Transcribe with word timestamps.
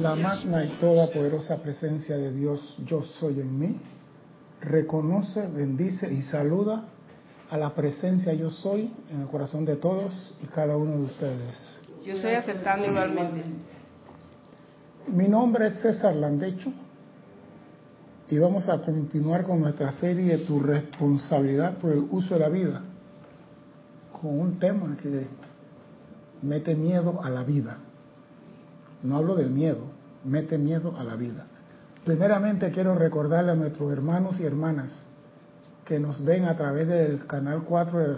La 0.00 0.14
magna 0.14 0.62
y 0.62 0.68
todopoderosa 0.78 1.56
presencia 1.62 2.18
de 2.18 2.30
Dios, 2.30 2.76
yo 2.84 3.02
soy 3.02 3.40
en 3.40 3.58
mí, 3.58 3.80
reconoce, 4.60 5.46
bendice 5.46 6.12
y 6.12 6.20
saluda 6.20 6.84
a 7.50 7.56
la 7.56 7.74
presencia 7.74 8.34
yo 8.34 8.50
soy 8.50 8.92
en 9.10 9.22
el 9.22 9.26
corazón 9.28 9.64
de 9.64 9.76
todos 9.76 10.34
y 10.42 10.46
cada 10.48 10.76
uno 10.76 10.92
de 10.92 11.02
ustedes. 11.02 11.80
Yo 12.04 12.12
estoy 12.12 12.32
aceptando 12.32 12.86
igualmente. 12.86 13.42
Mi 15.08 15.28
nombre 15.28 15.68
es 15.68 15.80
César 15.80 16.14
Landecho 16.14 16.72
y 18.28 18.38
vamos 18.38 18.68
a 18.68 18.82
continuar 18.82 19.44
con 19.44 19.60
nuestra 19.60 19.92
serie 19.92 20.38
Tu 20.38 20.60
responsabilidad 20.60 21.78
por 21.78 21.92
el 21.92 22.06
uso 22.10 22.34
de 22.34 22.40
la 22.40 22.48
vida, 22.50 22.82
con 24.12 24.38
un 24.38 24.58
tema 24.58 24.94
que 25.00 25.26
mete 26.42 26.74
miedo 26.74 27.22
a 27.22 27.30
la 27.30 27.42
vida. 27.44 27.78
No 29.02 29.16
hablo 29.16 29.34
del 29.34 29.50
miedo, 29.50 29.84
mete 30.24 30.58
miedo 30.58 30.94
a 30.96 31.04
la 31.04 31.16
vida. 31.16 31.46
Primeramente 32.04 32.70
quiero 32.70 32.94
recordarle 32.94 33.52
a 33.52 33.54
nuestros 33.54 33.92
hermanos 33.92 34.40
y 34.40 34.44
hermanas 34.44 34.92
que 35.84 35.98
nos 35.98 36.24
ven 36.24 36.44
a 36.44 36.56
través 36.56 36.88
del 36.88 37.26
canal 37.26 37.64
4 37.64 37.98
de 37.98 38.16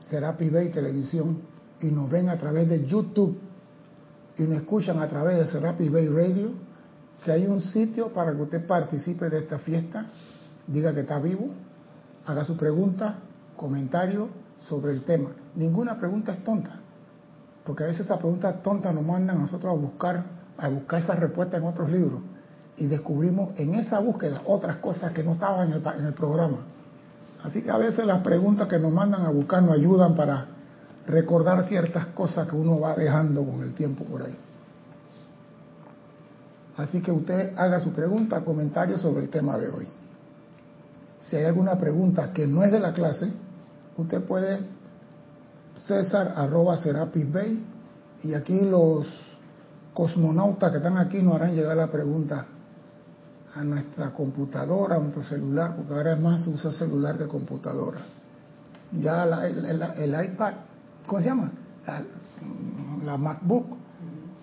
Serapi 0.00 0.50
Bay 0.50 0.70
Televisión 0.70 1.42
y 1.80 1.86
nos 1.86 2.10
ven 2.10 2.28
a 2.28 2.36
través 2.36 2.68
de 2.68 2.86
YouTube 2.86 3.38
y 4.38 4.42
nos 4.42 4.58
escuchan 4.58 5.00
a 5.00 5.08
través 5.08 5.38
de 5.38 5.46
Serapi 5.48 5.88
Bay 5.88 6.08
Radio, 6.08 6.52
que 7.24 7.32
hay 7.32 7.46
un 7.46 7.60
sitio 7.60 8.12
para 8.12 8.32
que 8.34 8.42
usted 8.42 8.66
participe 8.66 9.28
de 9.28 9.40
esta 9.40 9.58
fiesta, 9.58 10.06
diga 10.66 10.94
que 10.94 11.00
está 11.00 11.18
vivo, 11.18 11.48
haga 12.26 12.44
su 12.44 12.56
pregunta, 12.56 13.18
comentario 13.56 14.28
sobre 14.56 14.92
el 14.92 15.02
tema. 15.02 15.30
Ninguna 15.54 15.98
pregunta 15.98 16.32
es 16.32 16.44
tonta 16.44 16.79
porque 17.70 17.84
a 17.84 17.86
veces 17.86 18.06
esas 18.06 18.18
preguntas 18.18 18.64
tontas 18.64 18.92
nos 18.92 19.06
mandan 19.06 19.36
a 19.36 19.40
nosotros 19.42 19.72
a 19.72 19.76
buscar, 19.76 20.24
a 20.58 20.68
buscar 20.68 21.00
esa 21.00 21.14
respuesta 21.14 21.56
en 21.56 21.62
otros 21.62 21.88
libros 21.88 22.20
y 22.76 22.88
descubrimos 22.88 23.56
en 23.58 23.76
esa 23.76 24.00
búsqueda 24.00 24.42
otras 24.44 24.78
cosas 24.78 25.12
que 25.12 25.22
no 25.22 25.34
estaban 25.34 25.68
en 25.68 25.74
el, 25.74 25.86
en 25.86 26.06
el 26.06 26.12
programa. 26.12 26.56
Así 27.44 27.62
que 27.62 27.70
a 27.70 27.76
veces 27.76 28.04
las 28.06 28.22
preguntas 28.22 28.66
que 28.66 28.76
nos 28.80 28.92
mandan 28.92 29.24
a 29.24 29.30
buscar 29.30 29.62
nos 29.62 29.76
ayudan 29.76 30.16
para 30.16 30.48
recordar 31.06 31.68
ciertas 31.68 32.06
cosas 32.06 32.48
que 32.48 32.56
uno 32.56 32.80
va 32.80 32.96
dejando 32.96 33.44
con 33.44 33.62
el 33.62 33.72
tiempo 33.72 34.04
por 34.04 34.22
ahí. 34.22 34.36
Así 36.76 37.00
que 37.00 37.12
usted 37.12 37.56
haga 37.56 37.78
su 37.78 37.92
pregunta, 37.92 38.40
comentario 38.40 38.98
sobre 38.98 39.22
el 39.22 39.30
tema 39.30 39.56
de 39.58 39.68
hoy. 39.68 39.86
Si 41.20 41.36
hay 41.36 41.44
alguna 41.44 41.78
pregunta 41.78 42.32
que 42.32 42.48
no 42.48 42.64
es 42.64 42.72
de 42.72 42.80
la 42.80 42.92
clase, 42.92 43.30
usted 43.96 44.24
puede 44.24 44.58
César 45.86 46.34
arroba 46.36 46.76
Serapis 46.76 47.30
Bay 47.32 47.64
y 48.22 48.34
aquí 48.34 48.60
los 48.60 49.06
cosmonautas 49.94 50.70
que 50.70 50.76
están 50.78 50.98
aquí 50.98 51.22
nos 51.22 51.36
harán 51.36 51.54
llegar 51.54 51.76
la 51.76 51.90
pregunta 51.90 52.46
a 53.54 53.64
nuestra 53.64 54.10
computadora, 54.10 54.96
a 54.96 54.98
nuestro 54.98 55.22
celular, 55.24 55.74
porque 55.76 55.92
ahora 55.92 56.12
es 56.12 56.20
más 56.20 56.44
se 56.44 56.50
usa 56.50 56.70
celular 56.70 57.18
que 57.18 57.26
computadora. 57.26 58.00
Ya 58.92 59.24
la, 59.26 59.46
el, 59.46 59.64
el, 59.64 59.82
el, 59.82 60.24
iPad, 60.24 60.54
¿cómo 61.06 61.20
se 61.20 61.28
llama? 61.28 61.50
La, 61.86 62.02
la, 63.04 63.16
MacBook, 63.16 63.66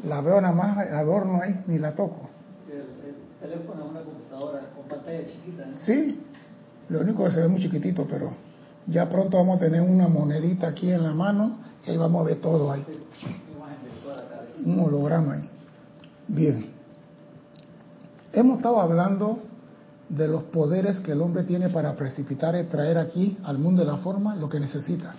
la 0.08 0.22
veo 0.22 0.42
nada 0.42 0.54
más 0.54 0.78
adorno 0.78 1.42
ahí, 1.42 1.64
ni 1.68 1.78
la 1.78 1.94
toco. 1.94 2.30
El, 2.70 3.16
teléfono 3.40 3.86
es 3.86 3.92
una 3.92 4.02
computadora 4.02 4.62
con 4.76 4.88
pantalla 4.88 5.26
chiquita. 5.26 5.66
Sí, 5.74 6.22
lo 6.90 7.02
único 7.02 7.24
que 7.26 7.32
se 7.32 7.42
ve 7.42 7.48
muy 7.48 7.62
chiquitito, 7.62 8.06
pero 8.10 8.32
ya 8.88 9.10
pronto 9.10 9.38
vamos 9.38 9.58
a 9.58 9.60
tener 9.60 9.82
una 9.82 10.08
monedita 10.08 10.68
aquí 10.68 10.90
en 10.90 11.04
la 11.04 11.14
mano 11.14 11.58
y 11.86 11.92
ahí 11.92 11.98
vamos 11.98 12.22
a 12.22 12.26
ver 12.26 12.40
todo 12.40 12.72
ahí. 12.72 12.86
Un 14.66 14.80
holograma 14.80 15.34
ahí. 15.34 15.50
Bien. 16.28 16.72
Hemos 18.32 18.58
estado 18.58 18.80
hablando 18.80 19.40
de 20.10 20.28
los 20.28 20.44
poderes 20.44 21.00
que 21.02 21.12
el 21.12 21.22
hombre 21.22 21.44
tiene 21.44 21.70
para 21.70 21.96
precipitar 21.96 22.56
y 22.56 22.64
traer 22.64 22.98
aquí 22.98 23.38
al 23.44 23.58
mundo 23.58 23.81
de 23.81 23.92
la 23.92 23.97
forma 23.97 24.36
lo 24.36 24.47
que 24.47 24.59
necesita. 24.59 25.16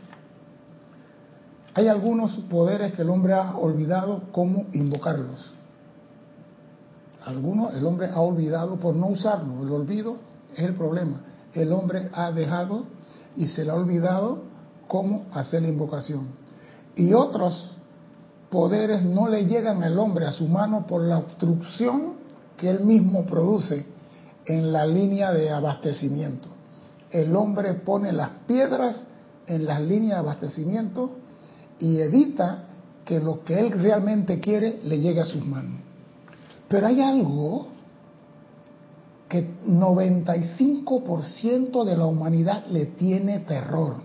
Hay 1.74 1.88
algunos 1.88 2.36
poderes 2.50 2.92
que 2.94 3.02
el 3.02 3.10
hombre 3.10 3.34
ha 3.34 3.54
olvidado 3.56 4.22
cómo 4.32 4.66
invocarlos. 4.72 5.52
Algunos 7.24 7.74
el 7.74 7.84
hombre 7.84 8.08
ha 8.08 8.20
olvidado 8.20 8.76
por 8.76 8.96
no 8.96 9.08
usarlos. 9.08 9.62
El 9.62 9.72
olvido 9.72 10.16
es 10.56 10.64
el 10.64 10.74
problema. 10.74 11.20
El 11.52 11.72
hombre 11.72 12.08
ha 12.12 12.32
dejado 12.32 12.84
y 13.38 13.46
se 13.46 13.64
le 13.64 13.70
ha 13.70 13.74
olvidado 13.74 14.42
cómo 14.88 15.26
hacer 15.32 15.62
la 15.62 15.68
invocación. 15.68 16.26
Y 16.96 17.12
otros 17.14 17.70
poderes 18.50 19.04
no 19.04 19.28
le 19.28 19.46
llegan 19.46 19.82
al 19.84 19.98
hombre 19.98 20.26
a 20.26 20.32
su 20.32 20.48
mano 20.48 20.86
por 20.86 21.02
la 21.02 21.18
obstrucción 21.18 22.14
que 22.56 22.68
él 22.68 22.80
mismo 22.80 23.24
produce 23.24 23.86
en 24.44 24.72
la 24.72 24.84
línea 24.84 25.32
de 25.32 25.50
abastecimiento. 25.50 26.48
El 27.10 27.34
hombre 27.36 27.74
pone 27.74 28.12
las 28.12 28.30
piedras 28.46 29.04
en 29.46 29.66
las 29.66 29.80
líneas 29.80 30.16
de 30.16 30.28
abastecimiento 30.28 31.12
y 31.78 31.98
evita 31.98 32.64
que 33.04 33.20
lo 33.20 33.44
que 33.44 33.60
él 33.60 33.70
realmente 33.70 34.40
quiere 34.40 34.80
le 34.84 35.00
llegue 35.00 35.20
a 35.20 35.26
sus 35.26 35.46
manos. 35.46 35.80
Pero 36.68 36.88
hay 36.88 37.00
algo 37.00 37.68
que 39.28 39.46
95% 39.66 41.84
de 41.84 41.96
la 41.96 42.06
humanidad 42.06 42.66
le 42.66 42.86
tiene 42.86 43.40
terror. 43.40 43.96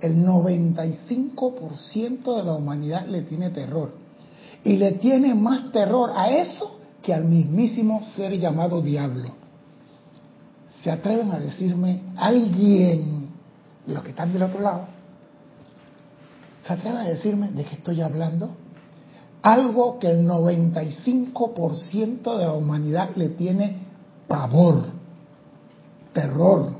El 0.00 0.26
95% 0.26 2.36
de 2.36 2.44
la 2.44 2.54
humanidad 2.54 3.06
le 3.06 3.22
tiene 3.22 3.50
terror. 3.50 3.92
Y 4.64 4.76
le 4.76 4.92
tiene 4.92 5.34
más 5.34 5.72
terror 5.72 6.12
a 6.14 6.30
eso 6.30 6.78
que 7.02 7.14
al 7.14 7.24
mismísimo 7.24 8.02
ser 8.16 8.38
llamado 8.38 8.82
diablo. 8.82 9.30
¿Se 10.82 10.90
atreven 10.90 11.30
a 11.30 11.38
decirme 11.38 12.02
alguien 12.16 13.28
de 13.86 13.94
los 13.94 14.02
que 14.02 14.10
están 14.10 14.32
del 14.32 14.42
otro 14.42 14.60
lado? 14.60 14.86
¿Se 16.66 16.72
atreven 16.72 16.98
a 16.98 17.04
decirme 17.04 17.50
de 17.50 17.64
qué 17.64 17.76
estoy 17.76 18.00
hablando? 18.00 18.56
Algo 19.42 19.98
que 19.98 20.10
el 20.10 20.26
95% 20.26 22.38
de 22.38 22.44
la 22.44 22.54
humanidad 22.54 23.10
le 23.14 23.28
tiene 23.28 23.83
pavor, 24.26 24.84
terror, 26.12 26.72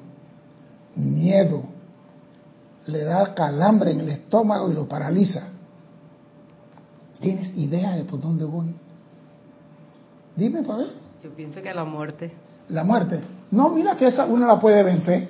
miedo, 0.96 1.62
le 2.86 3.04
da 3.04 3.34
calambre 3.34 3.92
en 3.92 4.00
el 4.00 4.08
estómago 4.10 4.70
y 4.70 4.74
lo 4.74 4.86
paraliza. 4.86 5.48
¿Tienes 7.20 7.56
idea 7.56 7.92
de 7.96 8.04
por 8.04 8.20
dónde 8.20 8.44
voy? 8.44 8.74
Dime 10.36 10.62
para 10.62 10.80
ver. 10.80 10.92
Yo 11.22 11.30
pienso 11.30 11.62
que 11.62 11.72
la 11.72 11.84
muerte. 11.84 12.32
La 12.68 12.84
muerte. 12.84 13.20
No, 13.50 13.70
mira 13.70 13.96
que 13.96 14.08
esa 14.08 14.26
uno 14.26 14.46
la 14.46 14.58
puede 14.58 14.82
vencer. 14.82 15.28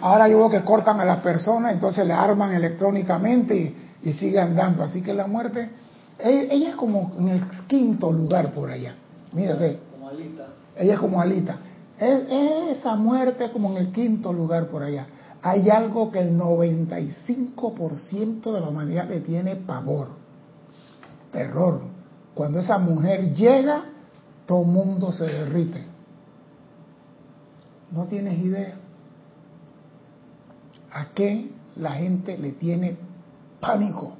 Ahora 0.00 0.28
yo 0.28 0.38
veo 0.38 0.50
que 0.50 0.62
cortan 0.62 1.00
a 1.00 1.04
las 1.04 1.18
personas, 1.20 1.72
entonces 1.72 2.06
le 2.06 2.12
arman 2.12 2.54
electrónicamente 2.54 3.56
y, 3.56 4.08
y 4.08 4.12
sigue 4.12 4.40
andando. 4.40 4.82
Así 4.82 5.02
que 5.02 5.12
la 5.12 5.26
muerte, 5.26 5.70
ella, 6.18 6.52
ella, 6.52 6.70
es 6.70 6.76
como 6.76 7.12
en 7.18 7.28
el 7.28 7.48
quinto 7.66 8.10
lugar 8.12 8.52
por 8.52 8.70
allá. 8.70 8.94
Mírate. 9.32 9.87
Alita. 10.08 10.46
Ella 10.76 10.94
es 10.94 11.00
como 11.00 11.20
alita. 11.20 11.58
Es, 11.98 12.78
esa 12.78 12.96
muerte 12.96 13.46
es 13.46 13.50
como 13.50 13.70
en 13.72 13.78
el 13.78 13.92
quinto 13.92 14.32
lugar 14.32 14.68
por 14.68 14.82
allá. 14.82 15.06
Hay 15.42 15.68
algo 15.70 16.10
que 16.10 16.20
el 16.20 16.38
95% 16.38 18.52
de 18.52 18.60
la 18.60 18.68
humanidad 18.68 19.08
le 19.08 19.20
tiene 19.20 19.56
pavor, 19.56 20.08
terror. 21.30 21.82
Cuando 22.34 22.60
esa 22.60 22.78
mujer 22.78 23.34
llega, 23.34 23.84
todo 24.46 24.62
el 24.62 24.68
mundo 24.68 25.12
se 25.12 25.26
derrite. 25.26 25.84
No 27.92 28.06
tienes 28.06 28.38
idea 28.38 28.76
a 30.92 31.06
qué 31.14 31.50
la 31.76 31.92
gente 31.92 32.38
le 32.38 32.52
tiene 32.52 32.96
pánico. 33.60 34.14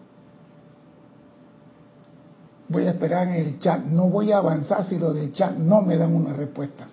Voy 2.68 2.84
a 2.84 2.90
esperar 2.90 3.28
en 3.28 3.34
el 3.34 3.58
chat, 3.58 3.84
no 3.84 4.08
voy 4.08 4.30
a 4.30 4.38
avanzar 4.38 4.84
si 4.84 4.98
los 4.98 5.14
del 5.14 5.32
chat 5.32 5.56
no 5.56 5.82
me 5.82 5.96
dan 5.96 6.14
una 6.14 6.34
respuesta. 6.34 6.86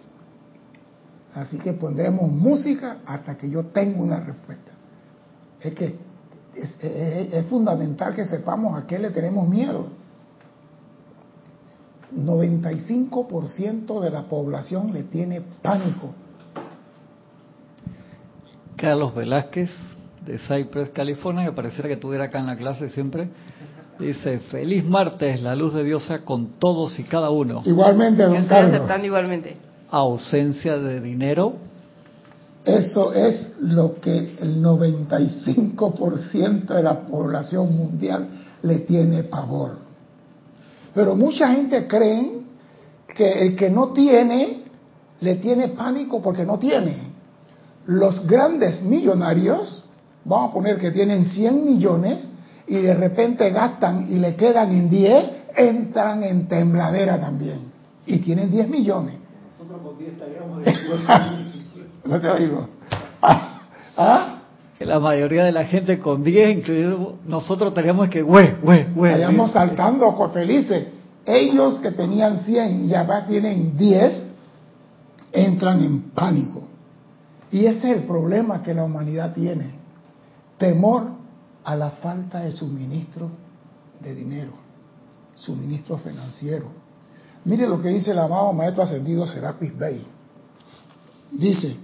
Así 1.34 1.58
que 1.58 1.74
pondremos 1.74 2.32
música 2.32 3.00
hasta 3.06 3.38
que 3.38 3.50
yo 3.50 3.66
tenga 3.66 4.02
una 4.02 4.20
respuesta. 4.22 4.72
Es 5.60 5.74
que 5.74 5.96
es, 6.56 7.46
fundamental 7.48 8.16
que 8.16 8.26
sepamos 8.26 8.82
a 8.82 8.88
qué 8.88 8.98
le 8.98 9.10
tenemos 9.10 9.48
miedo. 9.48 9.88
95% 12.16 14.00
de 14.00 14.10
la 14.10 14.24
población 14.24 14.94
le 14.94 15.04
tiene 15.04 15.42
pánico. 15.62 16.14
Carlos 18.78 19.14
Velázquez, 19.14 19.72
de 20.26 20.40
Cypress, 20.40 20.90
California, 20.92 21.46
que 21.46 21.52
pareciera 21.52 21.90
que 21.90 21.96
estuviera 21.96 22.26
acá 22.26 22.40
en 22.40 22.46
la 22.46 22.56
clase 22.56 22.90
siempre, 22.90 23.30
dice, 24.00 24.40
feliz 24.40 24.86
martes, 24.86 25.42
la 25.42 25.56
luz 25.56 25.74
de 25.74 25.84
Dios 25.84 26.06
sea 26.06 26.20
con 26.20 26.60
todos 26.60 26.98
y 27.00 27.04
cada 27.04 27.30
uno. 27.30 27.62
Igualmente, 27.66 28.24
Yo 28.24 28.28
don 28.30 28.38
estoy 28.38 28.50
Carlos. 28.50 28.74
aceptando 28.76 29.08
igualmente. 29.08 29.58
Ausencia 29.90 30.78
de 30.78 31.00
dinero, 31.00 31.54
Eso 32.66 33.14
es 33.14 33.58
lo 33.62 34.00
que 34.02 34.36
el 34.42 34.62
95% 34.64 36.66
de 36.74 36.82
la 36.82 37.02
población 37.02 37.78
mundial 37.78 38.28
le 38.64 38.80
tiene 38.80 39.22
pavor. 39.24 39.78
Pero 40.96 41.16
mucha 41.16 41.50
gente 41.50 41.86
cree 41.88 42.40
que 43.16 43.32
el 43.44 43.56
que 43.56 43.70
no 43.70 43.90
tiene, 43.90 44.64
le 45.22 45.36
tiene 45.36 45.68
pánico 45.70 46.22
porque 46.24 46.44
no 46.44 46.58
tiene. 46.58 46.98
Los 47.86 48.26
grandes 48.26 48.82
millonarios, 48.82 49.86
vamos 50.24 50.50
a 50.50 50.54
poner 50.54 50.80
que 50.80 50.90
tienen 50.90 51.26
100 51.26 51.66
millones 51.66 52.28
y 52.68 52.78
de 52.78 52.94
repente 52.94 53.50
gastan 53.52 54.08
y 54.10 54.16
le 54.16 54.36
quedan 54.36 54.72
en 54.72 54.90
10, 54.90 55.26
entran 55.56 56.24
en 56.24 56.48
tembladera 56.48 57.20
también. 57.20 57.72
Y 58.06 58.20
tienen 58.20 58.52
10 58.52 58.70
millones. 58.70 59.16
Nosotros 59.52 59.82
con 59.84 59.98
10 59.98 60.14
estaríamos 60.14 60.62
No 62.06 62.22
te 62.22 62.30
oigo. 62.30 62.68
¿Ah? 63.22 63.62
¿Ah? 63.98 64.32
La 64.80 65.00
mayoría 65.00 65.46
de 65.46 65.52
la 65.52 65.66
gente 65.66 66.00
con 66.00 66.24
10, 66.24 66.58
incluido 66.58 67.16
nosotros 67.26 67.74
teníamos 67.74 68.10
que, 68.10 68.22
güey, 68.22 68.56
güey, 68.62 68.86
güey. 68.94 69.14
Estaríamos 69.14 69.52
saltando 69.52 70.32
felices. 70.32 70.88
Ellos 71.26 71.80
que 71.80 71.92
tenían 71.92 72.40
100 72.40 72.86
y 72.86 72.88
ya 72.90 73.26
tienen 73.26 73.76
10, 73.76 74.24
entran 75.32 75.82
en 75.82 76.02
pánico. 76.12 76.68
Y 77.52 77.66
ese 77.66 77.92
es 77.92 77.98
el 77.98 78.04
problema 78.04 78.62
que 78.62 78.74
la 78.74 78.84
humanidad 78.84 79.34
tiene. 79.34 79.72
Temor 80.58 81.25
a 81.66 81.76
la 81.76 81.90
falta 81.90 82.42
de 82.42 82.52
suministro 82.52 83.30
de 84.00 84.14
dinero, 84.14 84.52
suministro 85.36 85.98
financiero. 85.98 86.68
Mire 87.44 87.68
lo 87.68 87.82
que 87.82 87.90
dice 87.90 88.12
el 88.12 88.20
amado 88.20 88.54
Maestro 88.54 88.84
Ascendido 88.84 89.26
Serapis 89.26 89.78
Bey. 89.78 90.06
Dice, 91.32 91.76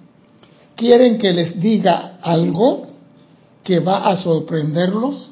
¿quieren 0.75 1.18
que 1.18 1.33
les 1.33 1.60
diga 1.60 2.19
algo 2.22 2.88
que 3.63 3.80
va 3.80 4.07
a 4.07 4.16
sorprenderlos? 4.18 5.31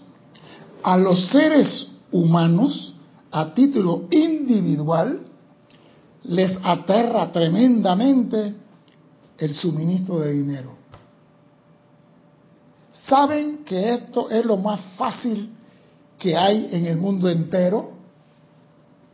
A 0.81 0.97
los 0.97 1.29
seres 1.29 1.91
humanos, 2.11 2.95
a 3.31 3.53
título 3.53 4.07
individual, 4.09 5.19
les 6.23 6.57
aterra 6.63 7.31
tremendamente 7.31 8.55
el 9.37 9.53
suministro 9.53 10.19
de 10.19 10.33
dinero. 10.33 10.78
¿Saben 13.07 13.63
que 13.63 13.93
esto 13.93 14.29
es 14.29 14.45
lo 14.45 14.57
más 14.57 14.79
fácil 14.97 15.55
que 16.17 16.35
hay 16.35 16.67
en 16.71 16.85
el 16.85 16.97
mundo 16.97 17.29
entero? 17.29 17.91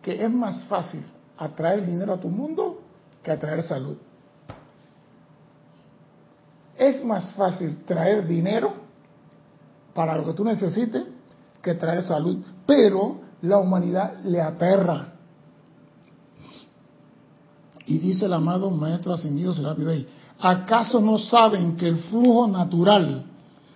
Que 0.02 0.24
es 0.24 0.32
más 0.32 0.66
fácil 0.66 1.04
atraer 1.38 1.86
dinero 1.86 2.14
a 2.14 2.20
tu 2.20 2.30
mundo 2.30 2.82
que 3.22 3.32
atraer 3.32 3.64
salud. 3.64 3.98
Es 6.78 7.04
más 7.04 7.32
fácil 7.34 7.84
traer 7.86 8.28
dinero 8.28 8.74
para 9.94 10.16
lo 10.18 10.26
que 10.26 10.34
tú 10.34 10.44
necesites 10.44 11.06
que 11.62 11.74
traer 11.74 12.04
salud, 12.04 12.44
pero 12.66 13.22
la 13.42 13.58
humanidad 13.58 14.20
le 14.24 14.42
aterra. 14.42 15.14
Y 17.86 18.00
dice 18.00 18.26
el 18.26 18.34
amado 18.34 18.70
Maestro 18.72 19.14
Ascendido 19.14 19.54
Serapio 19.54 19.88
¿acaso 20.40 21.00
no 21.00 21.18
saben 21.18 21.78
que 21.78 21.88
el 21.88 22.00
flujo 22.00 22.48
natural 22.48 23.26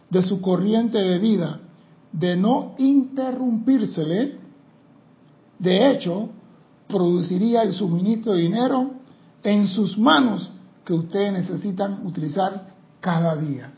de 0.09 0.21
su 0.21 0.41
corriente 0.41 0.97
de 0.97 1.19
vida, 1.19 1.59
de 2.11 2.35
no 2.35 2.73
interrumpírsele, 2.77 4.38
de 5.59 5.91
hecho, 5.91 6.29
produciría 6.88 7.61
el 7.61 7.73
suministro 7.73 8.33
de 8.33 8.41
dinero 8.41 8.91
en 9.44 9.67
sus 9.67 9.97
manos 9.97 10.51
que 10.83 10.94
ustedes 10.94 11.33
necesitan 11.33 12.06
utilizar 12.06 12.67
cada 13.00 13.35
día. 13.35 13.71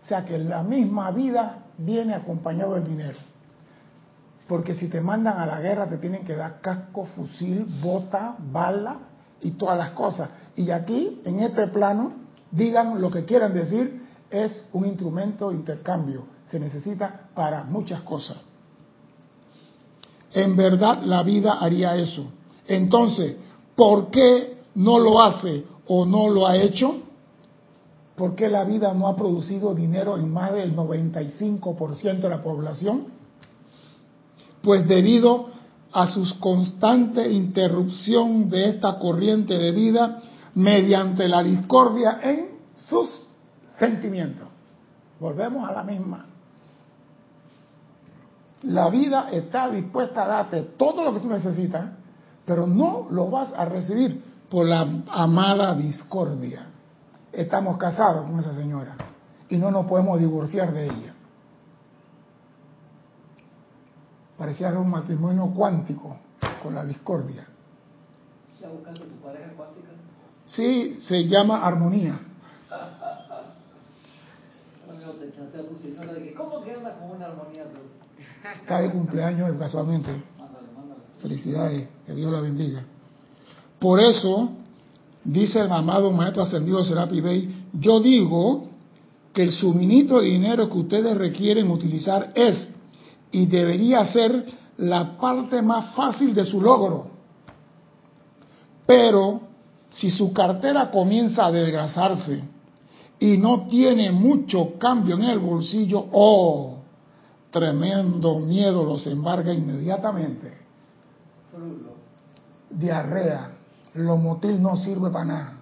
O 0.00 0.06
sea 0.06 0.24
que 0.24 0.38
la 0.38 0.62
misma 0.62 1.10
vida 1.10 1.64
viene 1.78 2.14
acompañado 2.14 2.74
del 2.74 2.84
dinero. 2.84 3.18
Porque 4.46 4.74
si 4.74 4.88
te 4.88 5.00
mandan 5.00 5.38
a 5.38 5.46
la 5.46 5.60
guerra 5.60 5.88
te 5.88 5.98
tienen 5.98 6.24
que 6.24 6.36
dar 6.36 6.60
casco, 6.60 7.04
fusil, 7.04 7.66
bota, 7.82 8.36
bala 8.52 8.98
y 9.40 9.52
todas 9.52 9.78
las 9.78 9.90
cosas. 9.90 10.28
Y 10.54 10.70
aquí, 10.70 11.20
en 11.24 11.40
este 11.40 11.68
plano, 11.68 12.12
digan 12.50 13.00
lo 13.00 13.10
que 13.10 13.24
quieran 13.24 13.54
decir, 13.54 14.01
es 14.32 14.64
un 14.72 14.86
instrumento 14.86 15.50
de 15.50 15.56
intercambio. 15.56 16.24
Se 16.46 16.58
necesita 16.58 17.28
para 17.34 17.64
muchas 17.64 18.00
cosas. 18.02 18.38
En 20.32 20.56
verdad 20.56 21.02
la 21.04 21.22
vida 21.22 21.58
haría 21.60 21.94
eso. 21.96 22.24
Entonces, 22.66 23.36
¿por 23.76 24.10
qué 24.10 24.62
no 24.74 24.98
lo 24.98 25.20
hace 25.20 25.64
o 25.86 26.06
no 26.06 26.28
lo 26.30 26.46
ha 26.46 26.56
hecho? 26.56 26.94
¿Por 28.16 28.34
qué 28.34 28.48
la 28.48 28.64
vida 28.64 28.94
no 28.94 29.06
ha 29.08 29.16
producido 29.16 29.74
dinero 29.74 30.16
en 30.16 30.32
más 30.32 30.52
del 30.52 30.74
95% 30.74 32.20
de 32.20 32.28
la 32.28 32.42
población? 32.42 33.06
Pues 34.62 34.86
debido 34.86 35.48
a 35.92 36.06
su 36.06 36.38
constante 36.38 37.30
interrupción 37.30 38.48
de 38.48 38.70
esta 38.70 38.98
corriente 38.98 39.58
de 39.58 39.72
vida 39.72 40.22
mediante 40.54 41.28
la 41.28 41.42
discordia 41.42 42.20
en 42.22 42.48
sus 42.74 43.26
sentimientos. 43.82 44.46
Volvemos 45.18 45.68
a 45.68 45.72
la 45.72 45.82
misma. 45.82 46.24
La 48.62 48.88
vida 48.90 49.28
está 49.32 49.68
dispuesta 49.70 50.22
a 50.22 50.28
darte 50.28 50.62
todo 50.78 51.02
lo 51.02 51.12
que 51.12 51.18
tú 51.18 51.28
necesitas, 51.28 51.86
pero 52.46 52.64
no 52.64 53.08
lo 53.10 53.28
vas 53.28 53.52
a 53.52 53.64
recibir 53.64 54.22
por 54.48 54.66
la 54.66 54.82
amada 55.08 55.74
discordia. 55.74 56.66
Estamos 57.32 57.76
casados 57.76 58.30
con 58.30 58.38
esa 58.38 58.54
señora 58.54 58.94
y 59.48 59.56
no 59.56 59.72
nos 59.72 59.86
podemos 59.86 60.20
divorciar 60.20 60.72
de 60.72 60.84
ella. 60.84 61.14
Parecía 64.38 64.68
un 64.78 64.90
matrimonio 64.90 65.52
cuántico 65.56 66.18
con 66.62 66.76
la 66.76 66.84
discordia. 66.84 67.48
¿Ya 68.60 68.68
buscaste 68.68 69.00
tu 69.00 69.16
pareja 69.16 69.50
cuántica? 69.56 69.88
Sí, 70.46 70.98
se 71.00 71.26
llama 71.26 71.66
armonía. 71.66 72.31
¿Cómo 76.36 76.62
que 76.62 76.72
andas 76.72 76.94
con 76.98 77.16
una 77.16 77.26
armonía 77.26 77.64
Está 78.60 78.80
de 78.80 78.90
cumpleaños 78.90 79.50
casualmente. 79.58 80.10
Felicidades, 81.20 81.88
que 82.06 82.14
Dios 82.14 82.32
la 82.32 82.40
bendiga. 82.40 82.84
Por 83.78 84.00
eso, 84.00 84.50
dice 85.24 85.60
el 85.60 85.72
amado 85.72 86.10
Maestro 86.12 86.42
Ascendido 86.42 86.84
Serapi 86.84 87.20
Bey, 87.20 87.66
yo 87.72 88.00
digo 88.00 88.68
que 89.32 89.44
el 89.44 89.52
suministro 89.52 90.20
de 90.20 90.28
dinero 90.28 90.68
que 90.68 90.78
ustedes 90.78 91.16
requieren 91.16 91.70
utilizar 91.70 92.32
es 92.34 92.68
y 93.30 93.46
debería 93.46 94.04
ser 94.06 94.46
la 94.78 95.16
parte 95.18 95.62
más 95.62 95.94
fácil 95.94 96.34
de 96.34 96.44
su 96.44 96.60
logro. 96.60 97.10
Pero 98.86 99.40
si 99.90 100.10
su 100.10 100.32
cartera 100.32 100.90
comienza 100.90 101.44
a 101.44 101.46
adelgazarse 101.46 102.51
y 103.22 103.38
no 103.38 103.68
tiene 103.68 104.10
mucho 104.10 104.76
cambio 104.80 105.14
en 105.14 105.22
el 105.22 105.38
bolsillo, 105.38 106.06
oh, 106.10 106.78
tremendo 107.52 108.40
miedo 108.40 108.84
los 108.84 109.06
embarga 109.06 109.54
inmediatamente. 109.54 110.52
Diarrea, 112.68 113.52
lomotil 113.94 114.60
no 114.60 114.76
sirve 114.76 115.08
para 115.10 115.24
nada. 115.24 115.52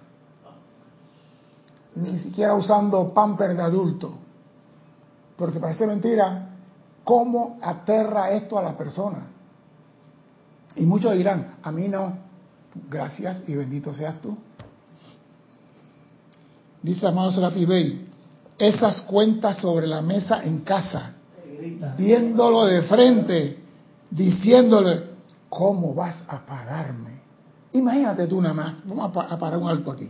Ni 1.97 2.17
siquiera 2.17 2.55
usando 2.55 3.13
pamper 3.13 3.55
de 3.55 3.61
adulto. 3.61 4.11
Porque 5.37 5.59
parece 5.59 5.85
mentira 5.85 6.55
cómo 7.03 7.59
aterra 7.61 8.31
esto 8.31 8.57
a 8.57 8.63
la 8.63 8.75
persona. 8.75 9.27
Y 10.77 10.87
muchos 10.87 11.13
dirán, 11.13 11.57
a 11.61 11.71
mí 11.71 11.87
no, 11.87 12.17
gracias 12.89 13.43
y 13.47 13.53
bendito 13.53 13.93
seas 13.93 14.19
tú. 14.19 14.35
Dice 16.81 17.07
amado 17.07 17.31
Serapi 17.31 17.65
Bey, 17.65 18.07
esas 18.57 19.01
cuentas 19.01 19.57
sobre 19.57 19.85
la 19.85 20.01
mesa 20.01 20.41
en 20.43 20.61
casa, 20.61 21.13
viéndolo 21.97 22.65
de 22.65 22.81
frente, 22.83 23.59
diciéndole, 24.09 25.03
¿cómo 25.47 25.93
vas 25.93 26.23
a 26.27 26.43
pagarme? 26.43 27.21
Imagínate 27.73 28.25
tú 28.27 28.41
nada 28.41 28.55
más, 28.55 28.77
vamos 28.85 29.15
a 29.15 29.37
parar 29.37 29.59
un 29.59 29.69
alto 29.69 29.91
aquí, 29.91 30.09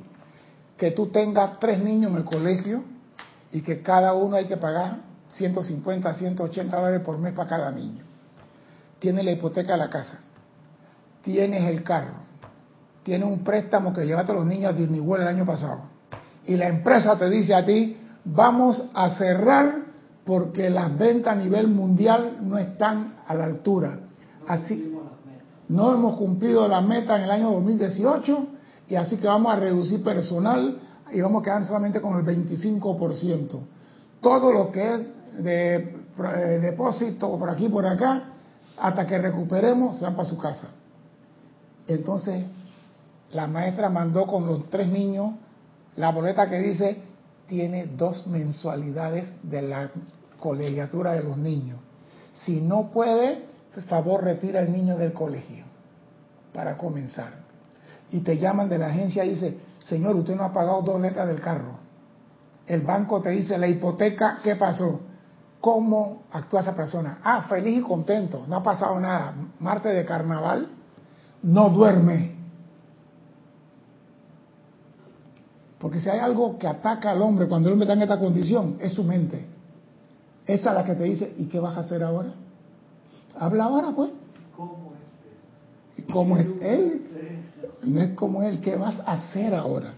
que 0.78 0.92
tú 0.92 1.08
tengas 1.08 1.60
tres 1.60 1.84
niños 1.84 2.12
en 2.12 2.18
el 2.18 2.24
colegio 2.24 2.84
y 3.51 3.62
que 3.62 3.82
cada 3.82 4.13
uno 4.13 4.38
hay 4.38 4.46
que 4.46 4.58
pagar 4.58 5.00
150, 5.30 6.13
180 6.13 6.75
dólares 6.75 7.01
por 7.01 7.18
mes 7.18 7.34
para 7.34 7.50
cada 7.50 7.72
niño. 7.72 8.06
Tienes 9.00 9.25
la 9.25 9.32
hipoteca 9.32 9.74
de 9.74 9.78
la 9.78 9.90
casa, 9.90 10.20
tienes 11.22 11.63
el 11.66 11.84
carro, 11.84 12.16
tienes 13.04 13.28
un 13.28 13.44
préstamo 13.44 13.94
que 13.94 14.06
llevaste 14.06 14.32
a 14.32 14.36
los 14.36 14.46
niños 14.46 14.74
a 14.74 14.78
Disney 14.78 15.01
World 15.01 15.24
el 15.24 15.36
año 15.36 15.46
pasado 15.46 15.90
y 16.45 16.55
la 16.55 16.67
empresa 16.67 17.17
te 17.17 17.29
dice 17.29 17.53
a 17.53 17.65
ti, 17.65 17.98
vamos 18.25 18.83
a 18.93 19.10
cerrar 19.15 19.81
porque 20.25 20.69
las 20.69 20.98
ventas 20.98 21.33
a 21.33 21.36
nivel 21.36 21.67
mundial 21.67 22.38
no 22.41 22.57
están 22.57 23.15
a 23.27 23.36
la 23.36 23.45
altura. 23.45 24.00
Así, 24.48 24.95
no 25.69 25.93
hemos 25.93 26.17
cumplido 26.17 26.67
la 26.67 26.81
meta 26.81 27.15
en 27.17 27.24
el 27.24 27.31
año 27.31 27.51
2018 27.51 28.48
y 28.88 28.95
así 28.95 29.17
que 29.17 29.27
vamos 29.27 29.53
a 29.53 29.57
reducir 29.57 30.03
personal 30.03 30.79
y 31.12 31.21
vamos 31.21 31.41
a 31.41 31.43
quedar 31.43 31.65
solamente 31.65 32.01
con 32.01 32.17
el 32.17 32.25
25%. 32.25 33.60
Todo 34.21 34.51
lo 34.51 34.71
que 34.71 34.95
es 34.95 35.07
de, 35.43 35.75
eh, 35.75 36.60
depósito 36.62 37.38
por 37.38 37.50
aquí 37.50 37.69
por 37.69 37.86
acá, 37.86 38.24
hasta 38.77 39.05
que 39.05 39.17
recuperemos, 39.17 39.98
se 39.98 40.03
van 40.03 40.15
para 40.15 40.27
su 40.27 40.38
casa. 40.38 40.67
Entonces, 41.88 42.45
la 43.33 43.48
maestra 43.48 43.89
mandó 43.89 44.25
con 44.27 44.45
los 44.45 44.69
tres 44.69 44.88
niños 44.88 45.31
la 45.95 46.12
boleta 46.12 46.50
que 46.50 46.60
dice 46.60 47.01
tiene 47.48 47.86
dos 47.86 48.25
mensualidades 48.27 49.29
de 49.43 49.62
la 49.62 49.91
colegiatura 50.39 51.13
de 51.13 51.24
los 51.24 51.38
niños. 51.38 51.79
Si 52.33 52.62
no 52.62 52.91
puede, 52.91 53.45
por 53.74 53.83
favor 53.83 54.24
retira 54.24 54.62
al 54.62 54.71
niño 54.71 54.98
del 54.98 55.13
colegio 55.13 55.65
para 56.53 56.77
comenzar. 56.77 57.33
Y 58.10 58.19
te 58.19 58.38
llaman 58.38 58.69
de 58.69 58.77
la 58.77 58.88
agencia 58.88 59.24
y 59.24 59.29
dice, 59.29 59.57
señor, 59.79 60.15
usted 60.15 60.36
no 60.36 60.43
ha 60.43 60.53
pagado 60.53 60.81
dos 60.81 61.01
letras 61.01 61.27
del 61.27 61.39
carro. 61.39 61.79
El 62.67 62.81
banco 62.81 63.21
te 63.21 63.29
dice, 63.29 63.57
la 63.57 63.67
hipoteca, 63.67 64.39
¿qué 64.43 64.55
pasó? 64.55 65.01
¿Cómo 65.60 66.24
actúa 66.31 66.62
esa 66.62 66.75
persona? 66.75 67.19
Ah, 67.24 67.45
feliz 67.48 67.79
y 67.79 67.81
contento, 67.81 68.45
no 68.48 68.57
ha 68.57 68.63
pasado 68.63 69.00
nada. 69.00 69.33
Martes 69.60 69.93
de 69.93 70.05
carnaval, 70.05 70.69
no 71.43 71.69
duerme. 71.69 72.40
Porque 75.82 76.00
si 76.00 76.08
hay 76.10 76.20
algo 76.20 76.60
que 76.60 76.68
ataca 76.68 77.10
al 77.10 77.24
hombre 77.24 77.48
cuando 77.48 77.68
el 77.68 77.74
hombre 77.74 77.86
está 77.86 77.94
en 77.94 78.04
esta 78.04 78.20
condición, 78.20 78.78
es 78.80 78.94
su 78.94 79.04
mente. 79.04 79.44
Esa 80.46 80.70
es 80.70 80.76
la 80.76 80.84
que 80.84 80.94
te 80.94 81.06
dice, 81.06 81.34
¿y 81.40 81.46
qué 81.46 81.60
vas 81.60 81.76
a 81.76 81.80
hacer 81.80 82.04
ahora? 82.04 82.34
Habla 83.36 83.64
ahora, 83.64 83.92
pues. 83.96 84.12
¿Cómo 84.56 84.92
es 84.94 85.98
él? 85.98 86.06
¿Cómo 86.14 86.38
es 86.38 86.48
él? 86.62 87.02
No 87.84 88.00
es 88.00 88.14
como 88.14 88.44
él, 88.44 88.62
¿qué 88.62 88.76
vas 88.76 89.00
a 89.00 89.14
hacer 89.14 89.56
ahora? 89.56 89.96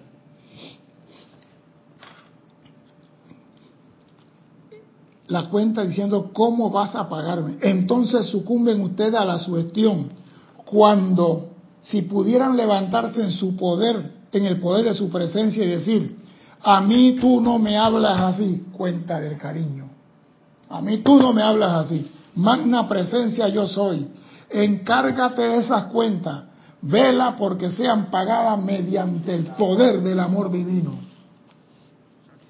La 5.27 5.49
cuenta 5.49 5.83
diciendo, 5.83 6.31
¿cómo 6.31 6.69
vas 6.69 6.95
a 6.95 7.09
pagarme? 7.09 7.57
Entonces 7.61 8.27
sucumben 8.27 8.79
ustedes 8.79 9.15
a 9.15 9.25
la 9.25 9.37
sugestión. 9.39 10.09
Cuando, 10.63 11.49
si 11.81 12.03
pudieran 12.03 12.55
levantarse 12.55 13.21
en 13.21 13.31
su 13.31 13.57
poder, 13.57 14.22
en 14.37 14.45
el 14.45 14.59
poder 14.59 14.85
de 14.85 14.95
su 14.95 15.09
presencia 15.09 15.63
y 15.63 15.67
decir, 15.67 16.17
a 16.61 16.81
mí 16.81 17.17
tú 17.19 17.41
no 17.41 17.59
me 17.59 17.77
hablas 17.77 18.19
así, 18.19 18.65
cuenta 18.71 19.19
del 19.19 19.37
cariño. 19.37 19.89
A 20.69 20.81
mí 20.81 20.97
tú 20.99 21.19
no 21.19 21.33
me 21.33 21.41
hablas 21.41 21.85
así. 21.85 22.09
Magna 22.35 22.87
presencia 22.87 23.47
yo 23.49 23.67
soy. 23.67 24.07
Encárgate 24.49 25.41
de 25.41 25.57
esas 25.57 25.85
cuentas. 25.85 26.43
Vela 26.81 27.35
porque 27.37 27.69
sean 27.69 28.09
pagadas 28.09 28.61
mediante 28.61 29.35
el 29.35 29.45
poder 29.47 30.01
del 30.01 30.19
amor 30.19 30.51
divino. 30.51 30.95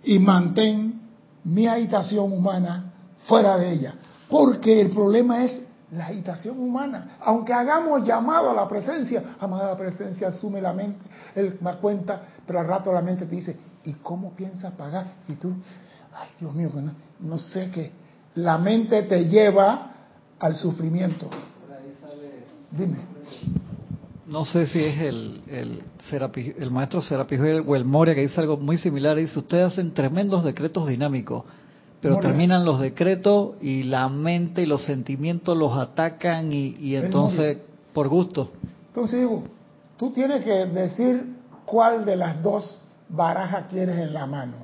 Y 0.03 0.19
mantén 0.19 1.01
mi 1.43 1.67
agitación 1.67 2.31
humana 2.31 2.93
fuera 3.27 3.57
de 3.57 3.73
ella. 3.73 3.95
Porque 4.29 4.79
el 4.81 4.91
problema 4.91 5.43
es 5.43 5.61
la 5.95 6.05
agitación 6.07 6.59
humana. 6.59 7.17
Aunque 7.21 7.53
hagamos 7.53 8.05
llamado 8.05 8.49
a 8.49 8.53
la 8.53 8.67
presencia, 8.67 9.35
amada 9.39 9.77
presencia, 9.77 10.29
asume 10.29 10.61
la 10.61 10.73
mente, 10.73 10.99
él 11.35 11.57
me 11.61 11.73
cuenta, 11.75 12.21
pero 12.45 12.59
al 12.59 12.67
rato 12.67 12.91
la 12.91 13.01
mente 13.01 13.25
te 13.25 13.35
dice, 13.35 13.57
¿y 13.83 13.93
cómo 13.93 14.33
piensas 14.33 14.73
pagar? 14.73 15.07
Y 15.27 15.33
tú, 15.33 15.53
ay 16.13 16.29
Dios 16.39 16.53
mío, 16.53 16.69
no, 16.73 16.93
no 17.19 17.37
sé 17.37 17.69
qué. 17.71 17.91
La 18.35 18.57
mente 18.57 19.03
te 19.03 19.25
lleva 19.25 19.91
al 20.39 20.55
sufrimiento. 20.55 21.29
Dime. 22.71 22.97
No 24.25 24.45
sé 24.45 24.65
si 24.65 24.83
es 24.83 24.99
el, 24.99 25.43
el, 25.47 25.83
el 26.57 26.71
maestro 26.71 27.01
Serapis 27.01 27.39
o 27.39 27.75
el 27.75 27.85
Moria 27.85 28.15
que 28.15 28.21
dice 28.21 28.39
algo 28.39 28.57
muy 28.57 28.77
similar. 28.77 29.15
Dice, 29.17 29.37
ustedes 29.37 29.73
hacen 29.73 29.93
tremendos 29.93 30.43
decretos 30.43 30.87
dinámicos, 30.87 31.43
pero 32.03 32.19
terminan 32.19 32.65
los 32.65 32.81
decretos 32.81 33.55
y 33.61 33.83
la 33.83 34.09
mente 34.09 34.61
y 34.61 34.65
los 34.65 34.83
sentimientos 34.83 35.57
los 35.57 35.77
atacan 35.77 36.51
y, 36.51 36.75
y 36.77 36.97
entonces, 36.97 37.59
por 37.93 38.09
gusto. 38.09 38.51
Entonces 38.87 39.21
digo, 39.21 39.43
tú 39.97 40.11
tienes 40.11 40.43
que 40.43 40.65
decir 40.65 41.37
cuál 41.65 42.03
de 42.03 42.17
las 42.17 42.43
dos 42.43 42.77
barajas 43.07 43.67
quieres 43.69 43.97
en 43.97 44.13
la 44.13 44.25
mano. 44.25 44.57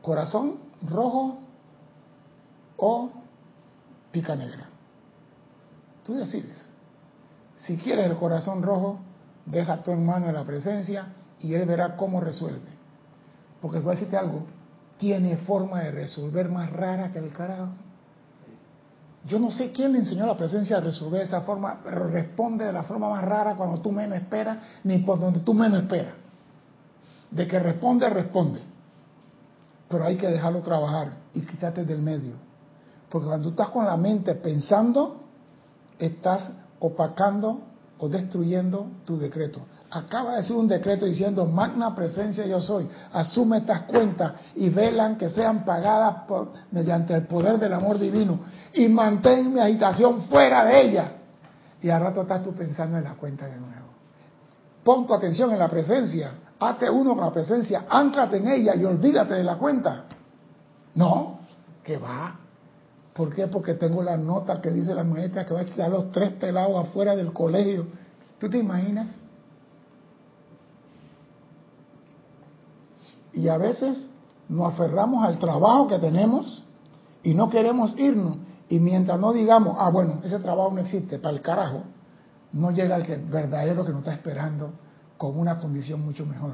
Corazón 0.00 0.58
rojo 0.88 1.38
o 2.76 3.10
pica 4.12 4.36
negra. 4.36 4.68
Tú 6.04 6.14
decides. 6.14 6.68
Si 7.56 7.76
quieres 7.78 8.06
el 8.06 8.16
corazón 8.16 8.62
rojo, 8.62 9.00
deja 9.44 9.82
tú 9.82 9.90
en 9.90 10.06
mano 10.06 10.28
de 10.28 10.32
la 10.32 10.44
presencia 10.44 11.08
y 11.40 11.54
él 11.54 11.66
verá 11.66 11.96
cómo 11.96 12.20
resuelve. 12.20 12.78
Porque 13.60 13.80
voy 13.80 13.90
a 13.90 13.94
decirte 13.94 14.16
algo, 14.16 14.46
tiene 14.98 15.36
forma 15.38 15.80
de 15.82 15.92
resolver 15.92 16.48
más 16.48 16.70
rara 16.70 17.10
que 17.10 17.18
el 17.18 17.32
carajo. 17.32 17.72
Yo 19.26 19.38
no 19.38 19.50
sé 19.50 19.72
quién 19.72 19.92
le 19.92 19.98
enseñó 19.98 20.26
la 20.26 20.36
presencia 20.36 20.78
a 20.78 20.80
resolver 20.80 21.22
esa 21.22 21.42
forma, 21.42 21.80
pero 21.82 22.08
responde 22.08 22.64
de 22.64 22.72
la 22.72 22.84
forma 22.84 23.10
más 23.10 23.24
rara 23.24 23.56
cuando 23.56 23.80
tú 23.80 23.92
menos 23.92 24.18
esperas, 24.18 24.58
ni 24.84 24.98
por 24.98 25.20
donde 25.20 25.40
tú 25.40 25.54
menos 25.54 25.80
esperas. 25.80 26.14
De 27.30 27.46
que 27.46 27.58
responde, 27.58 28.08
responde. 28.08 28.60
Pero 29.88 30.04
hay 30.04 30.16
que 30.16 30.28
dejarlo 30.28 30.62
trabajar 30.62 31.12
y 31.34 31.42
quitarte 31.42 31.84
del 31.84 32.00
medio. 32.00 32.34
Porque 33.08 33.26
cuando 33.26 33.44
tú 33.44 33.50
estás 33.50 33.70
con 33.70 33.84
la 33.84 33.96
mente 33.96 34.34
pensando, 34.34 35.20
estás 35.98 36.50
opacando 36.80 37.60
o 37.98 38.08
destruyendo 38.08 38.88
tu 39.04 39.18
decreto. 39.18 39.60
Acaba 39.90 40.32
de 40.32 40.36
decir 40.38 40.54
un 40.54 40.68
decreto 40.68 41.06
diciendo, 41.06 41.46
magna 41.46 41.94
presencia 41.94 42.46
yo 42.46 42.60
soy, 42.60 42.88
asume 43.12 43.58
estas 43.58 43.82
cuentas 43.82 44.32
y 44.54 44.68
velan 44.68 45.16
que 45.16 45.30
sean 45.30 45.64
pagadas 45.64 46.24
por, 46.26 46.50
mediante 46.72 47.14
el 47.14 47.26
poder 47.26 47.58
del 47.58 47.72
amor 47.72 47.98
divino 47.98 48.38
y 48.74 48.86
mantén 48.88 49.52
mi 49.54 49.60
agitación 49.60 50.22
fuera 50.24 50.64
de 50.64 50.80
ella. 50.82 51.12
Y 51.80 51.88
al 51.88 52.02
rato 52.02 52.22
estás 52.22 52.42
tú 52.42 52.52
pensando 52.52 52.98
en 52.98 53.04
la 53.04 53.14
cuenta 53.14 53.46
de 53.46 53.56
nuevo. 53.56 53.88
Pon 54.84 55.06
tu 55.06 55.14
atención 55.14 55.52
en 55.52 55.58
la 55.58 55.68
presencia, 55.68 56.32
hazte 56.60 56.90
uno 56.90 57.14
con 57.14 57.24
la 57.24 57.32
presencia, 57.32 57.86
áncrate 57.88 58.36
en 58.38 58.48
ella 58.48 58.74
y 58.74 58.84
olvídate 58.84 59.34
de 59.34 59.44
la 59.44 59.56
cuenta. 59.56 60.04
No, 60.94 61.40
que 61.82 61.96
va, 61.96 62.36
¿Por 63.18 63.34
qué? 63.34 63.48
Porque 63.48 63.74
tengo 63.74 64.00
la 64.00 64.16
nota 64.16 64.60
que 64.60 64.70
dice 64.70 64.94
la 64.94 65.02
maestra 65.02 65.44
que 65.44 65.52
va 65.52 65.58
a 65.58 65.62
echar 65.64 65.90
los 65.90 66.12
tres 66.12 66.30
pelados 66.34 66.86
afuera 66.86 67.16
del 67.16 67.32
colegio. 67.32 67.84
¿Tú 68.38 68.48
te 68.48 68.58
imaginas? 68.58 69.08
Y 73.38 73.48
a 73.48 73.56
veces 73.56 74.06
nos 74.48 74.74
aferramos 74.74 75.24
al 75.24 75.38
trabajo 75.38 75.88
que 75.88 75.98
tenemos 75.98 76.64
y 77.22 77.34
no 77.34 77.48
queremos 77.48 77.98
irnos. 77.98 78.36
Y 78.68 78.78
mientras 78.78 79.18
no 79.18 79.32
digamos, 79.32 79.76
ah, 79.78 79.90
bueno, 79.90 80.20
ese 80.22 80.38
trabajo 80.38 80.70
no 80.72 80.80
existe, 80.80 81.18
para 81.18 81.34
el 81.34 81.40
carajo, 81.40 81.82
no 82.52 82.70
llega 82.70 82.96
el 82.96 83.06
que, 83.06 83.16
verdadero 83.16 83.84
que 83.84 83.92
nos 83.92 84.00
está 84.00 84.12
esperando 84.12 84.72
con 85.16 85.38
una 85.38 85.58
condición 85.58 86.04
mucho 86.04 86.26
mejor. 86.26 86.52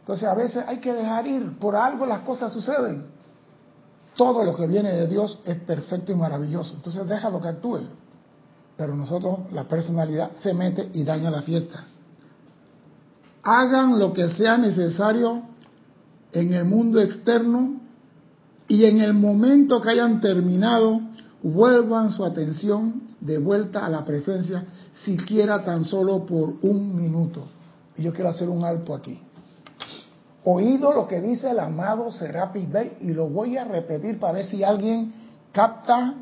Entonces 0.00 0.26
a 0.26 0.34
veces 0.34 0.64
hay 0.66 0.78
que 0.78 0.92
dejar 0.92 1.26
ir, 1.26 1.58
por 1.58 1.76
algo 1.76 2.06
las 2.06 2.20
cosas 2.20 2.52
suceden 2.52 3.20
todo 4.20 4.44
lo 4.44 4.54
que 4.54 4.66
viene 4.66 4.92
de 4.92 5.06
Dios 5.06 5.38
es 5.46 5.56
perfecto 5.60 6.12
y 6.12 6.14
maravilloso. 6.14 6.74
Entonces 6.74 7.08
déjalo 7.08 7.40
que 7.40 7.48
actúe. 7.48 7.80
Pero 8.76 8.94
nosotros, 8.94 9.38
la 9.50 9.64
personalidad 9.64 10.32
se 10.34 10.52
mete 10.52 10.90
y 10.92 11.04
daña 11.04 11.30
la 11.30 11.40
fiesta. 11.40 11.84
Hagan 13.42 13.98
lo 13.98 14.12
que 14.12 14.28
sea 14.28 14.58
necesario 14.58 15.42
en 16.32 16.54
el 16.54 16.64
mundo 16.64 17.00
externo 17.00 17.80
y 18.68 18.84
en 18.84 19.00
el 19.00 19.14
momento 19.14 19.80
que 19.80 19.90
hayan 19.90 20.20
terminado, 20.20 21.00
vuelvan 21.42 22.10
su 22.10 22.24
atención 22.24 23.02
de 23.20 23.38
vuelta 23.38 23.84
a 23.84 23.90
la 23.90 24.04
presencia, 24.04 24.64
siquiera 24.92 25.64
tan 25.64 25.84
solo 25.84 26.24
por 26.24 26.54
un 26.62 26.94
minuto. 26.94 27.48
Y 27.96 28.02
yo 28.02 28.12
quiero 28.12 28.30
hacer 28.30 28.48
un 28.48 28.64
alto 28.64 28.94
aquí 28.94 29.20
oído 30.44 30.92
lo 30.92 31.06
que 31.06 31.20
dice 31.20 31.50
el 31.50 31.58
amado 31.58 32.10
Serapis 32.12 32.70
Bey 32.70 32.96
y 33.00 33.12
lo 33.12 33.28
voy 33.28 33.56
a 33.56 33.64
repetir 33.64 34.18
para 34.18 34.34
ver 34.34 34.46
si 34.46 34.64
alguien 34.64 35.12
capta 35.52 36.14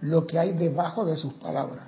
lo 0.00 0.26
que 0.26 0.38
hay 0.38 0.52
debajo 0.52 1.04
de 1.04 1.16
sus 1.16 1.32
palabras. 1.34 1.84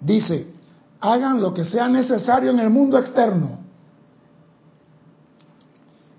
Dice, 0.00 0.52
hagan 1.00 1.40
lo 1.40 1.52
que 1.52 1.64
sea 1.64 1.88
necesario 1.88 2.50
en 2.50 2.60
el 2.60 2.70
mundo 2.70 2.98
externo. 2.98 3.65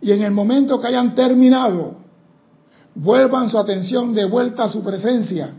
Y 0.02 0.12
en 0.12 0.24
el 0.24 0.32
momento 0.32 0.80
que 0.80 0.88
hayan 0.88 1.16
terminado, 1.16 1.96
vuelvan 2.96 3.50
su 3.50 3.58
atención 3.58 4.14
de 4.14 4.26
vuelta 4.26 4.66
a 4.66 4.70
su 4.70 4.84
presencia, 4.84 5.54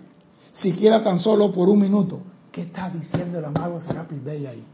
siquiera 0.55 1.03
tan 1.03 1.19
solo 1.19 1.53
por 1.53 1.69
un 1.69 1.81
minuto. 1.81 2.21
¿Qué 2.53 2.63
está 2.63 2.91
diciendo 2.91 3.39
el 3.39 3.45
amado 3.45 3.81
Serapis 3.81 4.23
Bey 4.23 4.47
ahí? 4.47 4.65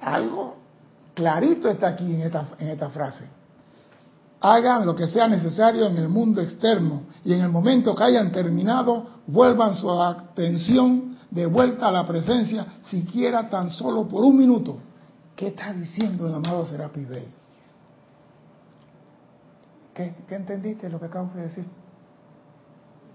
Algo 0.00 0.56
clarito 1.14 1.68
está 1.68 1.88
aquí 1.88 2.14
en 2.14 2.22
esta, 2.22 2.48
en 2.58 2.68
esta 2.68 2.90
frase. 2.90 3.24
Hagan 4.40 4.84
lo 4.84 4.94
que 4.94 5.06
sea 5.06 5.28
necesario 5.28 5.86
en 5.86 5.96
el 5.96 6.08
mundo 6.08 6.40
externo 6.40 7.02
y 7.24 7.32
en 7.32 7.42
el 7.42 7.48
momento 7.48 7.94
que 7.94 8.02
hayan 8.02 8.32
terminado, 8.32 9.06
vuelvan 9.26 9.76
su 9.76 9.88
atención 9.90 11.16
de 11.30 11.46
vuelta 11.46 11.88
a 11.88 11.92
la 11.92 12.06
presencia, 12.06 12.66
siquiera 12.82 13.48
tan 13.48 13.70
solo 13.70 14.08
por 14.08 14.24
un 14.24 14.36
minuto. 14.36 14.78
¿Qué 15.36 15.48
está 15.48 15.72
diciendo 15.72 16.26
el 16.26 16.34
amado 16.34 16.66
Serapi 16.66 17.04
Bey? 17.04 17.28
¿Qué, 19.94 20.14
¿Qué 20.28 20.34
entendiste 20.34 20.88
lo 20.88 20.98
que 20.98 21.06
acabo 21.06 21.30
de 21.34 21.42
decir? 21.42 21.64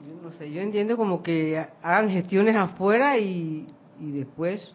Yo 0.08 0.22
no 0.22 0.32
sé, 0.32 0.52
yo 0.52 0.62
entiendo 0.62 0.96
como 0.96 1.24
que 1.24 1.66
hagan 1.82 2.10
gestiones 2.10 2.56
afuera 2.56 3.18
y, 3.18 3.68
y 4.00 4.12
después... 4.12 4.74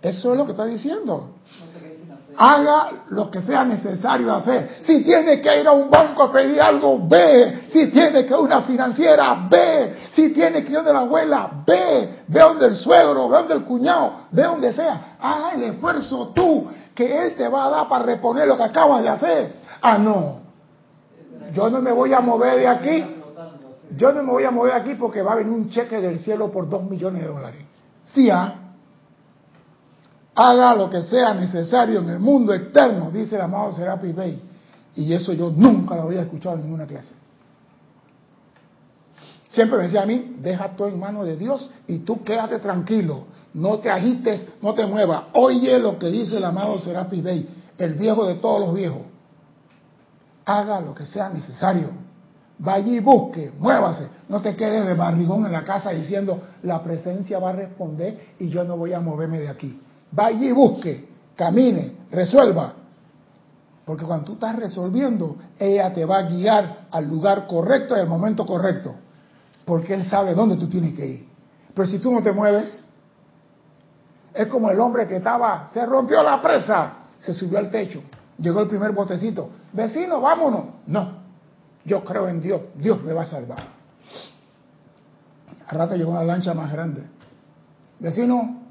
Eso 0.00 0.32
es 0.32 0.38
lo 0.38 0.46
que 0.46 0.52
está 0.52 0.66
diciendo. 0.66 1.36
Haga 2.36 3.04
lo 3.10 3.30
que 3.30 3.42
sea 3.42 3.64
necesario 3.64 4.34
hacer. 4.34 4.78
Si 4.82 5.02
tiene 5.02 5.40
que 5.40 5.60
ir 5.60 5.66
a 5.66 5.72
un 5.72 5.90
banco 5.90 6.24
a 6.24 6.32
pedir 6.32 6.60
algo, 6.60 7.06
ve. 7.06 7.64
Si 7.68 7.88
tiene 7.88 8.24
que 8.24 8.28
ir 8.28 8.34
a 8.34 8.40
una 8.40 8.62
financiera, 8.62 9.46
ve. 9.50 9.96
Si 10.12 10.32
tiene 10.32 10.64
que 10.64 10.70
ir 10.70 10.76
donde 10.76 10.92
la 10.92 11.00
abuela, 11.00 11.50
ve. 11.66 12.22
Ve 12.26 12.40
donde 12.40 12.66
el 12.66 12.76
suegro, 12.76 13.28
ve 13.28 13.38
donde 13.38 13.54
el 13.54 13.64
cuñado, 13.64 14.12
ve 14.30 14.42
donde 14.44 14.72
sea. 14.72 15.16
Haga 15.20 15.52
el 15.54 15.62
esfuerzo 15.64 16.32
tú, 16.34 16.70
que 16.94 17.26
él 17.26 17.34
te 17.34 17.48
va 17.48 17.66
a 17.66 17.70
dar 17.70 17.88
para 17.88 18.04
reponer 18.04 18.48
lo 18.48 18.56
que 18.56 18.64
acabas 18.64 19.02
de 19.02 19.08
hacer. 19.08 19.52
Ah, 19.80 19.98
no. 19.98 20.40
Yo 21.52 21.68
no 21.68 21.82
me 21.82 21.92
voy 21.92 22.12
a 22.14 22.20
mover 22.20 22.58
de 22.58 22.68
aquí. 22.68 23.04
Yo 23.94 24.12
no 24.12 24.22
me 24.22 24.32
voy 24.32 24.44
a 24.44 24.50
mover 24.50 24.72
de 24.72 24.80
aquí 24.80 24.94
porque 24.94 25.20
va 25.20 25.32
a 25.32 25.36
venir 25.36 25.52
un 25.52 25.68
cheque 25.68 26.00
del 26.00 26.18
cielo 26.18 26.50
por 26.50 26.68
dos 26.68 26.84
millones 26.84 27.22
de 27.22 27.28
dólares. 27.28 27.60
Sí, 28.04 28.30
¿ah? 28.30 28.61
Haga 30.34 30.74
lo 30.74 30.88
que 30.88 31.02
sea 31.02 31.34
necesario 31.34 32.00
en 32.00 32.10
el 32.10 32.18
mundo 32.18 32.54
externo, 32.54 33.10
dice 33.10 33.36
el 33.36 33.42
amado 33.42 33.72
Serapis 33.72 34.14
Bey. 34.14 34.42
Y 34.94 35.12
eso 35.12 35.32
yo 35.32 35.50
nunca 35.50 35.96
lo 35.96 36.02
había 36.02 36.22
escuchado 36.22 36.56
en 36.56 36.62
ninguna 36.62 36.86
clase. 36.86 37.14
Siempre 39.48 39.76
me 39.76 39.84
decía 39.84 40.02
a 40.02 40.06
mí, 40.06 40.36
deja 40.40 40.68
todo 40.76 40.88
en 40.88 40.98
manos 40.98 41.26
de 41.26 41.36
Dios 41.36 41.68
y 41.86 42.00
tú 42.00 42.22
quédate 42.24 42.58
tranquilo, 42.58 43.24
no 43.52 43.78
te 43.80 43.90
agites, 43.90 44.46
no 44.62 44.72
te 44.72 44.86
muevas. 44.86 45.24
Oye 45.34 45.78
lo 45.78 45.98
que 45.98 46.06
dice 46.06 46.38
el 46.38 46.44
amado 46.44 46.78
Serapis 46.78 47.22
Bey, 47.22 47.48
el 47.76 47.94
viejo 47.94 48.26
de 48.26 48.36
todos 48.36 48.60
los 48.60 48.74
viejos. 48.74 49.02
Haga 50.46 50.80
lo 50.80 50.94
que 50.94 51.04
sea 51.04 51.28
necesario. 51.28 51.90
Vaya 52.58 52.92
y 52.92 53.00
busque, 53.00 53.52
muévase. 53.58 54.06
No 54.28 54.40
te 54.40 54.56
quedes 54.56 54.86
de 54.86 54.94
barrigón 54.94 55.44
en 55.44 55.52
la 55.52 55.64
casa 55.64 55.90
diciendo, 55.90 56.40
la 56.62 56.82
presencia 56.82 57.38
va 57.38 57.50
a 57.50 57.54
responder 57.54 58.34
y 58.38 58.48
yo 58.48 58.64
no 58.64 58.76
voy 58.76 58.94
a 58.94 59.00
moverme 59.00 59.38
de 59.38 59.48
aquí. 59.48 59.78
Vaya 60.12 60.44
y 60.44 60.52
busque, 60.52 61.08
camine, 61.34 61.92
resuelva. 62.10 62.74
Porque 63.84 64.04
cuando 64.04 64.26
tú 64.26 64.32
estás 64.34 64.54
resolviendo, 64.56 65.36
ella 65.58 65.92
te 65.92 66.04
va 66.04 66.18
a 66.18 66.22
guiar 66.22 66.86
al 66.90 67.08
lugar 67.08 67.46
correcto 67.46 67.96
y 67.96 68.00
al 68.00 68.06
momento 68.06 68.46
correcto. 68.46 68.94
Porque 69.64 69.94
él 69.94 70.06
sabe 70.06 70.34
dónde 70.34 70.56
tú 70.56 70.68
tienes 70.68 70.94
que 70.94 71.06
ir. 71.06 71.28
Pero 71.74 71.88
si 71.88 71.98
tú 71.98 72.12
no 72.12 72.22
te 72.22 72.32
mueves, 72.32 72.84
es 74.34 74.46
como 74.46 74.70
el 74.70 74.78
hombre 74.80 75.06
que 75.06 75.16
estaba, 75.16 75.68
se 75.72 75.84
rompió 75.84 76.22
la 76.22 76.40
presa, 76.40 76.92
se 77.18 77.34
subió 77.34 77.58
al 77.58 77.70
techo, 77.70 78.02
llegó 78.38 78.60
el 78.60 78.68
primer 78.68 78.92
botecito. 78.92 79.50
Vecino, 79.72 80.20
vámonos. 80.20 80.64
No, 80.86 81.12
yo 81.84 82.04
creo 82.04 82.28
en 82.28 82.40
Dios, 82.40 82.60
Dios 82.74 83.02
me 83.02 83.12
va 83.12 83.22
a 83.22 83.26
salvar. 83.26 83.62
Al 85.66 85.78
rato 85.78 85.96
llegó 85.96 86.12
una 86.12 86.24
lancha 86.24 86.54
más 86.54 86.70
grande. 86.70 87.02
Vecino, 87.98 88.61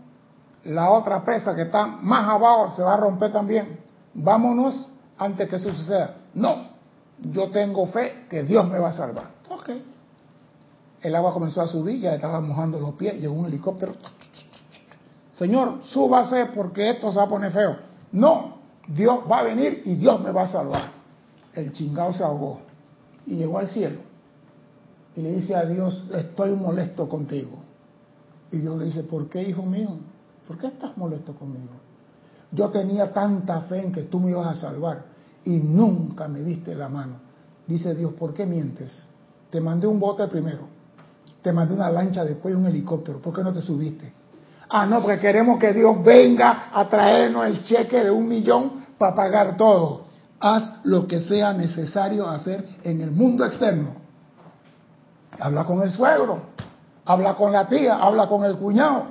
la 0.66 0.92
otra 0.92 1.24
presa 1.24 1.56
que 1.56 1.64
está 1.64 1.88
más 1.88 2.28
abajo 2.28 2.76
se 2.76 2.84
va 2.84 2.94
a 2.94 2.98
romper 2.98 3.32
también. 3.32 3.80
Vámonos 4.14 4.88
antes 5.18 5.50
que 5.50 5.56
eso 5.56 5.74
suceda. 5.74 6.16
No, 6.34 6.68
yo 7.20 7.50
tengo 7.50 7.86
fe 7.88 8.26
que 8.30 8.44
Dios 8.44 8.68
me 8.68 8.80
va 8.80 8.90
a 8.90 8.94
salvar. 8.94 9.32
Ok. 9.50 9.70
El 11.02 11.16
agua 11.16 11.34
comenzó 11.34 11.62
a 11.62 11.68
subir, 11.68 12.00
ya 12.00 12.14
estaba 12.14 12.42
mojando 12.42 12.80
los 12.80 12.94
pies, 12.94 13.20
llegó 13.20 13.34
un 13.34 13.46
helicóptero. 13.46 13.94
Señor, 15.34 15.80
súbase 15.84 16.48
porque 16.54 16.92
esto 16.92 17.12
se 17.12 17.18
va 17.18 17.24
a 17.24 17.30
poner 17.30 17.52
feo. 17.52 17.78
No, 18.12 18.58
Dios 18.88 19.22
va 19.30 19.40
a 19.40 19.44
venir 19.44 19.82
y 19.86 19.96
Dios 19.96 20.22
me 20.22 20.32
va 20.32 20.44
a 20.44 20.48
salvar. 20.48 20.92
El 21.56 21.74
chingado 21.74 22.14
se 22.14 22.24
ahogó 22.24 22.60
y 23.26 23.36
llegó 23.36 23.58
al 23.58 23.68
cielo. 23.70 24.00
Y 25.16 25.22
le 25.22 25.32
dice 25.32 25.56
a 25.56 25.66
Dios, 25.66 26.06
estoy 26.14 26.52
molesto 26.52 27.10
contigo. 27.10 27.58
Y 28.52 28.58
Dios 28.58 28.78
le 28.78 28.86
dice, 28.86 29.04
¿por 29.04 29.30
qué, 29.30 29.42
hijo 29.42 29.64
mío? 29.64 29.90
¿Por 30.52 30.60
qué 30.60 30.68
estás 30.68 30.98
molesto 30.98 31.34
conmigo? 31.34 31.72
Yo 32.52 32.68
tenía 32.68 33.14
tanta 33.14 33.62
fe 33.62 33.86
en 33.86 33.92
que 33.94 34.02
tú 34.02 34.20
me 34.20 34.32
ibas 34.32 34.48
a 34.48 34.56
salvar 34.56 35.04
y 35.46 35.52
nunca 35.52 36.28
me 36.28 36.42
diste 36.42 36.76
la 36.76 36.90
mano. 36.90 37.14
Dice 37.66 37.96
Dios, 37.96 38.12
¿por 38.16 38.34
qué 38.34 38.46
mientes? 38.46 39.02
Te 39.50 39.62
mandé 39.62 39.88
un 39.88 39.98
bote 39.98 40.28
primero, 40.28 40.68
te 41.42 41.54
mandé 41.54 41.74
una 41.74 41.90
lancha 41.90 42.26
después 42.26 42.54
un 42.54 42.66
helicóptero, 42.66 43.22
¿por 43.22 43.34
qué 43.34 43.46
no 43.46 43.54
te 43.54 43.62
subiste? 43.62 44.12
Ah, 44.68 44.86
no, 44.86 45.02
porque 45.02 45.20
queremos 45.20 45.58
que 45.58 45.72
Dios 45.72 46.04
venga 46.04 46.68
a 46.74 46.90
traernos 46.90 47.46
el 47.46 47.64
cheque 47.64 48.04
de 48.04 48.12
un 48.12 48.28
millón 48.28 48.84
para 48.98 49.16
pagar 49.16 49.56
todo. 49.56 50.02
Haz 50.38 50.82
lo 50.84 51.08
que 51.08 51.22
sea 51.22 51.54
necesario 51.54 52.28
hacer 52.28 52.68
en 52.84 53.00
el 53.00 53.12
mundo 53.12 53.46
externo. 53.46 53.94
Habla 55.40 55.64
con 55.64 55.82
el 55.82 55.94
suegro, 55.94 56.42
habla 57.06 57.36
con 57.36 57.54
la 57.54 57.70
tía, 57.70 57.96
habla 57.96 58.28
con 58.28 58.44
el 58.44 58.58
cuñado, 58.58 59.11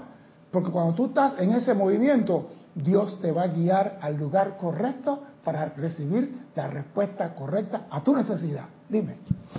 porque 0.51 0.71
cuando 0.71 0.95
tú 0.95 1.07
estás 1.07 1.41
en 1.41 1.53
ese 1.53 1.75
movimiento, 1.75 2.49
Dios 2.75 3.21
te 3.21 3.33
va 3.33 3.43
a 3.43 3.49
guiar 3.49 3.99
al 4.01 4.17
lugar 4.17 4.57
correcto 4.57 5.21
para 5.45 5.71
recibir 5.71 6.47
la 6.55 6.69
respuesta 6.69 7.35
correcta 7.35 7.87
a 7.91 8.03
tu 8.03 8.15
necesidad. 8.15 8.67
Dime. 8.89 9.17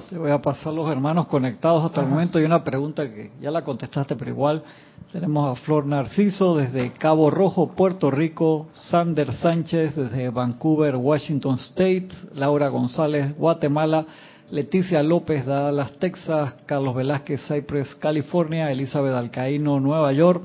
Te 0.09 0.17
voy 0.17 0.29
a 0.29 0.41
pasar 0.41 0.73
los 0.73 0.89
hermanos 0.91 1.27
conectados 1.27 1.85
hasta 1.85 2.01
el 2.01 2.07
momento. 2.07 2.37
Hay 2.37 2.45
una 2.45 2.63
pregunta 2.63 3.09
que 3.09 3.31
ya 3.39 3.49
la 3.49 3.63
contestaste, 3.63 4.15
pero 4.15 4.29
igual 4.29 4.63
tenemos 5.11 5.49
a 5.49 5.61
Flor 5.61 5.85
Narciso 5.85 6.55
desde 6.57 6.91
Cabo 6.91 7.31
Rojo, 7.31 7.71
Puerto 7.71 8.11
Rico, 8.11 8.67
Sander 8.73 9.33
Sánchez 9.33 9.95
desde 9.95 10.29
Vancouver, 10.29 10.97
Washington 10.97 11.55
State, 11.55 12.09
Laura 12.33 12.67
González, 12.67 13.35
Guatemala, 13.37 14.05
Leticia 14.51 15.01
López, 15.01 15.45
Dallas, 15.45 15.93
Texas, 15.93 16.55
Carlos 16.65 16.93
Velázquez, 16.93 17.41
Cypress, 17.47 17.95
California, 17.95 18.69
Elizabeth 18.69 19.13
Alcaíno, 19.13 19.79
Nueva 19.79 20.11
York, 20.11 20.43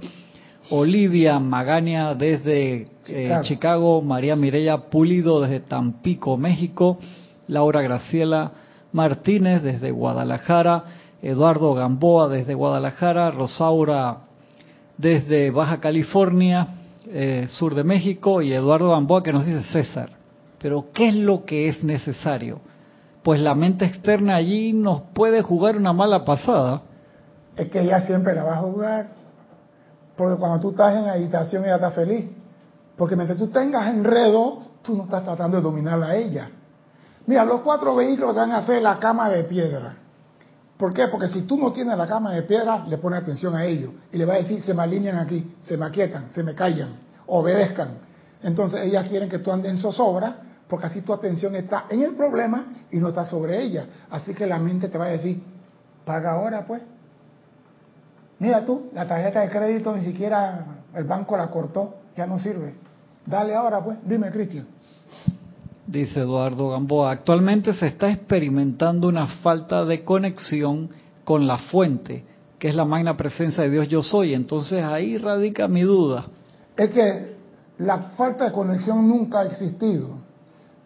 Olivia 0.70 1.38
Magania 1.38 2.14
desde 2.14 2.88
eh, 3.08 3.38
Chicago. 3.42 4.02
María 4.02 4.36
Mireya 4.36 4.78
Pulido 4.90 5.40
desde 5.40 5.60
Tampico, 5.60 6.36
México, 6.36 6.98
Laura 7.48 7.82
Graciela 7.82 8.52
Martínez 8.92 9.62
desde 9.62 9.90
Guadalajara, 9.90 10.84
Eduardo 11.22 11.74
Gamboa 11.74 12.28
desde 12.28 12.54
Guadalajara, 12.54 13.30
Rosaura 13.30 14.18
desde 14.96 15.50
Baja 15.50 15.80
California, 15.80 16.68
eh, 17.08 17.46
sur 17.50 17.74
de 17.74 17.84
México, 17.84 18.40
y 18.42 18.52
Eduardo 18.52 18.90
Gamboa 18.90 19.22
que 19.22 19.32
nos 19.32 19.44
dice 19.44 19.62
César. 19.64 20.10
Pero 20.58 20.86
¿qué 20.94 21.08
es 21.08 21.14
lo 21.14 21.44
que 21.44 21.68
es 21.68 21.84
necesario? 21.84 22.60
Pues 23.22 23.40
la 23.40 23.54
mente 23.54 23.84
externa 23.84 24.36
allí 24.36 24.72
nos 24.72 25.02
puede 25.12 25.42
jugar 25.42 25.76
una 25.76 25.92
mala 25.92 26.24
pasada. 26.24 26.82
Es 27.56 27.68
que 27.68 27.80
ella 27.80 28.00
siempre 28.06 28.34
la 28.34 28.44
va 28.44 28.54
a 28.54 28.58
jugar. 28.58 29.08
Porque 30.16 30.38
cuando 30.38 30.60
tú 30.60 30.70
estás 30.70 30.96
en 30.96 31.08
agitación, 31.08 31.64
ella 31.64 31.76
está 31.76 31.90
feliz. 31.90 32.26
Porque 32.96 33.14
mientras 33.14 33.38
tú 33.38 33.48
tengas 33.48 33.88
enredo, 33.88 34.62
tú 34.82 34.96
no 34.96 35.04
estás 35.04 35.22
tratando 35.22 35.58
de 35.58 35.62
dominarla 35.62 36.06
a 36.06 36.16
ella. 36.16 36.50
Mira, 37.26 37.44
los 37.44 37.60
cuatro 37.60 37.94
vehículos 37.94 38.34
van 38.34 38.52
a 38.52 38.58
hacer 38.58 38.80
la 38.80 38.98
cama 38.98 39.28
de 39.28 39.44
piedra. 39.44 39.96
¿Por 40.76 40.92
qué? 40.94 41.08
Porque 41.08 41.28
si 41.28 41.42
tú 41.42 41.56
no 41.58 41.72
tienes 41.72 41.96
la 41.96 42.06
cama 42.06 42.32
de 42.32 42.42
piedra, 42.42 42.84
le 42.86 42.98
pones 42.98 43.22
atención 43.22 43.54
a 43.54 43.64
ellos. 43.64 43.90
Y 44.12 44.18
le 44.18 44.24
va 44.24 44.34
a 44.34 44.38
decir, 44.38 44.62
se 44.62 44.74
me 44.74 44.82
alinean 44.82 45.18
aquí, 45.18 45.56
se 45.62 45.76
me 45.76 45.86
aquietan, 45.86 46.30
se 46.30 46.42
me 46.42 46.54
callan, 46.54 46.90
obedezcan. 47.26 47.88
Entonces 48.42 48.80
ellas 48.84 49.08
quieren 49.08 49.28
que 49.28 49.38
tú 49.38 49.50
andes 49.50 49.72
en 49.72 49.78
zozobra, 49.78 50.36
porque 50.68 50.86
así 50.86 51.00
tu 51.00 51.12
atención 51.12 51.54
está 51.56 51.86
en 51.88 52.02
el 52.02 52.14
problema 52.14 52.66
y 52.90 52.98
no 52.98 53.08
está 53.08 53.24
sobre 53.24 53.60
ella. 53.62 53.86
Así 54.10 54.34
que 54.34 54.46
la 54.46 54.58
mente 54.58 54.88
te 54.88 54.98
va 54.98 55.06
a 55.06 55.08
decir, 55.08 55.42
paga 56.04 56.32
ahora 56.32 56.66
pues. 56.66 56.82
Mira 58.38 58.64
tú, 58.64 58.90
la 58.92 59.06
tarjeta 59.06 59.40
de 59.40 59.48
crédito 59.48 59.96
ni 59.96 60.04
siquiera 60.04 60.82
el 60.94 61.04
banco 61.04 61.36
la 61.36 61.48
cortó, 61.48 61.94
ya 62.16 62.26
no 62.26 62.38
sirve. 62.38 62.74
Dale 63.24 63.54
ahora 63.54 63.82
pues, 63.82 63.98
dime 64.04 64.30
Cristian. 64.30 64.66
Dice 65.86 66.20
Eduardo 66.20 66.70
Gamboa, 66.70 67.12
actualmente 67.12 67.72
se 67.72 67.86
está 67.86 68.10
experimentando 68.10 69.08
una 69.08 69.26
falta 69.26 69.84
de 69.84 70.04
conexión 70.04 70.90
con 71.24 71.46
la 71.46 71.58
fuente, 71.58 72.24
que 72.58 72.68
es 72.68 72.74
la 72.74 72.84
magna 72.84 73.16
presencia 73.16 73.62
de 73.62 73.70
Dios 73.70 73.88
yo 73.88 74.02
soy. 74.02 74.34
Entonces 74.34 74.82
ahí 74.82 75.16
radica 75.16 75.68
mi 75.68 75.82
duda. 75.82 76.26
Es 76.76 76.90
que 76.90 77.36
la 77.78 77.98
falta 78.16 78.46
de 78.46 78.52
conexión 78.52 79.08
nunca 79.08 79.40
ha 79.40 79.46
existido. 79.46 80.10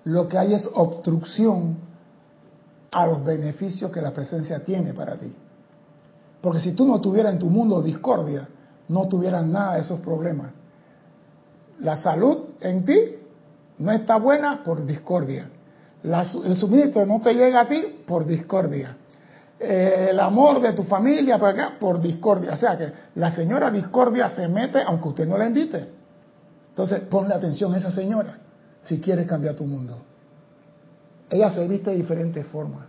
Lo 0.04 0.28
que 0.28 0.38
hay 0.38 0.54
es 0.54 0.68
obstrucción 0.74 1.78
a 2.90 3.06
los 3.06 3.24
beneficios 3.24 3.90
que 3.90 4.00
la 4.00 4.12
presencia 4.12 4.64
tiene 4.64 4.92
para 4.92 5.18
ti. 5.18 5.32
Porque 6.40 6.60
si 6.60 6.72
tú 6.72 6.86
no 6.86 7.00
tuvieras 7.00 7.32
en 7.32 7.38
tu 7.38 7.50
mundo 7.50 7.82
discordia, 7.82 8.48
no 8.88 9.08
tuvieras 9.08 9.46
nada 9.46 9.74
de 9.74 9.80
esos 9.80 10.00
problemas. 10.00 10.50
La 11.80 11.96
salud 11.96 12.38
en 12.60 12.84
ti 12.84 12.98
no 13.78 13.92
está 13.92 14.16
buena 14.16 14.62
por 14.62 14.84
discordia. 14.84 15.48
el 16.02 16.56
suministro 16.56 17.06
no 17.06 17.20
te 17.20 17.34
llega 17.34 17.60
a 17.60 17.68
ti 17.68 18.02
por 18.06 18.26
discordia. 18.26 18.96
Eh, 19.58 20.08
el 20.10 20.20
amor 20.20 20.60
de 20.60 20.72
tu 20.72 20.84
familia 20.84 21.38
por 21.38 21.50
acá 21.50 21.74
por 21.78 22.00
discordia. 22.00 22.52
O 22.52 22.56
sea 22.56 22.76
que 22.78 22.92
la 23.14 23.30
señora 23.32 23.70
discordia 23.70 24.30
se 24.30 24.48
mete 24.48 24.82
aunque 24.82 25.08
usted 25.08 25.26
no 25.26 25.36
la 25.36 25.46
invite. 25.46 25.86
Entonces 26.70 27.00
ponle 27.00 27.34
atención 27.34 27.74
a 27.74 27.78
esa 27.78 27.92
señora 27.92 28.38
si 28.82 29.00
quieres 29.00 29.26
cambiar 29.26 29.54
tu 29.54 29.64
mundo. 29.64 29.98
Ella 31.28 31.50
se 31.50 31.66
viste 31.68 31.90
de 31.90 31.96
diferentes 31.96 32.46
formas. 32.46 32.86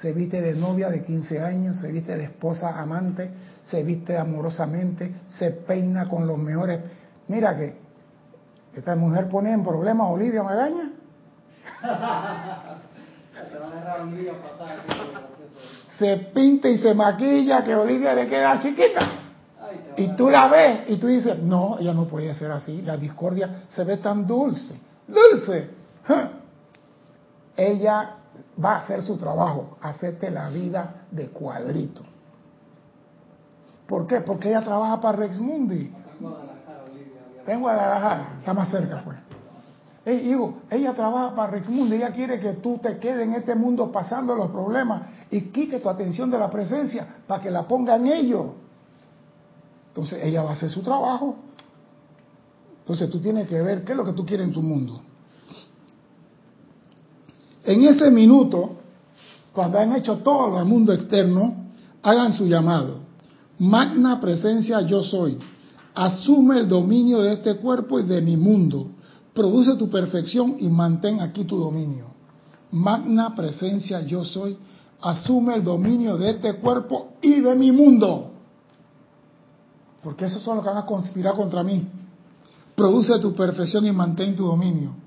Se 0.00 0.12
viste 0.12 0.40
de 0.40 0.54
novia 0.54 0.90
de 0.90 1.02
15 1.04 1.40
años, 1.40 1.80
se 1.80 1.90
viste 1.90 2.16
de 2.16 2.24
esposa 2.24 2.80
amante, 2.80 3.30
se 3.64 3.82
viste 3.82 4.16
amorosamente, 4.18 5.14
se 5.28 5.50
peina 5.50 6.08
con 6.08 6.26
los 6.26 6.38
mejores. 6.38 6.80
Mira 7.28 7.56
que 7.56 7.74
esta 8.74 8.96
mujer 8.96 9.28
pone 9.28 9.52
en 9.52 9.62
problemas 9.62 10.06
a 10.06 10.10
Olivia 10.10 10.42
Magaña. 10.42 10.90
se 15.98 16.16
pinta 16.34 16.68
y 16.68 16.78
se 16.78 16.94
maquilla 16.94 17.62
que 17.62 17.74
Olivia 17.74 18.14
le 18.14 18.26
queda 18.26 18.60
chiquita. 18.60 19.20
Y 19.96 20.08
tú 20.16 20.28
la 20.28 20.48
ves 20.48 20.80
y 20.88 20.96
tú 20.96 21.06
dices, 21.06 21.38
no, 21.38 21.78
ella 21.78 21.94
no 21.94 22.06
puede 22.06 22.34
ser 22.34 22.50
así. 22.50 22.82
La 22.82 22.96
discordia 22.96 23.62
se 23.68 23.84
ve 23.84 23.98
tan 23.98 24.26
dulce, 24.26 24.74
dulce. 25.06 25.70
Ella 27.56 28.16
va 28.62 28.76
a 28.76 28.78
hacer 28.78 29.02
su 29.02 29.16
trabajo, 29.16 29.76
hacerte 29.80 30.30
la 30.30 30.48
vida 30.48 31.06
de 31.10 31.28
cuadrito. 31.28 32.02
¿Por 33.86 34.06
qué? 34.06 34.20
Porque 34.20 34.48
ella 34.48 34.62
trabaja 34.62 35.00
para 35.00 35.18
Rex 35.18 35.38
Mundi. 35.38 35.92
En 37.46 37.60
Guadalajara, 37.60 38.36
está 38.38 38.54
más 38.54 38.70
cerca 38.70 39.02
pues. 39.04 39.18
digo, 40.22 40.62
ella 40.70 40.94
trabaja 40.94 41.34
para 41.34 41.52
Rex 41.52 41.68
Mundi, 41.68 41.96
ella 41.96 42.10
quiere 42.10 42.40
que 42.40 42.54
tú 42.54 42.78
te 42.78 42.98
quedes 42.98 43.26
en 43.26 43.34
este 43.34 43.54
mundo 43.54 43.92
pasando 43.92 44.34
los 44.34 44.50
problemas 44.50 45.02
y 45.30 45.42
quite 45.50 45.80
tu 45.80 45.90
atención 45.90 46.30
de 46.30 46.38
la 46.38 46.48
presencia 46.48 47.06
para 47.26 47.42
que 47.42 47.50
la 47.50 47.68
ponga 47.68 47.96
en 47.96 48.06
ello. 48.06 48.54
Entonces 49.88 50.24
ella 50.24 50.42
va 50.42 50.50
a 50.50 50.52
hacer 50.54 50.70
su 50.70 50.82
trabajo. 50.82 51.36
Entonces 52.78 53.10
tú 53.10 53.20
tienes 53.20 53.46
que 53.46 53.60
ver 53.62 53.84
qué 53.84 53.92
es 53.92 53.96
lo 53.96 54.04
que 54.04 54.12
tú 54.12 54.24
quieres 54.24 54.46
en 54.46 54.52
tu 54.52 54.62
mundo. 54.62 55.02
En 57.64 57.84
ese 57.84 58.10
minuto, 58.10 58.76
cuando 59.52 59.78
han 59.78 59.94
hecho 59.94 60.18
todo 60.18 60.58
el 60.58 60.66
mundo 60.66 60.92
externo, 60.92 61.64
hagan 62.02 62.32
su 62.32 62.46
llamado. 62.46 62.98
Magna 63.58 64.20
presencia 64.20 64.80
yo 64.82 65.02
soy. 65.02 65.38
Asume 65.94 66.58
el 66.58 66.68
dominio 66.68 67.22
de 67.22 67.34
este 67.34 67.56
cuerpo 67.56 68.00
y 68.00 68.02
de 68.02 68.20
mi 68.20 68.36
mundo. 68.36 68.88
Produce 69.32 69.76
tu 69.76 69.88
perfección 69.88 70.56
y 70.58 70.68
mantén 70.68 71.20
aquí 71.20 71.44
tu 71.44 71.56
dominio. 71.56 72.06
Magna 72.72 73.34
presencia 73.34 74.00
yo 74.02 74.24
soy. 74.24 74.58
Asume 75.00 75.54
el 75.54 75.64
dominio 75.64 76.16
de 76.16 76.30
este 76.30 76.54
cuerpo 76.54 77.14
y 77.22 77.40
de 77.40 77.54
mi 77.54 77.70
mundo. 77.72 78.32
Porque 80.02 80.26
esos 80.26 80.42
son 80.42 80.56
los 80.56 80.64
que 80.64 80.70
van 80.70 80.82
a 80.82 80.86
conspirar 80.86 81.34
contra 81.34 81.62
mí. 81.62 81.86
Produce 82.74 83.18
tu 83.20 83.34
perfección 83.34 83.86
y 83.86 83.92
mantén 83.92 84.34
tu 84.34 84.44
dominio. 84.46 85.03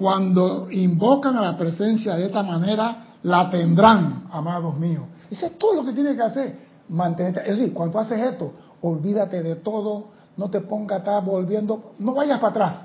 Cuando 0.00 0.68
invocan 0.70 1.36
a 1.36 1.42
la 1.42 1.58
presencia 1.58 2.16
de 2.16 2.24
esta 2.24 2.42
manera, 2.42 3.18
la 3.22 3.50
tendrán, 3.50 4.28
amados 4.32 4.78
míos. 4.78 5.04
Eso 5.30 5.44
es 5.44 5.58
todo 5.58 5.74
lo 5.74 5.84
que 5.84 5.92
tiene 5.92 6.16
que 6.16 6.22
hacer. 6.22 6.56
Mantenerte. 6.88 7.42
Es 7.42 7.58
decir, 7.58 7.74
cuando 7.74 7.98
haces 7.98 8.18
esto, 8.18 8.50
olvídate 8.80 9.42
de 9.42 9.56
todo, 9.56 10.06
no 10.38 10.48
te 10.48 10.62
pongas 10.62 10.96
a 10.96 10.98
estar 11.00 11.22
volviendo, 11.22 11.92
no 11.98 12.14
vayas 12.14 12.38
para 12.40 12.48
atrás. 12.48 12.82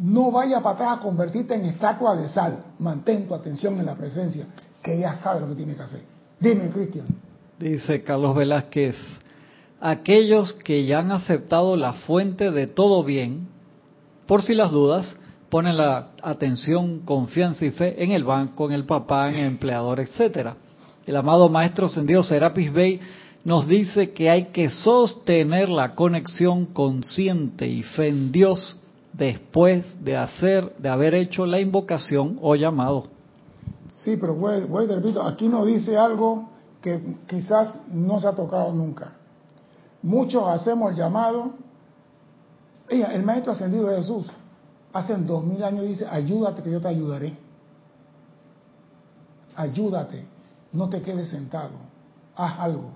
No 0.00 0.32
vayas 0.32 0.60
para 0.62 0.74
atrás 0.74 0.98
a 0.98 1.00
convertirte 1.00 1.54
en 1.54 1.66
estatua 1.66 2.16
de 2.16 2.28
sal. 2.28 2.58
Mantén 2.80 3.28
tu 3.28 3.32
atención 3.32 3.78
en 3.78 3.86
la 3.86 3.94
presencia, 3.94 4.46
que 4.82 4.96
ella 4.96 5.14
sabe 5.14 5.42
lo 5.42 5.50
que 5.50 5.54
tiene 5.54 5.76
que 5.76 5.82
hacer. 5.82 6.00
Dime, 6.40 6.70
Cristian. 6.70 7.06
Dice 7.56 8.02
Carlos 8.02 8.34
Velázquez, 8.34 8.96
aquellos 9.80 10.54
que 10.54 10.86
ya 10.86 10.98
han 10.98 11.12
aceptado 11.12 11.76
la 11.76 11.92
fuente 11.92 12.50
de 12.50 12.66
todo 12.66 13.04
bien, 13.04 13.46
por 14.26 14.42
si 14.42 14.56
las 14.56 14.72
dudas, 14.72 15.16
ponen 15.50 15.76
la 15.76 16.08
atención, 16.22 17.00
confianza 17.00 17.64
y 17.64 17.70
fe 17.70 18.02
en 18.02 18.12
el 18.12 18.24
banco, 18.24 18.66
en 18.66 18.72
el 18.72 18.84
papá, 18.84 19.30
en 19.30 19.36
el 19.36 19.46
empleador, 19.46 20.00
etcétera. 20.00 20.56
El 21.06 21.16
amado 21.16 21.48
maestro 21.48 21.86
ascendido 21.86 22.22
Serapis 22.22 22.72
Bey 22.72 23.00
nos 23.44 23.68
dice 23.68 24.10
que 24.10 24.28
hay 24.28 24.46
que 24.46 24.70
sostener 24.70 25.68
la 25.68 25.94
conexión 25.94 26.66
consciente 26.66 27.68
y 27.68 27.84
fe 27.84 28.08
en 28.08 28.32
Dios 28.32 28.80
después 29.12 30.04
de 30.04 30.16
hacer, 30.16 30.74
de 30.78 30.88
haber 30.88 31.14
hecho 31.14 31.46
la 31.46 31.60
invocación 31.60 32.38
o 32.42 32.56
llamado. 32.56 33.06
Sí, 33.92 34.16
pero 34.16 34.34
voy, 34.34 34.64
voy 34.64 34.86
repito, 34.86 35.22
aquí 35.22 35.48
nos 35.48 35.66
dice 35.66 35.96
algo 35.96 36.50
que 36.82 37.00
quizás 37.28 37.80
no 37.88 38.18
se 38.20 38.26
ha 38.26 38.32
tocado 38.32 38.72
nunca. 38.72 39.12
Muchos 40.02 40.42
hacemos 40.48 40.90
el 40.90 40.96
llamado. 40.96 41.52
el 42.88 43.22
maestro 43.22 43.52
ascendido 43.52 43.88
Jesús 43.88 44.26
hace 44.96 45.14
dos 45.16 45.44
mil 45.44 45.62
años 45.62 45.84
dice, 45.84 46.06
ayúdate 46.10 46.62
que 46.62 46.70
yo 46.70 46.80
te 46.80 46.88
ayudaré. 46.88 47.36
Ayúdate, 49.54 50.26
no 50.72 50.88
te 50.88 51.00
quedes 51.00 51.30
sentado, 51.30 51.72
haz 52.34 52.58
algo, 52.58 52.90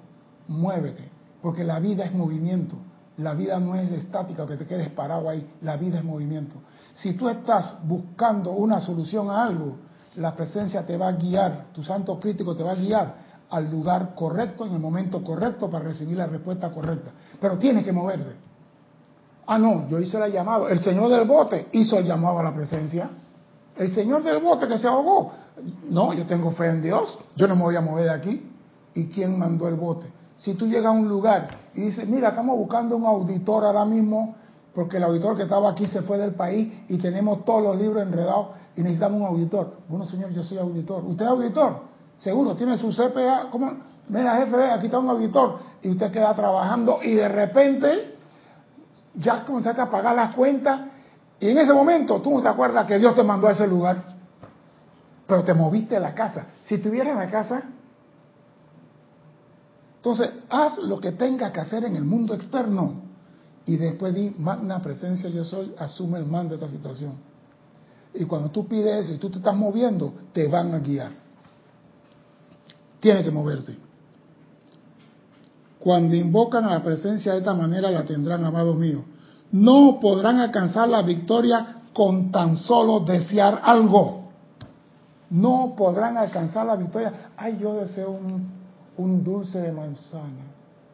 muévete, 0.49 1.09
porque 1.41 1.65
la 1.65 1.81
vida 1.81 2.05
es 2.05 2.13
movimiento, 2.13 2.77
la 3.17 3.35
vida 3.35 3.59
no 3.59 3.75
es 3.75 3.91
estática, 3.93 4.47
que 4.47 4.57
te 4.57 4.67
quedes 4.67 4.91
parado 4.91 5.29
ahí, 5.29 5.47
la 5.63 5.77
vida 5.77 5.99
es 5.99 6.05
movimiento. 6.05 6.57
Si 6.95 7.15
tú 7.15 7.29
estás 7.29 7.79
buscando 7.85 8.51
una 8.53 8.81
solución 8.81 9.31
a 9.31 9.45
algo, 9.45 9.77
la 10.17 10.35
presencia 10.35 10.85
te 10.85 10.97
va 10.99 11.09
a 11.09 11.13
guiar, 11.13 11.67
tu 11.73 11.83
santo 11.83 12.19
crítico 12.21 12.55
te 12.55 12.63
va 12.63 12.73
a 12.73 12.77
guiar 12.77 13.15
al 13.49 13.71
lugar 13.71 14.15
correcto, 14.15 14.67
en 14.67 14.75
el 14.75 14.81
momento 14.81 15.25
correcto, 15.25 15.71
para 15.71 15.85
recibir 15.85 16.17
la 16.17 16.27
respuesta 16.27 16.71
correcta. 16.71 17.11
Pero 17.41 17.59
tienes 17.59 17.85
que 17.85 17.93
moverte. 17.93 18.50
Ah, 19.53 19.59
no, 19.59 19.89
yo 19.89 19.99
hice 19.99 20.17
el 20.17 20.33
llamado. 20.33 20.69
El 20.69 20.79
señor 20.79 21.09
del 21.09 21.27
bote 21.27 21.67
hizo 21.73 21.99
el 21.99 22.07
llamado 22.07 22.39
a 22.39 22.45
la 22.45 22.55
presencia. 22.55 23.11
El 23.77 23.93
señor 23.93 24.23
del 24.23 24.41
bote 24.41 24.69
que 24.69 24.79
se 24.79 24.87
ahogó. 24.87 25.33
No, 25.89 26.13
yo 26.13 26.25
tengo 26.25 26.53
fe 26.53 26.67
en 26.69 26.81
Dios. 26.81 27.19
Yo 27.35 27.49
no 27.49 27.57
me 27.57 27.63
voy 27.63 27.75
a 27.75 27.81
mover 27.81 28.05
de 28.05 28.11
aquí. 28.11 28.49
¿Y 28.95 29.07
quién 29.07 29.37
mandó 29.37 29.67
el 29.67 29.75
bote? 29.75 30.07
Si 30.37 30.55
tú 30.55 30.69
llegas 30.69 30.87
a 30.87 30.91
un 30.93 31.09
lugar 31.09 31.49
y 31.75 31.81
dices, 31.81 32.09
mira, 32.09 32.29
estamos 32.29 32.57
buscando 32.57 32.97
un 32.97 33.05
auditor 33.05 33.65
ahora 33.65 33.85
mismo, 33.85 34.37
porque 34.73 34.99
el 34.99 35.03
auditor 35.03 35.37
que 35.37 35.43
estaba 35.43 35.71
aquí 35.71 35.89
se 35.89 36.03
fue 36.03 36.17
del 36.17 36.35
país 36.35 36.73
y 36.89 36.99
tenemos 36.99 37.45
todos 37.45 37.61
los 37.61 37.77
libros 37.77 38.05
enredados 38.05 38.51
y 38.77 38.83
necesitamos 38.83 39.21
un 39.21 39.27
auditor. 39.27 39.79
Bueno, 39.89 40.07
señor, 40.07 40.31
yo 40.31 40.45
soy 40.45 40.59
auditor. 40.59 41.05
¿Usted 41.05 41.25
es 41.25 41.29
auditor? 41.29 41.81
Seguro, 42.19 42.55
tiene 42.55 42.77
su 42.77 42.93
CPA. 42.93 43.49
¿Cómo? 43.51 43.73
Mira, 44.11 44.37
jefe, 44.37 44.71
aquí 44.71 44.87
está 44.87 45.01
un 45.01 45.09
auditor. 45.11 45.59
Y 45.83 45.91
usted 45.91 46.13
queda 46.13 46.37
trabajando 46.37 47.01
y 47.03 47.15
de 47.15 47.27
repente 47.27 48.10
ya 49.15 49.45
comenzaste 49.45 49.81
a 49.81 49.91
pagar 49.91 50.15
las 50.15 50.35
cuentas 50.35 50.81
y 51.39 51.49
en 51.49 51.59
ese 51.59 51.73
momento 51.73 52.21
tú 52.21 52.31
no 52.31 52.43
te 52.43 52.49
acuerdas 52.49 52.87
que 52.87 52.99
Dios 52.99 53.15
te 53.15 53.23
mandó 53.23 53.49
a 53.49 53.53
ese 53.53 53.67
lugar, 53.67 54.05
pero 55.27 55.43
te 55.43 55.55
moviste 55.55 55.97
a 55.97 56.01
la 56.01 56.15
casa. 56.15 56.47
Si 56.65 56.77
estuvieras 56.77 57.13
en 57.13 57.19
la 57.19 57.31
casa, 57.31 57.63
entonces 59.97 60.31
haz 60.49 60.79
lo 60.79 61.01
que 61.01 61.13
tengas 61.13 61.51
que 61.53 61.61
hacer 61.61 61.85
en 61.85 61.97
el 61.97 62.05
mundo 62.05 62.35
externo 62.35 63.03
y 63.67 63.77
después 63.77 64.15
di, 64.15 64.35
magna 64.39 64.81
presencia 64.81 65.29
yo 65.31 65.45
soy, 65.45 65.75
asume 65.79 66.19
el 66.19 66.27
mando 66.27 66.57
de 66.57 66.65
esta 66.65 66.69
situación. 66.69 67.15
Y 68.13 68.25
cuando 68.25 68.51
tú 68.51 68.67
pides 68.67 69.05
eso 69.05 69.15
y 69.15 69.19
tú 69.19 69.31
te 69.31 69.39
estás 69.39 69.55
moviendo, 69.55 70.13
te 70.33 70.49
van 70.49 70.75
a 70.75 70.79
guiar. 70.79 71.13
Tienes 72.99 73.25
que 73.25 73.31
moverte. 73.31 73.90
Cuando 75.81 76.15
invocan 76.15 76.65
a 76.67 76.75
la 76.75 76.83
presencia 76.83 77.33
de 77.33 77.39
esta 77.39 77.55
manera 77.55 77.91
la 77.91 78.05
tendrán, 78.05 78.45
amados 78.45 78.77
míos. 78.77 79.03
No 79.51 79.99
podrán 80.01 80.39
alcanzar 80.39 80.89
la 80.89 81.03
victoria 81.03 81.79
con 81.95 82.31
tan 82.31 82.57
solo 82.57 83.01
desear 83.01 83.63
algo. 83.65 84.31
No 85.31 85.75
podrán 85.77 86.19
alcanzar 86.19 86.67
la 86.67 86.77
victoria. 86.77 87.31
Ay, 87.37 87.59
yo 87.61 87.75
deseo 87.75 88.11
un, 88.11 88.47
un 88.99 89.25
dulce 89.25 89.59
de 89.59 89.73
manzana. 89.73 90.45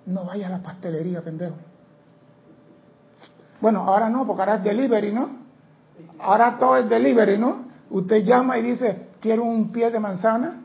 No 0.07 0.25
vaya 0.25 0.47
a 0.47 0.51
la 0.51 0.63
pastelería, 0.63 1.21
pendejo. 1.21 1.57
Bueno, 3.61 3.81
ahora 3.81 4.09
no, 4.09 4.25
porque 4.25 4.43
ahora 4.43 4.57
es 4.57 4.63
delivery, 4.63 5.13
¿no? 5.13 5.31
Ahora 6.21 6.57
todo 6.59 6.77
es 6.77 6.89
delivery, 6.89 7.39
¿no? 7.39 7.67
Usted 7.91 8.25
llama 8.25 8.57
y 8.59 8.63
dice, 8.63 9.09
quiero 9.21 9.43
un 9.43 9.73
pie 9.73 9.91
de 9.91 9.99
manzana 9.99 10.63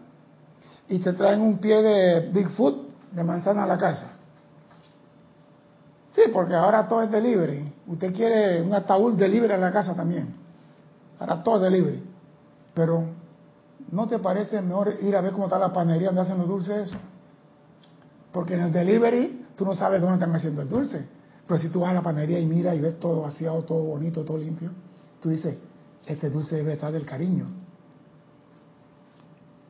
y 0.87 0.99
te 0.99 1.13
traen 1.13 1.41
un 1.41 1.57
pie 1.57 1.81
de 1.81 2.29
Bigfoot 2.29 2.90
de 3.11 3.23
manzana 3.23 3.63
a 3.63 3.67
la 3.67 3.77
casa. 3.77 4.11
Sí, 6.11 6.23
porque 6.31 6.53
ahora 6.53 6.87
todo 6.87 7.03
es 7.03 7.11
delivery. 7.11 7.71
Usted 7.87 8.13
quiere 8.13 8.61
un 8.61 8.73
ataúd 8.73 9.13
delivery 9.13 9.53
en 9.53 9.61
la 9.61 9.71
casa 9.71 9.95
también. 9.95 10.33
Ahora 11.19 11.41
todo 11.41 11.57
es 11.57 11.71
delivery. 11.71 12.03
Pero, 12.73 13.03
¿no 13.91 14.07
te 14.07 14.19
parece 14.19 14.61
mejor 14.61 14.97
ir 15.01 15.15
a 15.15 15.21
ver 15.21 15.31
cómo 15.31 15.45
está 15.45 15.57
la 15.57 15.71
panería 15.71 16.07
donde 16.07 16.21
hacen 16.21 16.37
los 16.37 16.47
dulces 16.47 16.89
eso? 16.89 16.97
Porque 18.31 18.55
en 18.55 18.61
el 18.61 18.71
delivery 18.71 19.45
tú 19.55 19.65
no 19.65 19.73
sabes 19.73 20.01
dónde 20.01 20.15
están 20.15 20.35
haciendo 20.35 20.61
el 20.61 20.69
dulce. 20.69 21.05
Pero 21.47 21.59
si 21.59 21.69
tú 21.69 21.81
vas 21.81 21.91
a 21.91 21.95
la 21.95 22.01
panería 22.01 22.39
y 22.39 22.45
miras 22.45 22.75
y 22.75 22.81
ves 22.81 22.99
todo 22.99 23.21
vaciado, 23.21 23.63
todo 23.63 23.83
bonito, 23.83 24.23
todo 24.23 24.37
limpio, 24.37 24.69
tú 25.21 25.29
dices, 25.29 25.57
este 26.05 26.29
dulce 26.29 26.57
debe 26.57 26.73
estar 26.73 26.91
del 26.91 27.05
cariño. 27.05 27.45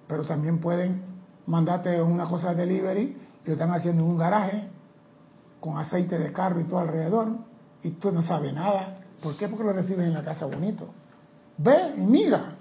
Pero 0.08 0.24
también 0.24 0.60
pueden 0.60 1.04
mandarte 1.46 2.02
una 2.02 2.28
cosa 2.28 2.54
de 2.54 2.66
delivery 2.66 3.18
lo 3.46 3.54
están 3.54 3.72
haciendo 3.72 4.04
en 4.04 4.10
un 4.10 4.18
garaje 4.18 4.68
con 5.60 5.78
aceite 5.78 6.18
de 6.18 6.32
carro 6.32 6.60
y 6.60 6.64
todo 6.66 6.80
alrededor, 6.80 7.30
y 7.84 7.92
tú 7.92 8.12
no 8.12 8.24
sabes 8.24 8.54
nada. 8.54 8.98
¿Por 9.22 9.36
qué? 9.38 9.48
Porque 9.48 9.64
lo 9.64 9.74
recibes 9.74 10.06
en 10.08 10.14
la 10.14 10.24
casa 10.24 10.46
bonito. 10.46 10.88
Ve 11.58 11.94
y 11.98 12.02
mira. 12.02 12.56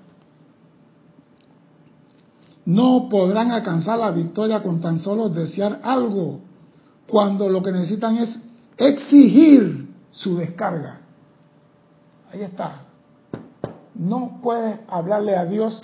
no 2.66 3.08
podrán 3.08 3.50
alcanzar 3.50 3.98
la 3.98 4.10
victoria 4.10 4.62
con 4.62 4.80
tan 4.80 4.98
solo 4.98 5.28
desear 5.28 5.80
algo, 5.82 6.40
cuando 7.08 7.48
lo 7.48 7.62
que 7.62 7.72
necesitan 7.72 8.16
es 8.18 8.38
exigir 8.76 9.88
su 10.12 10.36
descarga. 10.36 11.00
Ahí 12.32 12.42
está. 12.42 12.82
No 13.94 14.38
puedes 14.40 14.78
hablarle 14.88 15.36
a 15.36 15.46
Dios, 15.46 15.80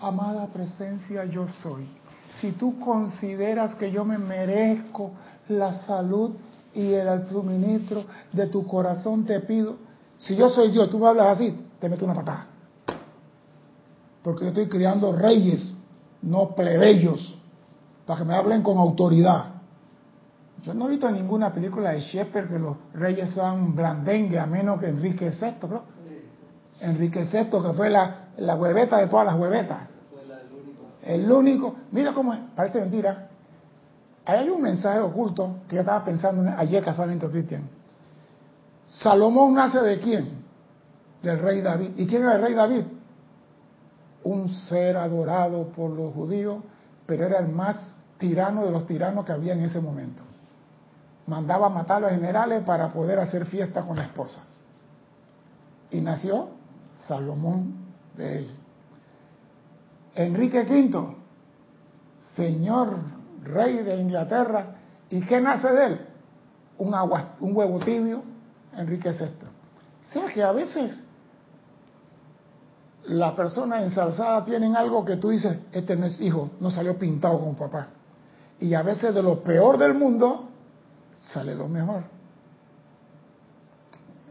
amada 0.00 0.46
presencia 0.48 1.24
yo 1.24 1.46
soy. 1.62 1.88
Si 2.40 2.52
tú 2.52 2.78
consideras 2.78 3.74
que 3.74 3.90
yo 3.90 4.04
me 4.04 4.18
merezco 4.18 5.12
la 5.48 5.80
salud 5.82 6.32
y 6.74 6.92
el 6.92 7.28
suministro 7.28 8.04
de 8.32 8.46
tu 8.46 8.66
corazón, 8.66 9.24
te 9.24 9.40
pido, 9.40 9.76
si 10.16 10.36
yo 10.36 10.48
soy 10.48 10.70
Dios, 10.70 10.90
tú 10.90 10.98
me 10.98 11.08
hablas 11.08 11.36
así, 11.36 11.56
te 11.80 11.88
meto 11.88 12.04
una 12.04 12.14
patada. 12.14 12.46
Porque 14.22 14.44
yo 14.44 14.48
estoy 14.48 14.68
criando 14.68 15.12
reyes, 15.12 15.74
no 16.22 16.54
plebeyos, 16.54 17.38
para 18.06 18.20
que 18.20 18.24
me 18.26 18.34
hablen 18.34 18.62
con 18.62 18.78
autoridad. 18.78 19.46
Yo 20.62 20.74
no 20.74 20.86
he 20.86 20.90
visto 20.90 21.10
ninguna 21.10 21.52
película 21.54 21.92
de 21.92 22.00
Shepard 22.00 22.48
que 22.48 22.58
los 22.58 22.76
reyes 22.92 23.30
sean 23.30 23.74
blandengue, 23.74 24.38
a 24.38 24.46
menos 24.46 24.78
que 24.78 24.88
Enrique 24.88 25.30
VI, 25.30 25.68
¿no? 25.68 25.82
Enrique 26.80 27.24
VI, 27.24 27.50
que 27.50 27.72
fue 27.74 27.88
la, 27.88 28.28
la 28.36 28.56
hueveta 28.56 28.98
de 28.98 29.06
todas 29.06 29.26
las 29.26 29.36
huevetas. 29.36 29.88
El 31.02 31.30
único, 31.30 31.76
mira 31.92 32.12
cómo 32.12 32.34
es, 32.34 32.40
parece 32.54 32.80
mentira. 32.80 33.28
Hay 34.24 34.48
un 34.48 34.60
mensaje 34.60 35.00
oculto 35.00 35.56
que 35.68 35.76
yo 35.76 35.80
estaba 35.80 36.04
pensando 36.04 36.50
ayer 36.56 36.84
casualmente, 36.84 37.26
Cristian. 37.28 37.62
Salomón 38.86 39.54
nace 39.54 39.80
de 39.80 39.98
quién? 39.98 40.42
Del 41.22 41.38
rey 41.38 41.60
David. 41.60 41.90
¿Y 41.96 42.06
quién 42.06 42.22
era 42.22 42.36
el 42.36 42.42
rey 42.42 42.54
David? 42.54 42.84
Un 44.24 44.48
ser 44.48 44.96
adorado 44.96 45.68
por 45.68 45.90
los 45.90 46.12
judíos, 46.12 46.62
pero 47.06 47.24
era 47.24 47.38
el 47.38 47.48
más 47.48 47.96
tirano 48.18 48.64
de 48.64 48.70
los 48.70 48.86
tiranos 48.86 49.24
que 49.24 49.32
había 49.32 49.54
en 49.54 49.60
ese 49.60 49.80
momento. 49.80 50.22
Mandaba 51.26 51.68
matar 51.68 51.98
a 51.98 52.00
los 52.00 52.10
generales 52.10 52.62
para 52.64 52.92
poder 52.92 53.18
hacer 53.18 53.46
fiesta 53.46 53.82
con 53.82 53.96
la 53.96 54.04
esposa. 54.04 54.40
Y 55.90 56.00
nació 56.00 56.50
Salomón 57.06 57.74
de 58.16 58.38
él. 58.38 58.59
Enrique 60.14 60.62
V, 60.62 61.16
señor 62.34 62.96
rey 63.44 63.78
de 63.78 64.00
Inglaterra, 64.00 64.76
¿y 65.08 65.20
qué 65.22 65.40
nace 65.40 65.68
de 65.68 65.86
él? 65.86 66.00
Un, 66.78 66.94
huevo 67.54 67.78
tibio, 67.80 68.22
Enrique 68.76 69.10
VI. 69.10 69.24
O 69.24 70.12
sea 70.12 70.32
que 70.32 70.42
a 70.42 70.52
veces 70.52 71.02
la 73.04 73.34
persona 73.34 73.82
ensalzada 73.82 74.44
tienen 74.44 74.76
algo 74.76 75.04
que 75.04 75.16
tú 75.16 75.30
dices, 75.30 75.58
este 75.72 75.96
no 75.96 76.06
es 76.06 76.20
hijo, 76.20 76.50
no 76.60 76.70
salió 76.70 76.98
pintado 76.98 77.38
con 77.40 77.54
papá. 77.54 77.88
Y 78.60 78.74
a 78.74 78.82
veces 78.82 79.14
de 79.14 79.22
lo 79.22 79.42
peor 79.42 79.78
del 79.78 79.94
mundo 79.94 80.48
sale 81.32 81.54
lo 81.54 81.68
mejor. 81.68 82.04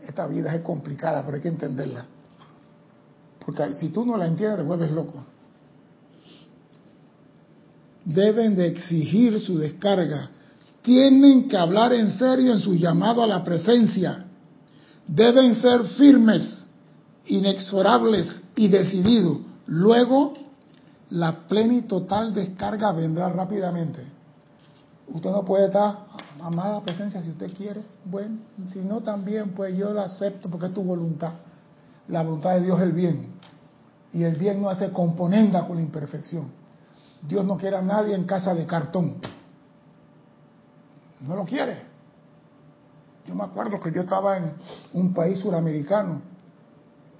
Esta 0.03 0.27
vida 0.27 0.53
es 0.53 0.61
complicada, 0.61 1.23
pero 1.23 1.35
hay 1.35 1.41
que 1.41 1.49
entenderla. 1.49 2.05
Porque 3.45 3.73
si 3.75 3.89
tú 3.89 4.05
no 4.05 4.17
la 4.17 4.27
entiendes, 4.27 4.65
vuelves 4.65 4.91
loco. 4.91 5.23
Deben 8.09 8.55
de 8.55 8.65
exigir 8.65 9.39
su 9.39 9.59
descarga. 9.59 10.31
Tienen 10.81 11.47
que 11.47 11.55
hablar 11.55 11.93
en 11.93 12.17
serio 12.17 12.53
en 12.53 12.59
su 12.59 12.73
llamado 12.73 13.21
a 13.21 13.27
la 13.27 13.43
presencia. 13.43 14.25
Deben 15.07 15.61
ser 15.61 15.83
firmes, 15.89 16.65
inexorables 17.27 18.41
y 18.55 18.67
decididos. 18.67 19.37
Luego, 19.67 20.33
la 21.11 21.47
plena 21.47 21.75
y 21.75 21.81
total 21.83 22.33
descarga 22.33 22.91
vendrá 22.93 23.29
rápidamente. 23.29 23.99
Usted 25.13 25.29
no 25.29 25.45
puede 25.45 25.67
estar, 25.67 26.07
amada 26.41 26.81
presencia, 26.81 27.21
si 27.21 27.29
usted 27.29 27.53
quiere, 27.53 27.81
bueno, 28.05 28.37
si 28.73 28.79
no 28.79 29.01
también, 29.01 29.51
pues 29.51 29.77
yo 29.77 29.93
la 29.93 30.05
acepto 30.05 30.49
porque 30.49 30.65
es 30.65 30.73
tu 30.73 30.81
voluntad. 30.81 31.33
La 32.07 32.23
voluntad 32.23 32.55
de 32.55 32.61
Dios 32.61 32.79
es 32.79 32.85
el 32.87 32.91
bien. 32.91 33.27
Y 34.13 34.23
el 34.23 34.35
bien 34.35 34.59
no 34.63 34.69
hace 34.69 34.89
componenda 34.89 35.67
con 35.67 35.75
la 35.75 35.83
imperfección. 35.83 36.57
Dios 37.21 37.45
no 37.45 37.57
quiere 37.57 37.77
a 37.77 37.81
nadie 37.81 38.15
en 38.15 38.23
casa 38.23 38.53
de 38.53 38.65
cartón. 38.65 39.15
No 41.21 41.35
lo 41.35 41.45
quiere. 41.45 41.83
Yo 43.25 43.35
me 43.35 43.43
acuerdo 43.43 43.79
que 43.79 43.91
yo 43.91 44.01
estaba 44.01 44.37
en 44.37 44.53
un 44.93 45.13
país 45.13 45.39
suramericano 45.39 46.21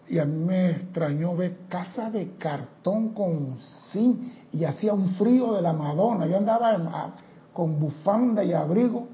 y 0.08 0.18
a 0.18 0.26
mí 0.26 0.44
me 0.44 0.72
extrañó 0.72 1.36
ver 1.36 1.68
casa 1.68 2.10
de 2.10 2.36
cartón 2.38 3.14
con 3.14 3.58
zinc 3.92 4.20
y 4.52 4.64
hacía 4.64 4.94
un 4.94 5.14
frío 5.16 5.54
de 5.54 5.62
la 5.62 5.74
Madonna. 5.74 6.26
Yo 6.26 6.38
andaba 6.38 7.14
con 7.54 7.80
bufanda 7.80 8.44
y 8.44 8.54
abrigo 8.54 9.08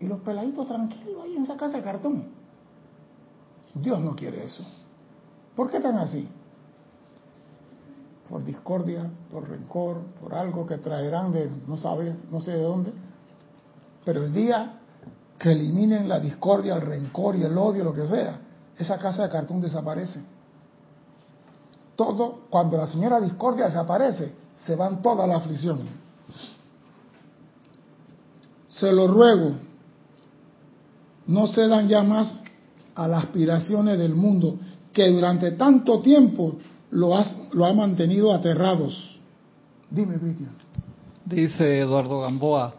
y 0.00 0.06
los 0.06 0.20
peladitos 0.20 0.66
tranquilos 0.66 1.22
ahí 1.22 1.36
en 1.36 1.44
esa 1.44 1.56
casa 1.56 1.76
de 1.76 1.84
cartón. 1.84 2.24
Dios 3.74 4.00
no 4.00 4.16
quiere 4.16 4.44
eso. 4.44 4.64
¿Por 5.54 5.70
qué 5.70 5.78
tan 5.80 5.96
así? 5.96 6.28
Por 8.28 8.44
discordia, 8.44 9.08
por 9.30 9.48
rencor, 9.48 10.00
por 10.20 10.34
algo 10.34 10.66
que 10.66 10.78
traerán 10.78 11.32
de 11.32 11.50
no 11.66 11.76
sabe, 11.76 12.14
no 12.30 12.40
sé 12.40 12.52
de 12.52 12.62
dónde. 12.62 12.92
Pero 14.04 14.24
el 14.24 14.32
día 14.32 14.80
que 15.38 15.52
eliminen 15.52 16.08
la 16.08 16.18
discordia, 16.18 16.74
el 16.74 16.82
rencor 16.82 17.36
y 17.36 17.42
el 17.42 17.56
odio, 17.56 17.84
lo 17.84 17.92
que 17.92 18.06
sea, 18.06 18.40
esa 18.76 18.98
casa 18.98 19.24
de 19.24 19.28
cartón 19.28 19.60
desaparece. 19.60 20.22
Todo, 21.94 22.40
cuando 22.50 22.76
la 22.76 22.86
señora 22.86 23.20
discordia 23.20 23.66
desaparece, 23.66 24.34
se 24.54 24.76
van 24.76 25.00
todas 25.02 25.28
las 25.28 25.38
aflicciones. 25.38 25.86
Se 28.68 28.92
lo 28.92 29.08
ruego, 29.08 29.52
no 31.26 31.46
cedan 31.46 31.88
ya 31.88 32.02
más 32.02 32.40
a 32.94 33.08
las 33.08 33.24
aspiraciones 33.24 33.98
del 33.98 34.14
mundo 34.14 34.58
que 34.92 35.08
durante 35.10 35.52
tanto 35.52 36.00
tiempo 36.00 36.56
lo, 36.90 37.12
lo 37.52 37.64
ha 37.66 37.72
mantenido 37.72 38.32
aterrados. 38.32 39.20
Dime, 39.90 40.18
Cristian. 40.18 40.50
Dice 41.24 41.80
Eduardo 41.80 42.20
Gamboa, 42.20 42.74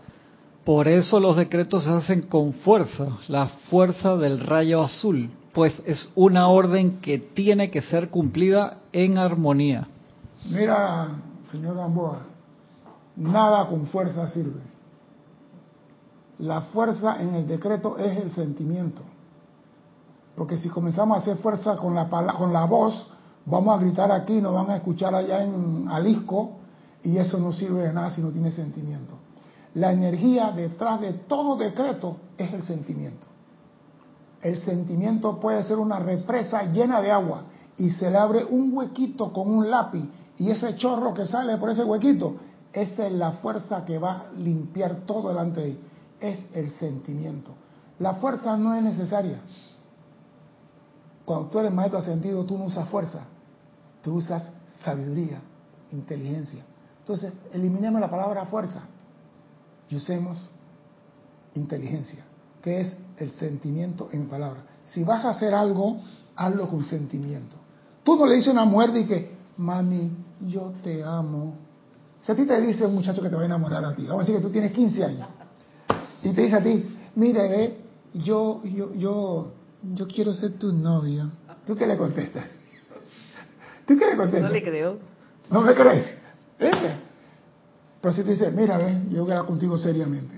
por 0.64 0.88
eso 0.88 1.20
los 1.20 1.36
decretos 1.36 1.84
se 1.84 1.90
hacen 1.90 2.22
con 2.24 2.54
fuerza, 2.54 3.18
la 3.28 3.48
fuerza 3.70 4.16
del 4.16 4.40
rayo 4.40 4.82
azul, 4.82 5.30
pues 5.54 5.82
es 5.86 6.12
una 6.16 6.48
orden 6.48 7.00
que 7.00 7.20
tiene 7.20 7.72
que 7.72 7.82
ser 7.82 8.10
cumplida 8.10 8.80
en 8.92 9.18
armonía. 9.18 9.88
Mira, 10.50 11.08
señor 11.52 11.76
Gamboa, 11.76 12.20
nada 13.16 13.68
con 13.68 13.86
fuerza 13.88 14.30
sirve. 14.30 14.62
La 16.40 16.62
fuerza 16.62 17.22
en 17.22 17.36
el 17.36 17.48
decreto 17.48 17.98
es 17.98 18.18
el 18.18 18.32
sentimiento. 18.32 19.02
Porque 20.36 20.58
si 20.58 20.70
comenzamos 20.70 21.18
a 21.18 21.22
hacer 21.22 21.38
fuerza 21.38 21.76
con 21.78 21.96
la, 21.96 22.08
con 22.08 22.54
la 22.54 22.66
voz, 22.66 23.08
vamos 23.48 23.76
a 23.76 23.82
gritar 23.82 24.12
aquí, 24.12 24.40
nos 24.42 24.54
van 24.54 24.70
a 24.70 24.76
escuchar 24.76 25.16
allá 25.16 25.44
en 25.44 25.88
Alisco, 25.90 26.52
y 27.04 27.18
eso 27.18 27.38
no 27.38 27.54
sirve 27.54 27.84
de 27.84 27.94
nada 27.94 28.12
si 28.12 28.22
no 28.22 28.32
tiene 28.32 28.52
sentimiento. 28.52 29.14
La 29.76 29.92
energía 29.92 30.52
detrás 30.52 31.00
de 31.02 31.14
todo 31.14 31.56
decreto 31.56 32.18
es 32.38 32.54
el 32.54 32.64
sentimiento. 32.64 33.28
El 34.42 34.60
sentimiento 34.62 35.40
puede 35.40 35.64
ser 35.64 35.78
una 35.78 36.00
represa 36.00 36.64
llena 36.64 37.02
de 37.02 37.12
agua 37.12 37.44
y 37.78 37.90
se 37.92 38.10
le 38.12 38.18
abre 38.18 38.44
un 38.46 38.76
huequito 38.76 39.32
con 39.32 39.50
un 39.50 39.70
lápiz 39.70 40.04
y 40.38 40.50
ese 40.50 40.76
chorro 40.76 41.14
que 41.14 41.26
sale 41.26 41.58
por 41.58 41.70
ese 41.70 41.84
huequito, 41.84 42.36
esa 42.74 43.08
es 43.08 43.14
la 43.14 43.34
fuerza 43.34 43.86
que 43.86 43.98
va 43.98 44.12
a 44.12 44.32
limpiar 44.36 45.06
todo 45.06 45.30
delante 45.30 45.62
de 45.62 45.70
él. 45.72 45.80
Es 46.20 46.46
el 46.54 46.72
sentimiento. 46.72 47.52
La 48.00 48.16
fuerza 48.16 48.58
no 48.58 48.76
es 48.76 48.84
necesaria. 48.84 49.40
Cuando 51.26 51.48
tú 51.48 51.60
eres 51.60 51.74
maestro 51.74 52.00
ascendido, 52.00 52.46
tú 52.46 52.58
no 52.58 52.66
usas 52.66 52.88
fuerza, 52.90 53.26
tú 54.02 54.16
usas 54.16 54.50
sabiduría, 54.84 55.42
inteligencia. 55.92 56.64
Entonces, 57.00 57.34
eliminemos 57.54 58.02
la 58.02 58.10
palabra 58.10 58.46
fuerza 58.46 58.82
y 59.90 59.96
usemos 59.96 60.50
inteligencia, 61.56 62.26
que 62.62 62.82
es 62.82 62.96
el 63.18 63.32
sentimiento 63.32 64.10
en 64.12 64.28
palabra. 64.28 64.64
Si 64.86 65.04
vas 65.04 65.24
a 65.26 65.30
hacer 65.30 65.54
algo, 65.54 66.02
hazlo 66.36 66.68
con 66.68 66.86
sentimiento. 66.86 67.56
Tú 68.04 68.16
no 68.16 68.26
le 68.26 68.36
dices 68.36 68.54
una 68.54 68.66
mujer 68.66 68.92
de 68.92 69.06
que, 69.06 69.38
mami, 69.58 70.12
yo 70.48 70.74
te 70.84 71.04
amo. 71.04 71.56
Si 72.26 72.32
a 72.32 72.36
ti 72.36 72.46
te 72.46 72.60
dice 72.62 72.86
un 72.86 72.96
muchacho 72.96 73.22
que 73.22 73.30
te 73.30 73.36
va 73.36 73.42
a 73.42 73.46
enamorar 73.46 73.84
a 73.84 73.96
ti, 73.96 74.04
vamos 74.04 74.24
a 74.24 74.26
decir 74.26 74.36
que 74.36 74.42
tú 74.42 74.52
tienes 74.52 74.72
15 74.72 75.04
años, 75.04 75.28
y 76.24 76.34
te 76.34 76.42
dice 76.42 76.56
a 76.56 76.64
ti, 76.64 76.98
mire, 77.16 77.78
yo, 78.14 78.64
yo, 78.64 78.94
yo, 78.94 79.52
yo 79.94 80.08
quiero 80.08 80.34
ser 80.34 80.54
tu 80.54 80.72
novia. 80.72 81.30
¿Tú 81.66 81.76
qué 81.76 81.86
le 81.86 81.98
contestas? 81.98 82.46
¿Tú 83.88 83.98
qué 83.98 84.06
le 84.06 84.18
contestas? 84.18 84.44
No 84.44 84.50
le 84.50 84.64
creo. 84.64 84.98
¿No 85.50 85.62
me 85.62 85.74
crees? 85.74 86.14
Pero 86.60 88.14
si 88.14 88.24
te 88.24 88.32
dice, 88.32 88.52
mira, 88.52 88.78
ven, 88.78 89.10
yo 89.10 89.24
voy 89.24 89.32
a 89.32 89.36
hablar 89.36 89.48
contigo 89.48 89.78
seriamente. 89.78 90.36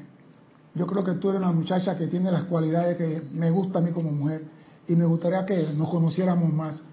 Yo 0.76 0.86
creo 0.86 1.04
que 1.04 1.14
tú 1.14 1.30
eres 1.30 1.42
una 1.42 1.52
muchacha 1.52 1.98
que 1.98 2.06
tiene 2.08 2.32
las 2.32 2.44
cualidades 2.44 2.96
que 2.96 3.24
me 3.34 3.50
gusta 3.50 3.80
a 3.80 3.82
mí 3.82 3.92
como 3.92 4.12
mujer 4.12 4.44
y 4.88 4.96
me 4.96 5.06
gustaría 5.06 5.46
que 5.48 5.70
nos 5.76 5.90
conociéramos 5.90 6.54
más. 6.54 6.84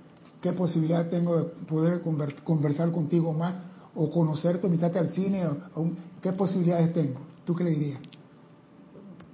¿Qué 0.41 0.55
posibilidad 0.55 1.11
tengo 1.11 1.37
de 1.37 1.45
poder 1.67 2.01
conversar 2.45 2.91
contigo 2.91 3.35
más 3.35 3.61
o 3.95 4.11
conocerte, 4.11 4.67
invitarte 4.67 4.99
al 4.99 5.09
cine, 5.09 5.47
o, 5.47 5.91
¿qué 6.23 6.33
posibilidades 6.33 6.95
tengo? 6.95 7.21
¿Tú 7.45 7.55
qué 7.55 7.65
le 7.65 7.71
dirías? 7.71 8.01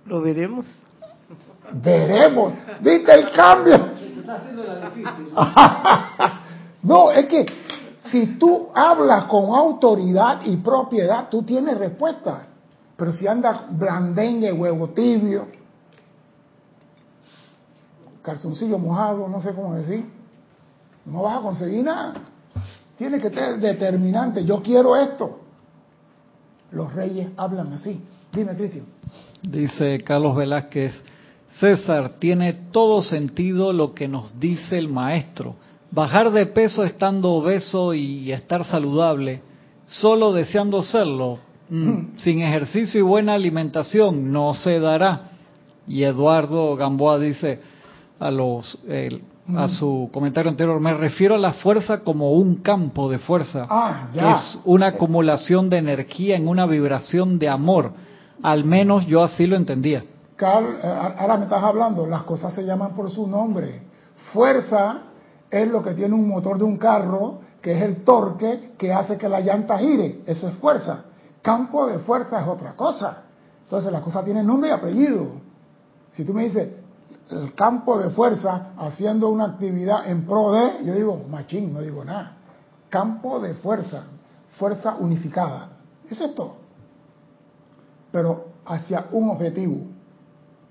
Lo 0.07 0.21
veremos. 0.21 0.67
Veremos. 1.73 2.55
¿Viste 2.81 3.15
el 3.15 3.31
cambio? 3.31 3.77
no, 6.83 7.11
es 7.11 7.27
que 7.27 7.47
si 8.11 8.39
tú 8.39 8.69
hablas 8.75 9.25
con 9.25 9.55
autoridad 9.55 10.41
y 10.45 10.57
propiedad, 10.57 11.29
tú 11.31 11.43
tienes 11.43 11.79
respuesta. 11.79 12.47
Pero 12.97 13.13
si 13.13 13.27
andas 13.27 13.63
blandengue, 13.71 14.53
huevo 14.53 14.89
tibio, 14.89 15.47
calzoncillo 18.23 18.79
mojado, 18.79 19.29
no 19.29 19.41
sé 19.41 19.53
cómo 19.55 19.75
decir, 19.75 20.05
no 21.07 21.23
vas 21.23 21.39
a 21.39 21.41
conseguir 21.41 21.85
nada. 21.85 22.15
Tiene 22.97 23.19
que 23.19 23.31
ser 23.31 23.59
determinante. 23.59 24.45
Yo 24.45 24.63
quiero 24.63 24.97
esto. 24.97 25.41
Los 26.71 26.93
reyes 26.93 27.29
hablan 27.37 27.73
así. 27.73 28.01
Dime, 28.33 28.55
Cristian. 28.57 28.87
Dice 29.43 30.03
Carlos 30.03 30.37
Velázquez, 30.37 30.95
César, 31.59 32.19
tiene 32.19 32.53
todo 32.71 33.03
sentido 33.03 33.73
lo 33.73 33.95
que 33.95 34.09
nos 34.09 34.39
dice 34.39 34.79
el 34.79 34.89
maestro. 34.89 35.57
Bajar 35.93 36.33
de 36.33 36.47
peso 36.47 36.85
estando 36.85 37.33
obeso 37.33 37.93
y 37.93 38.33
estar 38.33 38.65
saludable, 38.65 39.43
solo 39.85 40.33
deseando 40.33 40.83
serlo, 40.83 41.39
mm, 41.69 42.17
sin 42.17 42.41
ejercicio 42.41 42.99
y 42.99 43.03
buena 43.03 43.35
alimentación, 43.35 44.33
no 44.33 44.55
se 44.55 44.81
dará. 44.81 45.33
Y 45.87 46.05
Eduardo 46.05 46.77
Gamboa 46.77 47.19
dice 47.19 47.61
a 48.19 48.31
los 48.31 48.79
a 49.55 49.69
su 49.69 50.09
comentario 50.13 50.51
anterior, 50.51 50.81
me 50.81 50.95
refiero 50.95 51.35
a 51.35 51.39
la 51.39 51.53
fuerza 51.55 51.99
como 51.99 52.33
un 52.33 52.63
campo 52.63 53.11
de 53.11 53.19
fuerza, 53.19 53.67
ah, 53.69 54.09
es 54.15 54.61
una 54.65 54.89
acumulación 54.89 55.69
de 55.69 55.79
energía 55.79 56.37
en 56.37 56.49
una 56.49 56.65
vibración 56.65 57.39
de 57.39 57.49
amor. 57.49 57.93
Al 58.43 58.65
menos 58.65 59.07
yo 59.07 59.23
así 59.23 59.47
lo 59.47 59.57
entendía. 59.57 60.05
Carl, 60.37 60.79
eh, 60.83 60.87
ahora 61.19 61.37
me 61.37 61.45
estás 61.45 61.63
hablando, 61.63 62.07
las 62.07 62.23
cosas 62.23 62.55
se 62.55 62.63
llaman 62.63 62.95
por 62.95 63.11
su 63.11 63.27
nombre. 63.27 63.83
Fuerza 64.33 65.12
es 65.53 65.69
lo 65.69 65.83
que 65.83 65.93
tiene 65.93 66.15
un 66.15 66.27
motor 66.27 66.57
de 66.57 66.65
un 66.65 66.79
carro, 66.79 67.41
que 67.61 67.75
es 67.75 67.83
el 67.83 68.03
torque 68.05 68.73
que 68.79 68.91
hace 68.91 69.19
que 69.19 69.29
la 69.29 69.41
llanta 69.41 69.79
gire. 69.79 70.23
Eso 70.25 70.49
es 70.49 70.55
fuerza. 70.55 71.05
Campo 71.43 71.87
de 71.87 71.99
fuerza 71.99 72.41
es 72.41 72.49
otra 72.49 72.73
cosa. 72.73 73.25
Entonces 73.65 73.93
la 73.93 74.01
cosa 74.01 74.25
tiene 74.25 74.43
nombre 74.43 74.71
y 74.71 74.73
apellido. 74.73 75.27
Si 76.13 76.25
tú 76.25 76.33
me 76.33 76.45
dices, 76.45 76.71
el 77.31 77.55
campo 77.55 77.99
de 77.99 78.09
fuerza 78.09 78.73
haciendo 78.79 79.29
una 79.29 79.45
actividad 79.45 80.09
en 80.09 80.25
pro 80.25 80.53
de, 80.53 80.85
yo 80.85 80.95
digo, 80.95 81.23
machín, 81.29 81.75
no 81.75 81.81
digo 81.81 82.03
nada. 82.03 82.33
Campo 82.89 83.39
de 83.39 83.53
fuerza, 83.53 84.05
fuerza 84.59 84.97
unificada. 84.99 85.69
Es 86.09 86.19
esto. 86.19 86.57
Pero 88.11 88.47
hacia 88.65 89.07
un 89.13 89.29
objetivo 89.29 89.77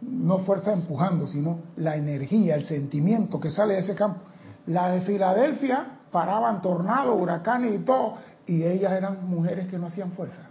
no 0.01 0.39
fuerza 0.39 0.73
empujando, 0.73 1.27
sino 1.27 1.59
la 1.77 1.95
energía, 1.95 2.55
el 2.55 2.65
sentimiento 2.65 3.39
que 3.39 3.51
sale 3.51 3.75
de 3.75 3.81
ese 3.81 3.93
campo. 3.93 4.21
La 4.67 4.89
de 4.89 5.01
Filadelfia 5.01 5.99
paraban 6.11 6.61
tornados, 6.61 7.19
huracanes 7.19 7.79
y 7.79 7.83
todo, 7.83 8.15
y 8.45 8.63
ellas 8.63 8.91
eran 8.91 9.27
mujeres 9.29 9.67
que 9.67 9.77
no 9.77 9.87
hacían 9.87 10.11
fuerza. 10.11 10.43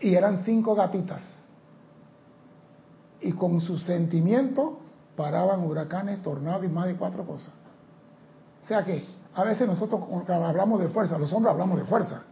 Y 0.00 0.14
eran 0.14 0.44
cinco 0.44 0.74
gatitas. 0.74 1.22
Y 3.20 3.32
con 3.32 3.60
su 3.60 3.78
sentimiento 3.78 4.78
paraban 5.16 5.60
huracanes, 5.64 6.22
tornados 6.22 6.64
y 6.64 6.68
más 6.68 6.86
de 6.86 6.96
cuatro 6.96 7.24
cosas. 7.24 7.52
O 8.62 8.66
sea 8.66 8.84
que 8.84 9.04
a 9.34 9.44
veces 9.44 9.66
nosotros 9.66 10.02
hablamos 10.28 10.80
de 10.80 10.88
fuerza, 10.88 11.18
los 11.18 11.32
hombres 11.32 11.52
hablamos 11.52 11.78
de 11.78 11.84
fuerza, 11.84 12.22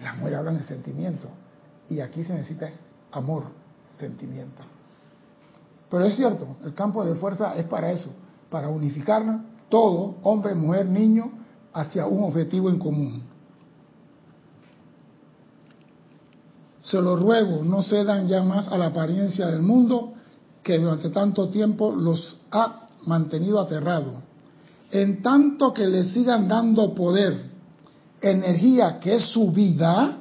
las 0.00 0.16
mujeres 0.16 0.38
hablan 0.38 0.58
de 0.58 0.64
sentimiento. 0.64 1.28
Y 1.88 2.00
aquí 2.00 2.24
se 2.24 2.32
necesita 2.32 2.68
amor 3.12 3.44
sentimiento. 3.98 4.62
Pero 5.90 6.04
es 6.04 6.16
cierto, 6.16 6.56
el 6.64 6.74
campo 6.74 7.04
de 7.04 7.14
fuerza 7.14 7.54
es 7.54 7.64
para 7.66 7.92
eso, 7.92 8.10
para 8.56 8.70
unificarnos 8.70 9.42
todo, 9.68 10.14
hombre, 10.22 10.54
mujer, 10.54 10.86
niño, 10.86 11.30
hacia 11.74 12.06
un 12.06 12.24
objetivo 12.24 12.70
en 12.70 12.78
común. 12.78 13.22
Se 16.80 16.98
lo 17.02 17.16
ruego, 17.16 17.62
no 17.62 17.82
cedan 17.82 18.28
ya 18.28 18.42
más 18.42 18.68
a 18.68 18.78
la 18.78 18.86
apariencia 18.86 19.48
del 19.48 19.60
mundo 19.60 20.14
que 20.62 20.78
durante 20.78 21.10
tanto 21.10 21.50
tiempo 21.50 21.92
los 21.94 22.38
ha 22.50 22.86
mantenido 23.04 23.60
aterrados. 23.60 24.22
En 24.90 25.20
tanto 25.20 25.74
que 25.74 25.86
le 25.86 26.04
sigan 26.04 26.48
dando 26.48 26.94
poder, 26.94 27.50
energía 28.22 28.98
que 29.00 29.16
es 29.16 29.24
su 29.24 29.52
vida, 29.52 30.16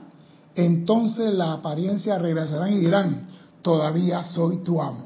entonces 0.55 1.33
la 1.33 1.53
apariencia 1.53 2.17
regresarán 2.17 2.73
y 2.73 2.79
dirán, 2.79 3.27
todavía 3.61 4.25
soy 4.25 4.57
tu 4.57 4.81
amo. 4.81 5.04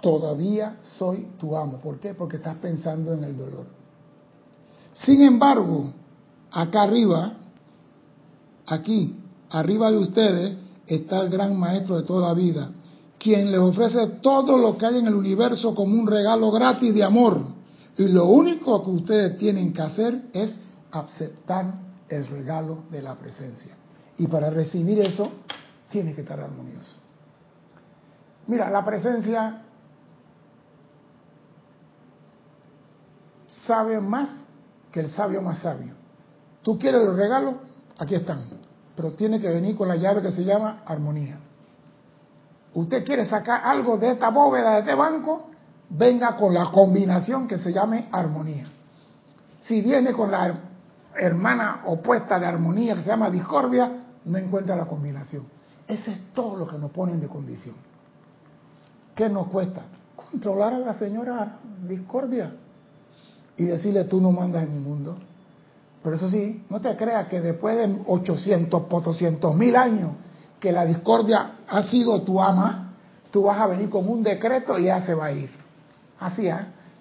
Todavía 0.00 0.76
soy 0.80 1.28
tu 1.38 1.56
amo. 1.56 1.78
¿Por 1.78 1.98
qué? 1.98 2.14
Porque 2.14 2.36
estás 2.36 2.56
pensando 2.56 3.12
en 3.12 3.24
el 3.24 3.36
dolor. 3.36 3.66
Sin 4.94 5.22
embargo, 5.22 5.92
acá 6.50 6.82
arriba, 6.82 7.34
aquí, 8.66 9.16
arriba 9.50 9.90
de 9.90 9.98
ustedes, 9.98 10.56
está 10.86 11.20
el 11.20 11.30
gran 11.30 11.58
maestro 11.58 11.96
de 11.96 12.02
toda 12.04 12.32
vida, 12.34 12.70
quien 13.18 13.50
les 13.50 13.60
ofrece 13.60 14.06
todo 14.22 14.56
lo 14.56 14.76
que 14.76 14.86
hay 14.86 14.98
en 14.98 15.06
el 15.06 15.14
universo 15.14 15.74
como 15.74 15.94
un 15.94 16.06
regalo 16.06 16.50
gratis 16.50 16.94
de 16.94 17.02
amor. 17.02 17.38
Y 17.96 18.08
lo 18.08 18.26
único 18.26 18.82
que 18.82 18.90
ustedes 18.90 19.38
tienen 19.38 19.72
que 19.72 19.82
hacer 19.82 20.22
es 20.32 20.54
aceptar 20.92 21.74
el 22.08 22.26
regalo 22.26 22.84
de 22.90 23.02
la 23.02 23.16
presencia. 23.16 23.74
Y 24.16 24.26
para 24.26 24.50
recibir 24.50 25.00
eso, 25.00 25.30
tiene 25.90 26.14
que 26.14 26.22
estar 26.22 26.38
armonioso. 26.38 26.94
Mira, 28.46 28.70
la 28.70 28.84
presencia 28.84 29.62
sabe 33.68 34.00
más 34.00 34.30
que 34.90 35.00
el 35.00 35.10
sabio 35.10 35.42
más 35.42 35.58
sabio. 35.58 35.92
Tú 36.62 36.78
quieres 36.78 37.04
los 37.04 37.16
regalos, 37.16 37.56
aquí 37.98 38.14
están, 38.14 38.46
pero 38.96 39.12
tiene 39.12 39.38
que 39.40 39.48
venir 39.48 39.76
con 39.76 39.86
la 39.86 39.96
llave 39.96 40.22
que 40.22 40.32
se 40.32 40.42
llama 40.42 40.82
armonía. 40.86 41.38
Usted 42.74 43.04
quiere 43.04 43.26
sacar 43.26 43.60
algo 43.64 43.98
de 43.98 44.12
esta 44.12 44.30
bóveda, 44.30 44.72
de 44.72 44.80
este 44.80 44.94
banco, 44.94 45.50
venga 45.90 46.34
con 46.36 46.54
la 46.54 46.70
combinación 46.70 47.46
que 47.46 47.58
se 47.58 47.72
llame 47.72 48.08
armonía. 48.10 48.64
Si 49.60 49.82
viene 49.82 50.12
con 50.12 50.30
la 50.30 50.54
hermana 51.14 51.82
opuesta 51.86 52.38
de 52.38 52.46
armonía 52.46 52.94
que 52.94 53.02
se 53.02 53.08
llama 53.08 53.30
discordia, 53.30 54.04
no 54.24 54.38
encuentra 54.38 54.76
la 54.76 54.86
combinación. 54.86 55.44
Ese 55.86 56.12
es 56.12 56.32
todo 56.32 56.56
lo 56.56 56.66
que 56.66 56.78
nos 56.78 56.90
ponen 56.90 57.20
de 57.20 57.28
condición. 57.28 57.76
¿Qué 59.14 59.28
nos 59.28 59.48
cuesta? 59.48 59.82
Controlar 60.14 60.74
a 60.74 60.78
la 60.78 60.94
señora 60.94 61.58
discordia 61.86 62.52
y 63.58 63.64
decirle 63.64 64.04
tú 64.04 64.20
no 64.20 64.30
mandas 64.30 64.62
en 64.62 64.72
mi 64.72 64.80
mundo. 64.80 65.18
Pero 66.02 66.16
eso 66.16 66.30
sí, 66.30 66.64
no 66.70 66.80
te 66.80 66.96
creas 66.96 67.26
que 67.26 67.40
después 67.40 67.76
de 67.76 68.02
800, 68.06 68.84
400 68.84 69.54
mil 69.56 69.76
años 69.76 70.12
que 70.60 70.72
la 70.72 70.86
discordia 70.86 71.56
ha 71.68 71.82
sido 71.82 72.22
tu 72.22 72.40
ama, 72.40 72.94
tú 73.32 73.42
vas 73.42 73.58
a 73.58 73.66
venir 73.66 73.90
con 73.90 74.08
un 74.08 74.22
decreto 74.22 74.78
y 74.78 74.84
ya 74.84 75.04
se 75.04 75.12
va 75.12 75.26
a 75.26 75.32
ir. 75.32 75.50
Así, 76.20 76.46
¿eh? 76.46 76.56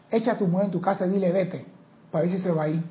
Echa 0.10 0.34
a 0.34 0.38
tu 0.38 0.48
mujer 0.48 0.66
en 0.66 0.72
tu 0.72 0.82
casa 0.82 1.06
y 1.06 1.10
dile 1.10 1.32
vete, 1.32 1.66
para 2.12 2.24
ver 2.24 2.32
si 2.32 2.42
se 2.42 2.52
va 2.52 2.64
a 2.64 2.70
ir. 2.70 2.84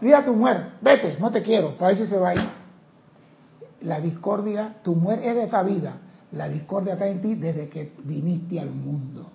Dile 0.00 0.14
a 0.14 0.24
tu 0.24 0.32
mujer, 0.32 0.72
vete, 0.80 1.16
no 1.18 1.30
te 1.30 1.42
quiero, 1.42 1.76
para 1.76 1.88
ver 1.88 1.96
si 1.96 2.06
se 2.06 2.18
va 2.18 2.30
a 2.30 2.34
ir. 2.34 2.48
La 3.82 4.00
discordia, 4.00 4.76
tu 4.82 4.94
muerte 4.94 5.28
es 5.28 5.34
de 5.34 5.44
esta 5.44 5.62
vida. 5.62 5.96
La 6.32 6.48
discordia 6.48 6.94
está 6.94 7.08
en 7.08 7.20
ti 7.20 7.34
desde 7.34 7.68
que 7.68 7.92
viniste 8.04 8.60
al 8.60 8.70
mundo. 8.70 9.30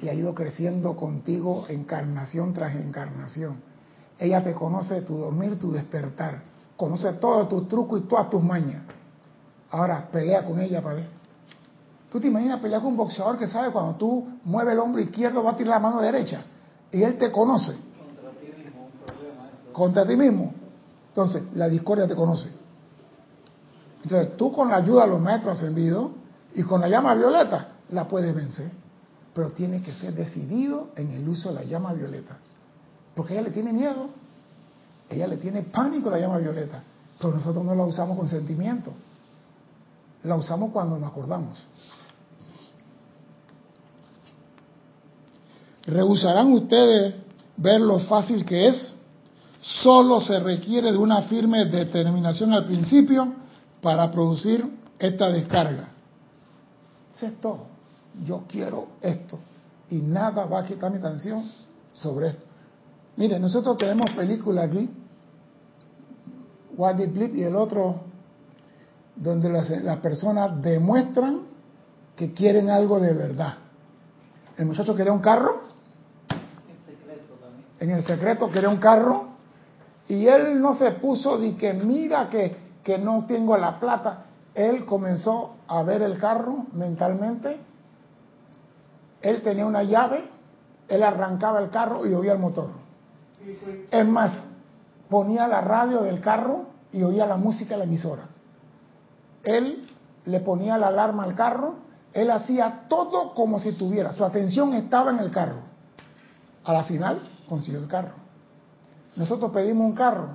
Y 0.00 0.08
ha 0.08 0.14
ido 0.14 0.34
creciendo 0.34 0.96
contigo 0.96 1.66
encarnación 1.68 2.52
tras 2.52 2.74
encarnación. 2.76 3.56
Ella 4.18 4.42
te 4.42 4.54
conoce 4.54 5.02
tu 5.02 5.16
dormir, 5.16 5.58
tu 5.58 5.72
despertar. 5.72 6.42
Conoce 6.76 7.12
todos 7.14 7.48
tus 7.48 7.68
trucos 7.68 8.00
y 8.00 8.04
todas 8.04 8.28
tus 8.30 8.42
mañas. 8.42 8.82
Ahora 9.70 10.08
pelea 10.10 10.44
con 10.44 10.60
ella 10.60 10.82
para 10.82 10.96
ver. 10.96 11.08
¿Tú 12.10 12.20
te 12.20 12.28
imaginas 12.28 12.60
pelear 12.60 12.80
con 12.80 12.92
un 12.92 12.96
boxeador 12.96 13.38
que 13.38 13.48
sabe 13.48 13.72
cuando 13.72 13.96
tú 13.96 14.28
mueves 14.44 14.72
el 14.74 14.78
hombro 14.78 15.00
izquierdo 15.00 15.42
va 15.42 15.52
a 15.52 15.56
tirar 15.56 15.74
la 15.74 15.80
mano 15.80 16.00
derecha? 16.00 16.42
Y 16.92 17.02
él 17.02 17.18
te 17.18 17.32
conoce. 17.32 17.72
Contra 17.72 18.30
ti 18.40 18.46
mismo, 18.46 18.84
un 18.84 19.06
problema 19.06 19.50
Contra 19.72 20.06
ti 20.06 20.16
mismo. 20.16 20.54
Entonces, 21.08 21.42
la 21.54 21.68
discordia 21.68 22.06
te 22.06 22.14
conoce. 22.14 22.48
Entonces 24.04 24.36
tú 24.36 24.52
con 24.52 24.68
la 24.68 24.76
ayuda 24.76 25.04
de 25.04 25.10
los 25.10 25.20
maestros 25.20 25.56
ascendidos 25.56 26.10
y 26.54 26.62
con 26.62 26.80
la 26.80 26.88
llama 26.88 27.14
violeta 27.14 27.68
la 27.90 28.06
puedes 28.06 28.34
vencer. 28.34 28.70
Pero 29.34 29.50
tiene 29.50 29.82
que 29.82 29.92
ser 29.92 30.14
decidido 30.14 30.90
en 30.96 31.10
el 31.10 31.28
uso 31.28 31.48
de 31.48 31.56
la 31.56 31.64
llama 31.64 31.92
violeta. 31.92 32.38
Porque 33.14 33.34
ella 33.34 33.42
le 33.42 33.50
tiene 33.50 33.72
miedo. 33.72 34.08
Ella 35.10 35.26
le 35.26 35.36
tiene 35.36 35.62
pánico 35.62 36.08
a 36.08 36.12
la 36.12 36.20
llama 36.20 36.38
violeta. 36.38 36.82
Pero 37.18 37.34
nosotros 37.34 37.64
no 37.64 37.74
la 37.74 37.84
usamos 37.84 38.16
con 38.16 38.28
sentimiento. 38.28 38.92
La 40.22 40.36
usamos 40.36 40.72
cuando 40.72 40.98
nos 40.98 41.10
acordamos. 41.10 41.66
¿Rehusarán 45.86 46.52
ustedes 46.52 47.14
ver 47.56 47.80
lo 47.80 47.98
fácil 47.98 48.44
que 48.44 48.68
es? 48.68 48.94
Solo 49.60 50.20
se 50.20 50.38
requiere 50.40 50.92
de 50.92 50.98
una 50.98 51.22
firme 51.22 51.64
determinación 51.66 52.52
al 52.52 52.64
principio 52.64 53.32
para 53.80 54.10
producir 54.10 54.64
esta 54.98 55.30
descarga. 55.30 55.88
Eso 57.14 57.26
es 57.26 57.40
todo. 57.40 57.73
Yo 58.22 58.44
quiero 58.48 58.88
esto. 59.00 59.38
Y 59.90 59.96
nada 59.96 60.46
va 60.46 60.60
a 60.60 60.64
quitar 60.64 60.90
mi 60.90 60.98
atención 60.98 61.50
sobre 61.92 62.28
esto. 62.28 62.44
Mire, 63.16 63.38
nosotros 63.38 63.78
tenemos 63.78 64.10
película 64.12 64.64
aquí, 64.64 64.90
What 66.76 66.96
Blip 66.96 67.36
y 67.36 67.44
el 67.44 67.54
otro, 67.54 68.00
donde 69.14 69.48
las, 69.48 69.70
las 69.70 69.98
personas 69.98 70.60
demuestran 70.60 71.42
que 72.16 72.32
quieren 72.32 72.70
algo 72.70 72.98
de 72.98 73.12
verdad. 73.12 73.54
El 74.56 74.66
muchacho 74.66 74.94
quería 74.94 75.12
un 75.12 75.20
carro. 75.20 75.62
En 77.80 77.90
el 77.90 78.04
secreto 78.04 78.50
quería 78.50 78.68
un 78.68 78.78
carro. 78.78 79.28
Y 80.06 80.26
él 80.26 80.60
no 80.60 80.74
se 80.74 80.92
puso 80.92 81.38
de 81.38 81.56
que 81.56 81.72
mira 81.72 82.28
que, 82.28 82.56
que 82.82 82.98
no 82.98 83.24
tengo 83.26 83.56
la 83.56 83.80
plata. 83.80 84.26
Él 84.54 84.84
comenzó 84.84 85.54
a 85.66 85.82
ver 85.82 86.02
el 86.02 86.18
carro 86.18 86.66
mentalmente. 86.72 87.58
Él 89.24 89.42
tenía 89.42 89.66
una 89.66 89.82
llave. 89.82 90.24
Él 90.86 91.02
arrancaba 91.02 91.60
el 91.60 91.70
carro 91.70 92.06
y 92.06 92.14
oía 92.14 92.32
el 92.32 92.38
motor. 92.38 92.70
Es 93.90 94.06
más, 94.06 94.44
ponía 95.08 95.48
la 95.48 95.60
radio 95.60 96.02
del 96.02 96.20
carro 96.20 96.66
y 96.92 97.02
oía 97.02 97.26
la 97.26 97.36
música 97.36 97.70
de 97.74 97.78
la 97.78 97.84
emisora. 97.84 98.28
Él 99.42 99.88
le 100.26 100.40
ponía 100.40 100.78
la 100.78 100.88
alarma 100.88 101.24
al 101.24 101.34
carro 101.34 101.84
él 102.14 102.30
hacía 102.30 102.84
todo 102.88 103.34
como 103.34 103.58
si 103.58 103.72
tuviera, 103.72 104.12
su 104.12 104.24
atención 104.24 104.72
estaba 104.72 105.10
en 105.10 105.18
el 105.18 105.30
carro. 105.32 105.58
A 106.64 106.72
la 106.72 106.84
final 106.84 107.20
consiguió 107.48 107.80
el 107.80 107.88
carro. 107.88 108.14
Nosotros 109.16 109.50
pedimos 109.50 109.84
un 109.84 109.94
carro 109.94 110.28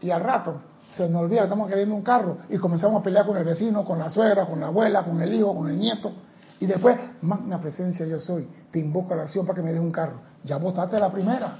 y 0.00 0.10
al 0.10 0.22
rato 0.22 0.62
se 0.96 1.08
nos 1.08 1.22
olvida 1.22 1.42
estamos 1.42 1.68
queriendo 1.68 1.94
un 1.94 2.02
carro 2.02 2.38
y 2.48 2.56
comenzamos 2.56 3.00
a 3.00 3.04
pelear 3.04 3.26
con 3.26 3.36
el 3.36 3.44
vecino, 3.44 3.84
con 3.84 3.98
la 3.98 4.08
suegra, 4.08 4.46
con 4.46 4.60
la 4.60 4.68
abuela, 4.68 5.04
con 5.04 5.20
el 5.20 5.32
hijo, 5.34 5.54
con 5.54 5.68
el 5.68 5.78
nieto. 5.78 6.10
Y 6.58 6.66
después, 6.66 6.98
magna 7.22 7.60
presencia 7.60 8.06
yo 8.06 8.18
soy, 8.18 8.48
te 8.70 8.78
invoco 8.78 9.12
a 9.12 9.16
la 9.16 9.22
acción 9.24 9.44
para 9.46 9.56
que 9.56 9.62
me 9.62 9.72
dé 9.72 9.80
un 9.80 9.90
carro. 9.90 10.20
Ya 10.44 10.56
votaste 10.56 10.98
la 10.98 11.10
primera. 11.10 11.58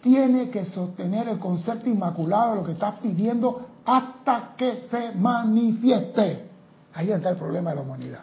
Tiene 0.00 0.50
que 0.50 0.64
sostener 0.64 1.28
el 1.28 1.38
concepto 1.38 1.88
inmaculado 1.88 2.50
de 2.50 2.56
lo 2.56 2.64
que 2.64 2.72
estás 2.72 2.96
pidiendo 3.00 3.68
hasta 3.84 4.54
que 4.56 4.88
se 4.90 5.12
manifieste. 5.12 6.48
Ahí 6.94 7.10
está 7.10 7.30
el 7.30 7.36
problema 7.36 7.70
de 7.70 7.76
la 7.76 7.82
humanidad. 7.82 8.20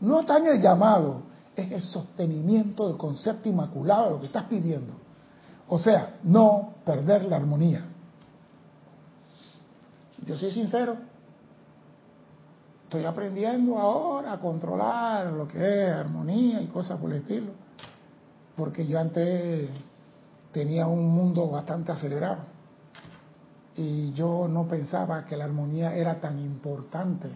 No 0.00 0.20
está 0.20 0.38
en 0.38 0.46
el 0.46 0.60
llamado, 0.60 1.22
es 1.54 1.70
el 1.70 1.82
sostenimiento 1.82 2.88
del 2.88 2.96
concepto 2.96 3.48
inmaculado 3.48 4.04
de 4.04 4.10
lo 4.10 4.20
que 4.20 4.26
estás 4.26 4.44
pidiendo. 4.44 4.94
O 5.68 5.78
sea, 5.78 6.16
no 6.24 6.74
perder 6.84 7.24
la 7.24 7.36
armonía. 7.36 7.84
Yo 10.26 10.36
soy 10.36 10.50
sincero. 10.50 10.96
Estoy 12.90 13.04
aprendiendo 13.04 13.78
ahora 13.78 14.32
a 14.32 14.40
controlar 14.40 15.28
lo 15.28 15.46
que 15.46 15.84
es 15.84 15.90
armonía 15.92 16.60
y 16.60 16.66
cosas 16.66 16.98
por 16.98 17.12
el 17.12 17.18
estilo. 17.18 17.52
Porque 18.56 18.84
yo 18.84 18.98
antes 18.98 19.70
tenía 20.50 20.88
un 20.88 21.08
mundo 21.08 21.48
bastante 21.48 21.92
acelerado. 21.92 22.38
Y 23.76 24.12
yo 24.12 24.48
no 24.48 24.66
pensaba 24.66 25.24
que 25.24 25.36
la 25.36 25.44
armonía 25.44 25.94
era 25.94 26.20
tan 26.20 26.40
importante 26.40 27.28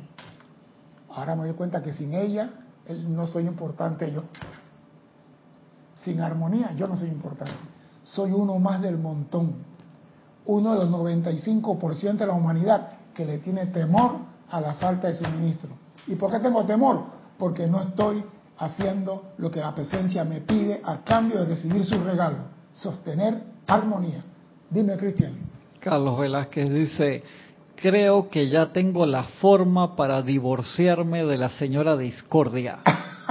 Ahora 1.11 1.37
me 1.37 1.45
doy 1.45 1.53
cuenta 1.53 1.81
que 1.81 1.93
sin 1.93 2.15
ella 2.15 2.51
no 2.89 3.29
soy 3.29 3.47
importante 3.47 4.11
yo. 4.11 4.25
Sin 5.95 6.21
armonía 6.21 6.73
yo 6.73 6.89
no 6.89 6.97
soy 6.97 7.11
importante. 7.11 7.55
Soy 8.03 8.33
uno 8.33 8.59
más 8.59 8.83
del 8.83 8.99
montón. 8.99 9.55
Uno 10.47 10.73
de 10.73 10.81
los 10.81 10.91
95% 10.91 12.17
de 12.17 12.27
la 12.27 12.33
humanidad 12.33 12.89
que 13.15 13.25
le 13.25 13.39
tiene 13.39 13.67
temor 13.67 14.34
a 14.55 14.61
la 14.61 14.75
falta 14.75 15.09
de 15.09 15.15
suministro. 15.15 15.71
¿Y 16.07 16.15
por 16.15 16.31
qué 16.31 16.39
tengo 16.39 16.65
temor? 16.65 17.03
Porque 17.37 17.67
no 17.67 17.83
estoy 17.83 18.23
haciendo 18.59 19.33
lo 19.39 19.51
que 19.51 19.59
la 19.59 19.75
presencia 19.75 20.25
me 20.25 20.43
pide 20.43 20.81
a 20.85 20.99
cambio 20.99 21.41
de 21.41 21.47
recibir 21.47 21.85
su 21.85 21.99
regalo. 21.99 22.37
Sostener 22.73 23.43
armonía. 23.67 24.23
Dime, 24.71 24.97
Cristian. 24.97 25.33
Carlos 25.81 26.21
Velázquez 26.21 26.71
dice, 26.71 27.25
creo 27.75 28.29
que 28.29 28.49
ya 28.49 28.73
tengo 28.73 29.07
la 29.07 29.25
forma 29.25 29.97
para 29.97 30.23
divorciarme 30.23 31.25
de 31.25 31.37
la 31.37 31.49
señora 31.49 31.97
Discordia. 31.97 32.79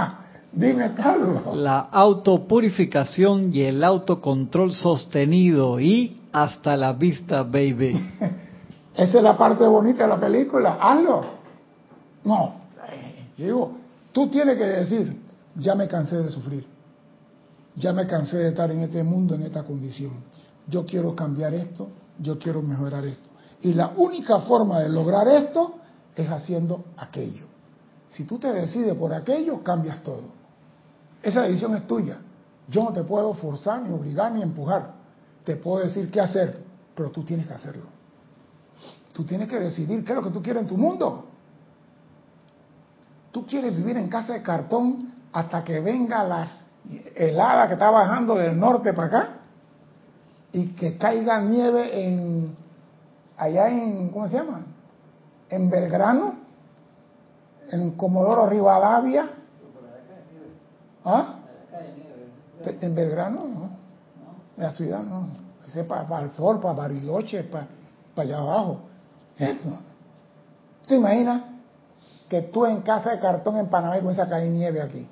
Dime, 0.51 0.93
Carlos. 0.93 1.55
La 1.55 1.79
autopurificación 1.79 3.49
y 3.53 3.61
el 3.61 3.81
autocontrol 3.81 4.73
sostenido 4.73 5.79
y 5.79 6.21
hasta 6.33 6.75
la 6.75 6.91
vista, 6.91 7.43
baby. 7.43 7.93
Esa 8.95 9.17
es 9.17 9.23
la 9.23 9.35
parte 9.37 9.65
bonita 9.65 10.03
de 10.03 10.09
la 10.09 10.19
película. 10.19 10.77
Hazlo. 10.79 11.21
No. 12.23 12.53
digo, 13.37 13.77
tú 14.11 14.29
tienes 14.29 14.57
que 14.57 14.65
decir, 14.65 15.21
ya 15.55 15.75
me 15.75 15.87
cansé 15.87 16.17
de 16.17 16.29
sufrir. 16.29 16.65
Ya 17.75 17.91
me 17.91 18.05
cansé 18.05 18.37
de 18.37 18.49
estar 18.49 18.69
en 18.71 18.81
este 18.81 19.03
mundo, 19.03 19.35
en 19.35 19.43
esta 19.43 19.63
condición. 19.63 20.11
Yo 20.67 20.85
quiero 20.85 21.15
cambiar 21.15 21.53
esto, 21.53 21.89
yo 22.19 22.37
quiero 22.37 22.61
mejorar 22.61 23.03
esto. 23.05 23.29
Y 23.61 23.73
la 23.73 23.93
única 23.95 24.41
forma 24.41 24.79
de 24.79 24.89
lograr 24.89 25.27
esto 25.27 25.75
es 26.15 26.29
haciendo 26.29 26.85
aquello. 26.97 27.45
Si 28.09 28.25
tú 28.25 28.37
te 28.37 28.53
decides 28.53 28.93
por 28.93 29.11
aquello, 29.13 29.63
cambias 29.63 30.03
todo. 30.03 30.25
Esa 31.23 31.41
decisión 31.43 31.75
es 31.75 31.87
tuya. 31.87 32.17
Yo 32.67 32.83
no 32.83 32.93
te 32.93 33.03
puedo 33.03 33.33
forzar, 33.33 33.81
ni 33.81 33.91
obligar, 33.91 34.31
ni 34.31 34.43
empujar. 34.43 34.93
Te 35.43 35.55
puedo 35.55 35.83
decir 35.83 36.11
qué 36.11 36.21
hacer, 36.21 36.59
pero 36.95 37.09
tú 37.09 37.23
tienes 37.23 37.47
que 37.47 37.53
hacerlo. 37.53 37.85
Tú 39.13 39.23
tienes 39.23 39.47
que 39.47 39.59
decidir 39.59 40.03
qué 40.03 40.11
es 40.11 40.15
lo 40.15 40.23
que 40.23 40.31
tú 40.31 40.41
quieres 40.41 40.63
en 40.63 40.67
tu 40.67 40.77
mundo. 40.77 41.25
Tú 43.31 43.45
quieres 43.45 43.75
vivir 43.75 43.97
en 43.97 44.09
casa 44.09 44.33
de 44.33 44.41
cartón 44.41 45.13
hasta 45.31 45.63
que 45.63 45.79
venga 45.79 46.23
la 46.23 46.47
helada 47.15 47.67
que 47.67 47.73
está 47.73 47.89
bajando 47.89 48.35
del 48.35 48.59
norte 48.59 48.93
para 48.93 49.07
acá 49.07 49.29
y 50.51 50.67
que 50.73 50.97
caiga 50.97 51.39
nieve 51.41 52.05
en 52.05 52.55
allá 53.37 53.69
en, 53.69 54.09
¿cómo 54.09 54.27
se 54.27 54.37
llama? 54.37 54.61
En 55.49 55.69
Belgrano, 55.69 56.35
en 57.71 57.91
Comodoro 57.91 58.47
Rivadavia. 58.47 59.29
¿Ah? 61.05 61.35
En 62.65 62.95
Belgrano, 62.95 63.47
no. 63.47 63.69
En 64.57 64.63
la 64.63 64.71
ciudad, 64.71 65.01
no. 65.01 65.27
Para, 65.87 66.05
para 66.05 66.25
Alfor, 66.25 66.59
para 66.59 66.73
Bariloche, 66.73 67.43
para 67.43 67.67
allá 68.17 68.37
abajo. 68.37 68.81
¿Te 70.87 70.95
imaginas 70.95 71.43
que 72.29 72.41
tú 72.41 72.65
en 72.65 72.81
casa 72.81 73.11
de 73.11 73.19
cartón 73.19 73.57
en 73.57 73.67
Panamá 73.67 73.95
comienzas 73.97 74.27
a 74.27 74.29
caer 74.29 74.49
nieve 74.49 74.81
aquí? 74.81 75.07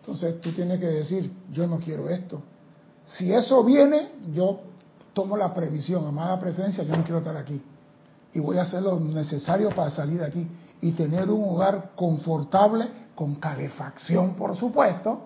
Entonces 0.00 0.40
tú 0.40 0.52
tienes 0.52 0.80
que 0.80 0.86
decir, 0.86 1.30
yo 1.52 1.66
no 1.66 1.78
quiero 1.78 2.08
esto. 2.08 2.42
Si 3.04 3.32
eso 3.32 3.62
viene, 3.62 4.12
yo 4.32 4.60
tomo 5.12 5.36
la 5.36 5.52
previsión, 5.52 6.06
amada 6.06 6.38
presencia, 6.38 6.84
yo 6.84 6.96
no 6.96 7.02
quiero 7.02 7.18
estar 7.18 7.36
aquí. 7.36 7.62
Y 8.32 8.40
voy 8.40 8.58
a 8.58 8.62
hacer 8.62 8.82
lo 8.82 8.98
necesario 9.00 9.70
para 9.70 9.90
salir 9.90 10.20
de 10.20 10.26
aquí 10.26 10.48
y 10.80 10.92
tener 10.92 11.30
un 11.30 11.54
hogar 11.54 11.90
confortable, 11.94 12.88
con 13.14 13.34
calefacción, 13.34 14.34
por 14.34 14.56
supuesto, 14.56 15.24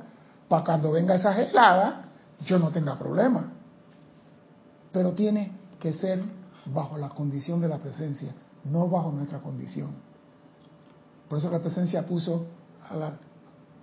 para 0.48 0.64
cuando 0.64 0.90
venga 0.92 1.14
esa 1.14 1.38
helada, 1.40 2.06
yo 2.44 2.58
no 2.58 2.70
tenga 2.70 2.98
problema. 2.98 3.52
Pero 4.90 5.12
tiene 5.12 5.61
que 5.82 5.92
ser 5.92 6.22
bajo 6.66 6.96
la 6.96 7.08
condición 7.08 7.60
de 7.60 7.66
la 7.66 7.78
presencia, 7.78 8.32
no 8.62 8.88
bajo 8.88 9.10
nuestra 9.10 9.40
condición. 9.40 9.90
Por 11.28 11.38
eso 11.38 11.50
la 11.50 11.58
presencia 11.58 12.06
puso 12.06 12.46
a 12.88 12.96
la... 12.96 13.18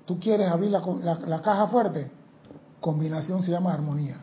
¿Tú 0.06 0.18
quieres 0.18 0.50
abrir 0.50 0.72
la, 0.72 0.80
la 1.28 1.41
caja 1.41 1.68
fuerte? 1.68 2.10
Combinación 2.80 3.43
se 3.43 3.52
llama 3.52 3.74
armonía. 3.74 4.16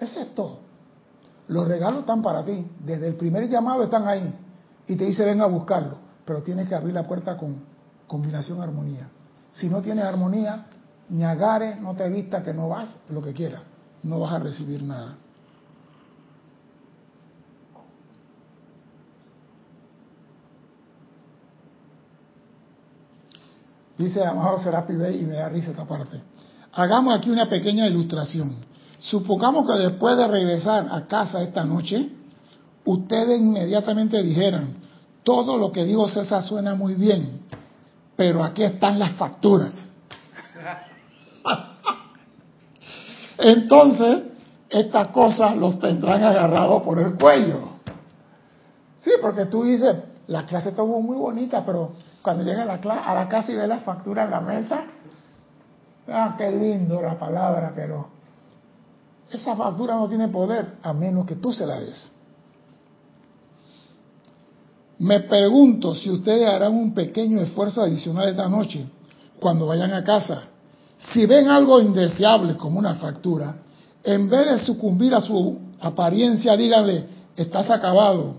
Ese 0.00 0.22
es 0.22 0.34
todo. 0.34 0.58
Los 1.46 1.68
regalos 1.68 2.00
están 2.00 2.22
para 2.22 2.44
ti. 2.44 2.68
Desde 2.80 3.06
el 3.06 3.14
primer 3.14 3.48
llamado 3.48 3.84
están 3.84 4.08
ahí. 4.08 4.34
Y 4.88 4.96
te 4.96 5.04
dice 5.04 5.24
ven 5.24 5.40
a 5.42 5.46
buscarlo. 5.46 5.98
Pero 6.24 6.42
tienes 6.42 6.68
que 6.68 6.74
abrir 6.74 6.92
la 6.92 7.04
puerta 7.04 7.36
con 7.36 7.62
combinación 8.08 8.60
armonía. 8.60 9.08
Si 9.52 9.68
no 9.68 9.80
tienes 9.80 10.04
armonía, 10.04 10.66
ni 11.08 11.22
agares, 11.22 11.80
no 11.80 11.94
te 11.94 12.08
vista 12.08 12.42
que 12.42 12.52
no 12.52 12.68
vas, 12.68 12.96
lo 13.10 13.22
que 13.22 13.32
quieras. 13.32 13.62
No 14.02 14.18
vas 14.18 14.32
a 14.32 14.38
recibir 14.40 14.82
nada. 14.82 15.18
Dice 23.96 24.24
amado 24.24 24.58
Serapi 24.58 24.94
Bey 24.94 25.20
y 25.20 25.24
me 25.24 25.34
da 25.34 25.48
risa 25.48 25.70
esta 25.70 25.84
parte. 25.84 26.20
Hagamos 26.72 27.14
aquí 27.16 27.30
una 27.30 27.48
pequeña 27.48 27.86
ilustración. 27.86 28.56
Supongamos 28.98 29.66
que 29.66 29.78
después 29.78 30.16
de 30.16 30.26
regresar 30.26 30.88
a 30.90 31.06
casa 31.06 31.42
esta 31.42 31.64
noche, 31.64 32.08
ustedes 32.84 33.38
inmediatamente 33.38 34.22
dijeran, 34.22 34.76
todo 35.22 35.56
lo 35.56 35.70
que 35.70 35.84
dijo 35.84 36.08
César 36.08 36.42
suena 36.42 36.74
muy 36.74 36.94
bien, 36.94 37.42
pero 38.16 38.42
aquí 38.42 38.64
están 38.64 38.98
las 38.98 39.12
facturas. 39.12 39.72
Entonces, 43.38 44.22
estas 44.68 45.08
cosas 45.08 45.56
los 45.56 45.78
tendrán 45.78 46.24
agarrados 46.24 46.82
por 46.82 46.98
el 46.98 47.14
cuello. 47.14 47.74
Sí, 48.98 49.12
porque 49.20 49.46
tú 49.46 49.64
dices, 49.64 49.96
la 50.26 50.46
clase 50.46 50.70
estuvo 50.70 51.00
muy 51.00 51.16
bonita, 51.16 51.62
pero 51.64 51.92
cuando 52.24 52.42
llega 52.42 52.62
a 52.62 53.14
la, 53.14 53.28
casa 53.28 53.52
y 53.52 53.54
ve 53.54 53.66
la 53.66 53.80
factura 53.80 54.24
en 54.24 54.30
la 54.30 54.40
mesa, 54.40 54.84
ah, 56.08 56.34
qué 56.38 56.50
lindo 56.50 57.02
la 57.02 57.18
palabra, 57.18 57.70
pero 57.76 58.08
esa 59.30 59.54
factura 59.54 59.96
no 59.96 60.08
tiene 60.08 60.28
poder 60.28 60.76
a 60.82 60.94
menos 60.94 61.26
que 61.26 61.34
tú 61.34 61.52
se 61.52 61.66
la 61.66 61.78
des. 61.78 62.10
Me 65.00 65.20
pregunto 65.20 65.94
si 65.94 66.10
ustedes 66.10 66.48
harán 66.48 66.72
un 66.72 66.94
pequeño 66.94 67.42
esfuerzo 67.42 67.82
adicional 67.82 68.26
esta 68.26 68.48
noche 68.48 68.86
cuando 69.38 69.66
vayan 69.66 69.92
a 69.92 70.02
casa. 70.02 70.44
Si 71.12 71.26
ven 71.26 71.48
algo 71.48 71.78
indeseable 71.78 72.56
como 72.56 72.78
una 72.78 72.94
factura, 72.94 73.56
en 74.02 74.30
vez 74.30 74.50
de 74.50 74.58
sucumbir 74.60 75.14
a 75.14 75.20
su 75.20 75.58
apariencia, 75.78 76.56
díganle, 76.56 77.04
estás 77.36 77.68
acabado. 77.68 78.36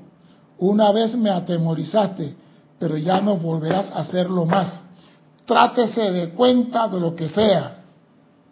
Una 0.57 0.91
vez 0.91 1.15
me 1.15 1.29
atemorizaste, 1.29 2.44
pero 2.79 2.97
ya 2.97 3.21
no 3.21 3.37
volverás 3.37 3.91
a 3.91 3.99
hacerlo 3.99 4.45
más. 4.45 4.81
Trátese 5.45 6.11
de 6.11 6.29
cuenta 6.29 6.87
de 6.87 6.99
lo 6.99 7.15
que 7.15 7.29
sea. 7.29 7.83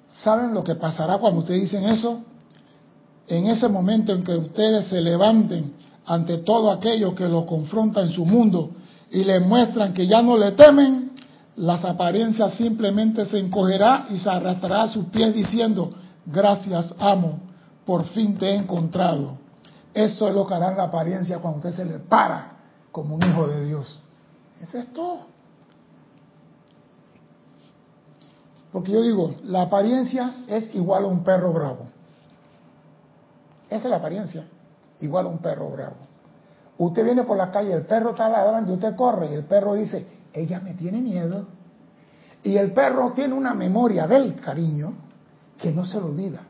¿Saben 0.10 0.54
lo 0.54 0.64
que 0.64 0.76
pasará 0.76 1.18
cuando 1.18 1.42
ustedes 1.42 1.62
dicen 1.62 1.86
eso? 1.86 2.22
En 3.28 3.48
ese 3.48 3.68
momento 3.68 4.14
en 4.14 4.24
que 4.24 4.36
ustedes 4.36 4.88
se 4.88 5.02
levanten 5.02 5.74
ante 6.06 6.40
todo 6.40 6.72
aquello 6.72 7.16
que 7.16 7.28
lo 7.28 7.46
confronta 7.46 8.02
en 8.02 8.10
su 8.10 8.26
mundo 8.26 8.72
y 9.12 9.24
le 9.24 9.40
muestran 9.40 9.94
que 9.94 10.08
ya 10.08 10.22
no 10.22 10.38
le 10.38 10.52
temen, 10.52 11.12
las 11.56 11.86
apariencias 11.86 12.54
simplemente 12.56 13.26
se 13.26 13.40
encogerá 13.40 14.08
y 14.10 14.18
se 14.18 14.30
arrastrará 14.30 14.84
a 14.84 14.88
sus 14.88 15.06
pies 15.06 15.34
diciendo, 15.34 15.92
gracias 16.26 16.94
amo, 17.00 17.40
por 17.86 18.06
fin 18.06 18.38
te 18.38 18.50
he 18.50 18.56
encontrado. 18.56 19.38
Eso 19.94 20.28
es 20.28 20.34
lo 20.34 20.46
que 20.48 20.56
hará 20.56 20.76
la 20.76 20.84
apariencia 20.84 21.40
cuando 21.40 21.58
usted 21.58 21.74
se 21.74 21.86
le 21.86 22.00
para 22.00 22.58
como 22.92 23.16
un 23.16 23.24
hijo 23.24 23.48
de 23.48 23.66
Dios. 23.66 24.00
Es 24.72 24.94
todo. 24.94 25.28
Porque 28.72 28.92
yo 28.92 29.02
digo, 29.02 29.36
la 29.44 29.64
apariencia 29.64 30.46
es 30.48 30.74
igual 30.74 31.04
a 31.04 31.08
un 31.08 31.24
perro 31.24 31.52
bravo. 31.52 31.88
Esa 33.70 33.84
es 33.84 33.90
la 33.90 33.98
apariencia 33.98 34.48
igual 35.00 35.26
a 35.26 35.30
un 35.30 35.40
perro 35.40 35.70
bravo. 35.70 35.98
Usted 36.78 37.04
viene 37.04 37.24
por 37.24 37.38
la 37.38 37.52
calle, 37.52 37.74
el 37.74 37.86
perro 37.86 38.12
está 38.12 38.30
ladrando 38.30 38.72
y 38.72 38.76
usted 38.76 38.96
corre 38.96 39.32
y 39.32 39.34
el 39.36 39.44
perro 39.44 39.74
dice, 39.74 40.08
ella 40.32 40.60
me 40.60 40.74
tiene 40.74 41.02
miedo. 41.02 41.46
Y 42.42 42.58
el 42.58 42.74
perro 42.74 43.12
tiene 43.12 43.34
una 43.34 43.54
memoria 43.54 44.08
del 44.08 44.40
cariño 44.40 44.94
que 45.58 45.72
no 45.72 45.86
se 45.86 46.00
lo 46.00 46.08
olvida. 46.08 46.42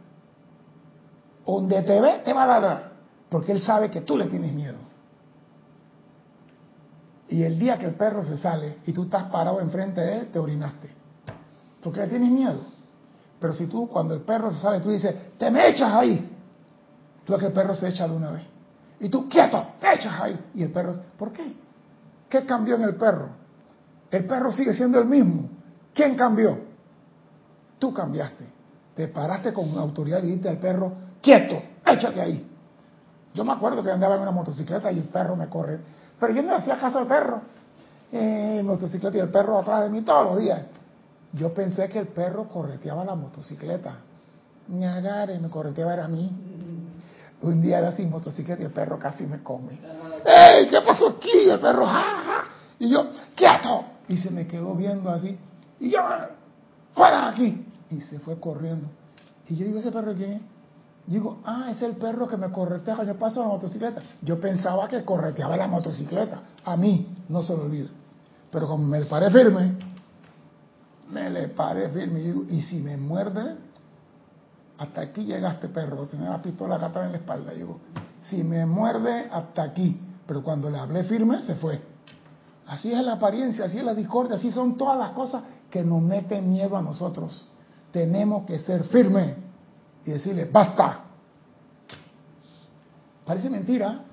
Donde 1.45 1.81
te 1.81 1.99
ve, 1.99 2.21
te 2.23 2.31
va 2.31 2.43
a 2.43 2.47
ladrar, 2.47 2.91
porque 3.29 3.51
él 3.51 3.59
sabe 3.59 3.91
que 3.91 4.01
tú 4.01 4.17
le 4.17 4.27
tienes 4.27 4.53
miedo. 4.53 4.82
Y 7.33 7.41
el 7.41 7.57
día 7.57 7.79
que 7.79 7.87
el 7.87 7.95
perro 7.95 8.23
se 8.23 8.37
sale 8.37 8.77
y 8.85 8.93
tú 8.93 9.05
estás 9.05 9.23
parado 9.23 9.59
enfrente 9.59 9.99
de 9.99 10.19
él, 10.19 10.27
te 10.31 10.37
orinaste. 10.37 10.87
Porque 11.81 12.01
le 12.01 12.07
tienes 12.07 12.29
miedo. 12.29 12.59
Pero 13.39 13.55
si 13.55 13.65
tú, 13.65 13.89
cuando 13.89 14.13
el 14.13 14.21
perro 14.21 14.51
se 14.51 14.59
sale, 14.59 14.79
tú 14.81 14.91
dices, 14.91 15.15
te 15.39 15.49
me 15.49 15.67
echas 15.67 15.91
ahí, 15.91 16.29
Tú 17.25 17.35
que 17.35 17.47
el 17.47 17.51
perro 17.51 17.73
se 17.73 17.87
echa 17.87 18.07
de 18.07 18.15
una 18.15 18.29
vez. 18.29 18.43
Y 18.99 19.09
tú, 19.09 19.27
quieto, 19.27 19.65
te 19.79 19.95
echas 19.95 20.13
ahí. 20.21 20.39
Y 20.53 20.61
el 20.61 20.71
perro, 20.71 20.93
¿por 21.17 21.33
qué? 21.33 21.55
¿Qué 22.29 22.45
cambió 22.45 22.75
en 22.75 22.83
el 22.83 22.97
perro? 22.97 23.29
El 24.11 24.27
perro 24.27 24.51
sigue 24.51 24.71
siendo 24.71 24.99
el 24.99 25.05
mismo. 25.05 25.49
¿Quién 25.91 26.15
cambió? 26.15 26.59
Tú 27.79 27.91
cambiaste. 27.91 28.45
Te 28.93 29.07
paraste 29.07 29.51
con 29.53 29.75
autoridad 29.75 30.19
y 30.21 30.27
dijiste 30.27 30.49
al 30.49 30.59
perro, 30.59 30.93
quieto, 31.19 31.59
échate 31.83 32.21
ahí. 32.21 32.47
Yo 33.33 33.43
me 33.43 33.53
acuerdo 33.53 33.81
que 33.81 33.89
andaba 33.89 34.17
en 34.17 34.21
una 34.21 34.31
motocicleta 34.31 34.91
y 34.91 34.99
el 34.99 35.05
perro 35.05 35.35
me 35.35 35.49
corre. 35.49 35.79
Pero 36.19 36.33
yo 36.33 36.41
no 36.41 36.51
le 36.51 36.57
hacía 36.57 36.77
caso 36.77 36.99
al 36.99 37.07
perro. 37.07 37.41
Eh, 38.11 38.61
motocicleta 38.63 39.17
y 39.17 39.21
el 39.21 39.29
perro 39.29 39.57
atrás 39.57 39.83
de 39.83 39.89
mí 39.89 40.01
todos 40.01 40.25
los 40.25 40.37
días. 40.39 40.61
Yo 41.33 41.53
pensé 41.53 41.89
que 41.89 41.99
el 41.99 42.07
perro 42.07 42.47
correteaba 42.47 43.03
la 43.03 43.15
motocicleta. 43.15 43.97
Ñagare, 44.67 45.39
me 45.39 45.49
correteaba 45.49 45.93
era 45.93 46.05
a 46.05 46.07
mí. 46.07 46.31
Un 47.41 47.61
día 47.61 47.79
era 47.79 47.91
sin 47.91 48.09
motocicleta 48.09 48.61
y 48.61 48.65
el 48.65 48.71
perro 48.71 48.99
casi 48.99 49.25
me 49.25 49.41
come. 49.41 49.79
¡Ey! 50.25 50.69
¿Qué 50.69 50.79
pasó 50.81 51.09
aquí? 51.09 51.49
El 51.49 51.59
perro, 51.59 51.85
¡ja, 51.85 52.45
Y 52.79 52.89
yo, 52.89 53.07
¡quieto! 53.35 53.83
Y 54.07 54.17
se 54.17 54.29
me 54.29 54.47
quedó 54.47 54.75
viendo 54.75 55.09
así. 55.09 55.37
Y 55.79 55.89
yo, 55.89 55.99
¡fuera 56.93 57.21
de 57.21 57.27
aquí! 57.31 57.65
Y 57.89 57.99
se 58.01 58.19
fue 58.19 58.39
corriendo. 58.39 58.87
Y 59.49 59.55
yo 59.55 59.65
digo, 59.65 59.79
¿ese 59.79 59.91
perro 59.91 60.13
quién 60.13 60.33
es? 60.33 60.41
Digo, 61.05 61.39
ah, 61.45 61.67
es 61.69 61.81
el 61.81 61.95
perro 61.97 62.27
que 62.27 62.37
me 62.37 62.49
corretea 62.49 62.95
cuando 62.95 63.15
paso 63.15 63.41
la 63.41 63.47
motocicleta. 63.47 64.01
Yo 64.21 64.39
pensaba 64.39 64.87
que 64.87 65.03
correteaba 65.03 65.57
la 65.57 65.67
motocicleta. 65.67 66.41
A 66.63 66.77
mí, 66.77 67.07
no 67.29 67.41
se 67.43 67.55
lo 67.55 67.63
olvida. 67.63 67.89
Pero 68.51 68.67
como 68.67 68.85
me 68.85 68.99
le 68.99 69.05
paré 69.05 69.29
firme, 69.31 69.77
me 71.09 71.29
le 71.29 71.49
paré 71.49 71.89
firme. 71.89 72.19
Y 72.19 72.23
digo, 72.23 72.43
¿y 72.49 72.61
si 72.61 72.79
me 72.79 72.95
muerde? 72.95 73.57
hasta 74.77 75.01
aquí 75.01 75.23
llega 75.23 75.51
este 75.51 75.69
perro, 75.69 76.07
tenía 76.07 76.29
la 76.29 76.41
pistola 76.41 76.75
acá 76.75 77.05
en 77.05 77.11
la 77.11 77.17
espalda. 77.17 77.53
digo, 77.53 77.79
si 78.29 78.43
me 78.43 78.65
muerde, 78.65 79.29
hasta 79.31 79.63
aquí. 79.63 79.99
Pero 80.25 80.43
cuando 80.43 80.69
le 80.69 80.77
hablé 80.77 81.03
firme, 81.03 81.41
se 81.41 81.55
fue. 81.55 81.81
Así 82.67 82.91
es 82.91 83.03
la 83.03 83.13
apariencia, 83.13 83.65
así 83.65 83.77
es 83.77 83.83
la 83.83 83.93
discordia, 83.93 84.35
así 84.35 84.51
son 84.51 84.77
todas 84.77 84.97
las 84.97 85.11
cosas 85.11 85.43
que 85.69 85.83
nos 85.83 86.01
meten 86.01 86.49
miedo 86.49 86.77
a 86.77 86.81
nosotros. 86.81 87.45
Tenemos 87.91 88.45
que 88.45 88.59
ser 88.59 88.85
firmes 88.85 89.35
y 90.05 90.11
decirle, 90.11 90.45
basta. 90.45 91.01
Parece 93.25 93.49
mentira. 93.49 94.03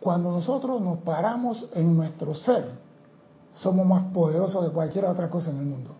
Cuando 0.00 0.30
nosotros 0.30 0.82
nos 0.82 0.98
paramos 0.98 1.66
en 1.72 1.96
nuestro 1.96 2.34
ser, 2.34 2.70
somos 3.52 3.86
más 3.86 4.12
poderosos 4.12 4.66
que 4.66 4.72
cualquier 4.72 5.06
otra 5.06 5.30
cosa 5.30 5.50
en 5.50 5.58
el 5.58 5.64
mundo. 5.64 5.94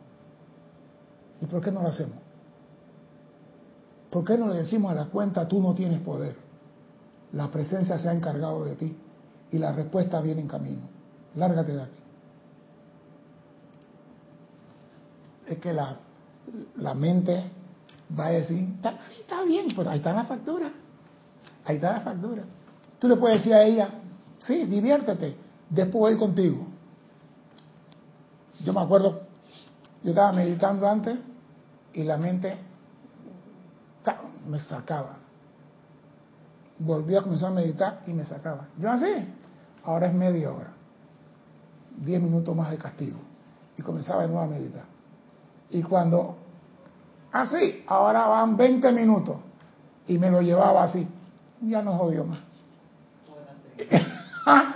¿Y 1.41 1.47
por 1.47 1.63
qué 1.63 1.71
no 1.73 1.81
lo 1.81 1.89
hacemos? 1.89 2.19
¿Por 4.11 4.25
qué 4.25 4.37
no 4.37 4.49
le 4.49 4.57
decimos 4.57 4.93
a 4.93 4.95
la 4.95 5.07
cuenta, 5.07 5.49
tú 5.49 5.61
no 5.61 5.75
tienes 5.75 6.01
poder? 6.01 6.37
La 7.33 7.51
presencia 7.51 7.99
se 7.99 8.09
ha 8.09 8.13
encargado 8.13 8.65
de 8.65 8.77
ti 8.77 8.97
y 9.51 9.59
la 9.59 9.73
respuesta 9.73 10.21
viene 10.21 10.43
en 10.43 10.49
camino. 10.49 10.83
Lárgate 11.35 11.73
de 11.75 11.83
aquí. 11.83 11.99
Es 15.47 15.59
que 15.59 15.73
la, 15.73 15.97
la 16.77 16.95
mente 16.95 17.43
va 18.19 18.27
a 18.27 18.31
decir, 18.31 18.57
sí, 18.57 19.21
está 19.21 19.43
bien, 19.43 19.69
pero 19.77 19.91
ahí 19.91 19.99
está 19.99 20.13
la 20.13 20.25
factura. 20.25 20.71
Ahí 21.65 21.77
está 21.77 21.93
la 21.93 22.01
factura. 22.01 22.43
Tú 22.99 23.09
le 23.09 23.17
puedes 23.17 23.39
decir 23.39 23.55
a 23.55 23.63
ella, 23.63 23.91
sí, 24.39 24.65
diviértete, 24.65 25.37
después 25.71 26.13
voy 26.13 26.17
contigo. 26.17 26.67
Yo 28.65 28.73
me 28.73 28.81
acuerdo, 28.81 29.23
yo 30.03 30.11
estaba 30.11 30.33
meditando 30.33 30.89
antes 30.89 31.19
y 31.93 32.05
la 32.05 32.17
mente 32.17 32.57
me 34.49 34.59
sacaba. 34.59 35.17
Volví 36.79 37.15
a 37.17 37.23
comenzar 37.23 37.51
a 37.51 37.55
meditar 37.55 38.03
y 38.07 38.13
me 38.13 38.25
sacaba. 38.25 38.69
Yo 38.79 38.91
así, 38.91 39.13
ahora 39.85 40.07
es 40.07 40.15
media 40.15 40.53
hora, 40.53 40.73
diez 41.97 42.21
minutos 42.21 42.55
más 42.55 42.71
de 42.71 42.79
castigo. 42.79 43.19
Y 43.77 43.83
comenzaba 43.83 44.23
de 44.23 44.29
nuevo 44.29 44.43
a 44.43 44.47
meditar. 44.47 44.85
Y 45.71 45.83
cuando, 45.83 46.37
así, 47.35 47.85
ahora 47.87 48.27
van 48.27 48.57
20 48.57 48.93
minutos. 48.93 49.37
Y 50.07 50.19
me 50.19 50.31
lo 50.31 50.41
llevaba 50.41 50.85
así. 50.85 51.07
Ya 51.63 51.83
no 51.83 51.93
jodió 51.99 52.25
más. 52.25 52.39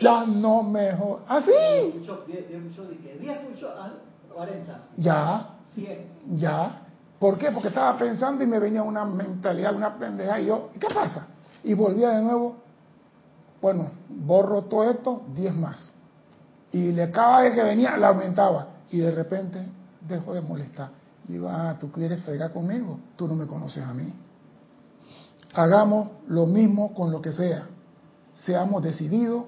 ya 0.00 0.24
no 0.26 0.62
me 0.62 0.92
jodió. 0.92 1.20
Así. 1.28 1.50
Ya. 4.96 5.48
Ya. 6.36 6.82
¿Por 7.18 7.38
qué? 7.38 7.52
Porque 7.52 7.68
estaba 7.68 7.96
pensando 7.96 8.42
y 8.42 8.46
me 8.46 8.58
venía 8.58 8.82
una 8.82 9.04
mentalidad, 9.04 9.74
una 9.74 9.96
pendeja 9.96 10.40
y 10.40 10.46
yo, 10.46 10.70
¿qué 10.80 10.88
pasa? 10.92 11.28
Y 11.62 11.74
volvía 11.74 12.10
de 12.10 12.22
nuevo, 12.22 12.56
bueno, 13.60 13.90
borro 14.08 14.62
todo 14.62 14.90
esto, 14.90 15.22
10 15.34 15.54
más. 15.54 15.92
Y 16.72 16.92
cada 17.12 17.42
vez 17.42 17.54
que 17.54 17.62
venía 17.62 17.96
la 17.96 18.08
aumentaba 18.08 18.66
y 18.90 18.98
de 18.98 19.12
repente 19.12 19.64
dejó 20.00 20.34
de 20.34 20.40
molestar. 20.40 21.01
Digo, 21.26 21.48
ah, 21.48 21.76
tú 21.78 21.90
quieres 21.90 22.22
fregar 22.24 22.52
conmigo, 22.52 22.98
tú 23.16 23.28
no 23.28 23.34
me 23.34 23.46
conoces 23.46 23.84
a 23.84 23.94
mí. 23.94 24.12
Hagamos 25.54 26.10
lo 26.28 26.46
mismo 26.46 26.94
con 26.94 27.10
lo 27.10 27.20
que 27.20 27.32
sea. 27.32 27.68
Seamos 28.32 28.82
decididos, 28.82 29.44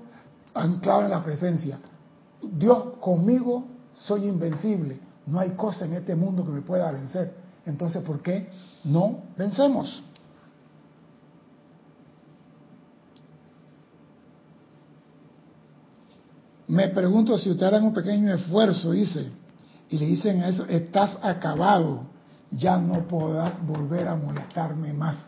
anclados 0.53 1.05
en 1.05 1.11
la 1.11 1.25
presencia. 1.25 1.79
Dios 2.43 2.99
conmigo 3.01 3.65
soy 3.97 4.29
invencible. 4.29 5.01
No 5.27 5.41
hay 5.41 5.51
cosa 5.51 5.87
en 5.87 5.95
este 5.95 6.15
mundo 6.15 6.45
que 6.45 6.53
me 6.53 6.61
pueda 6.61 6.93
vencer. 6.93 7.35
Entonces, 7.65 8.03
¿por 8.03 8.21
qué 8.21 8.49
no 8.85 9.21
vencemos? 9.37 10.03
Me 16.69 16.89
pregunto 16.89 17.39
si 17.39 17.51
usted 17.51 17.67
harán 17.67 17.85
un 17.85 17.95
pequeño 17.95 18.33
esfuerzo, 18.35 18.93
dice, 18.93 19.31
y 19.89 19.99
le 19.99 20.07
dicen 20.07 20.43
a 20.43 20.49
eso, 20.49 20.65
estás 20.67 21.19
acabado, 21.23 22.03
ya 22.51 22.79
no 22.79 23.07
podrás 23.07 23.65
volver 23.67 24.09
a 24.09 24.17
molestarme 24.17 24.93
más. 24.93 25.23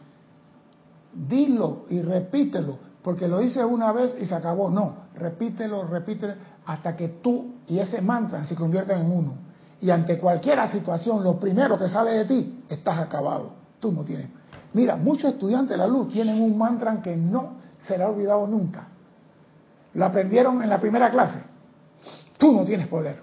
Dilo 1.12 1.86
y 1.88 2.00
repítelo, 2.02 2.78
porque 3.02 3.28
lo 3.28 3.42
hice 3.42 3.64
una 3.64 3.92
vez 3.92 4.16
y 4.20 4.26
se 4.26 4.34
acabó. 4.34 4.70
No, 4.70 4.96
repítelo, 5.14 5.84
repítelo, 5.84 6.34
hasta 6.66 6.96
que 6.96 7.08
tú 7.08 7.54
y 7.66 7.78
ese 7.78 8.00
mantra 8.00 8.44
se 8.44 8.54
conviertan 8.54 9.06
en 9.06 9.12
uno. 9.12 9.34
Y 9.80 9.90
ante 9.90 10.18
cualquier 10.18 10.66
situación, 10.70 11.22
lo 11.22 11.38
primero 11.38 11.78
que 11.78 11.88
sale 11.88 12.12
de 12.12 12.24
ti, 12.24 12.64
estás 12.68 12.98
acabado. 12.98 13.52
Tú 13.78 13.92
no 13.92 14.04
tienes. 14.04 14.28
Mira, 14.72 14.96
muchos 14.96 15.32
estudiantes 15.32 15.70
de 15.70 15.76
la 15.76 15.86
luz 15.86 16.12
tienen 16.12 16.40
un 16.40 16.56
mantra 16.56 17.00
que 17.02 17.16
no 17.16 17.56
será 17.78 18.08
olvidado 18.08 18.46
nunca. 18.46 18.88
Lo 19.94 20.04
aprendieron 20.04 20.62
en 20.62 20.68
la 20.68 20.80
primera 20.80 21.10
clase. 21.10 21.40
Tú 22.38 22.52
no 22.52 22.64
tienes 22.64 22.86
poder. 22.88 23.22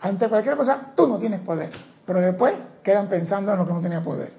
Ante 0.00 0.28
cualquier 0.28 0.56
cosa, 0.56 0.92
tú 0.94 1.06
no 1.06 1.18
tienes 1.18 1.40
poder. 1.40 1.72
Pero 2.06 2.20
después 2.20 2.54
quedan 2.82 3.08
pensando 3.08 3.52
en 3.52 3.58
lo 3.58 3.66
que 3.66 3.72
no 3.72 3.80
tenía 3.80 4.02
poder. 4.02 4.32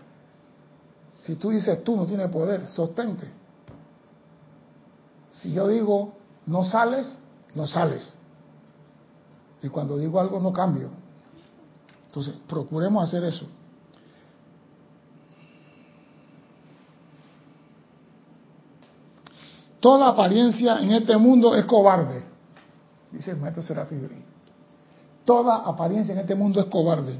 Si 1.19 1.35
tú 1.35 1.49
dices 1.49 1.83
tú 1.83 1.95
no 1.95 2.05
tienes 2.05 2.29
poder, 2.29 2.65
sostente. 2.65 3.27
Si 5.33 5.51
yo 5.53 5.67
digo 5.67 6.13
no 6.45 6.63
sales, 6.63 7.19
no 7.53 7.67
sales. 7.67 8.13
Y 9.61 9.69
cuando 9.69 9.97
digo 9.97 10.19
algo 10.19 10.39
no 10.39 10.51
cambio. 10.53 10.89
Entonces, 12.07 12.35
procuremos 12.47 13.07
hacer 13.07 13.23
eso. 13.23 13.45
Toda 19.79 20.09
apariencia 20.09 20.79
en 20.79 20.91
este 20.91 21.15
mundo 21.17 21.55
es 21.55 21.63
cobarde, 21.65 22.23
dice 23.11 23.31
el 23.31 23.37
maestro 23.37 23.63
Serafín. 23.63 24.28
Toda 25.25 25.57
apariencia 25.57 26.13
en 26.13 26.19
este 26.19 26.35
mundo 26.35 26.59
es 26.59 26.67
cobarde. 26.67 27.19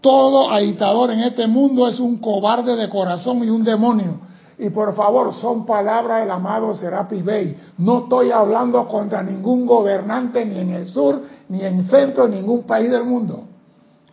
Todo 0.00 0.50
agitador 0.50 1.10
en 1.10 1.20
este 1.20 1.46
mundo 1.46 1.88
es 1.88 1.98
un 1.98 2.18
cobarde 2.18 2.76
de 2.76 2.88
corazón 2.88 3.42
y 3.42 3.48
un 3.48 3.64
demonio. 3.64 4.20
Y 4.58 4.70
por 4.70 4.94
favor, 4.94 5.34
son 5.34 5.66
palabras 5.66 6.20
del 6.20 6.30
amado 6.30 6.74
Serapis 6.74 7.24
Bey. 7.24 7.56
No 7.78 8.04
estoy 8.04 8.30
hablando 8.30 8.86
contra 8.86 9.22
ningún 9.22 9.66
gobernante 9.66 10.44
ni 10.44 10.58
en 10.58 10.70
el 10.72 10.86
sur, 10.86 11.22
ni 11.48 11.62
en 11.62 11.78
el 11.78 11.88
centro, 11.88 12.28
ni 12.28 12.36
en 12.36 12.42
ningún 12.42 12.64
país 12.64 12.90
del 12.90 13.04
mundo. 13.04 13.44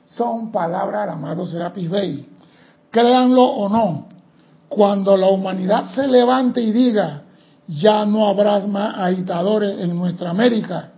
Son 0.06 0.52
palabras 0.52 1.02
del 1.02 1.16
amado 1.16 1.46
Serapis 1.46 1.90
Bey. 1.90 2.30
Créanlo 2.90 3.44
o 3.44 3.70
no, 3.70 4.06
cuando 4.68 5.16
la 5.16 5.28
humanidad 5.28 5.86
se 5.94 6.08
levante 6.08 6.62
y 6.62 6.72
diga, 6.72 7.24
ya 7.68 8.06
no 8.06 8.28
habrá 8.28 8.66
más 8.68 8.98
agitadores 8.98 9.80
en 9.80 9.98
nuestra 9.98 10.32
América, 10.32 10.92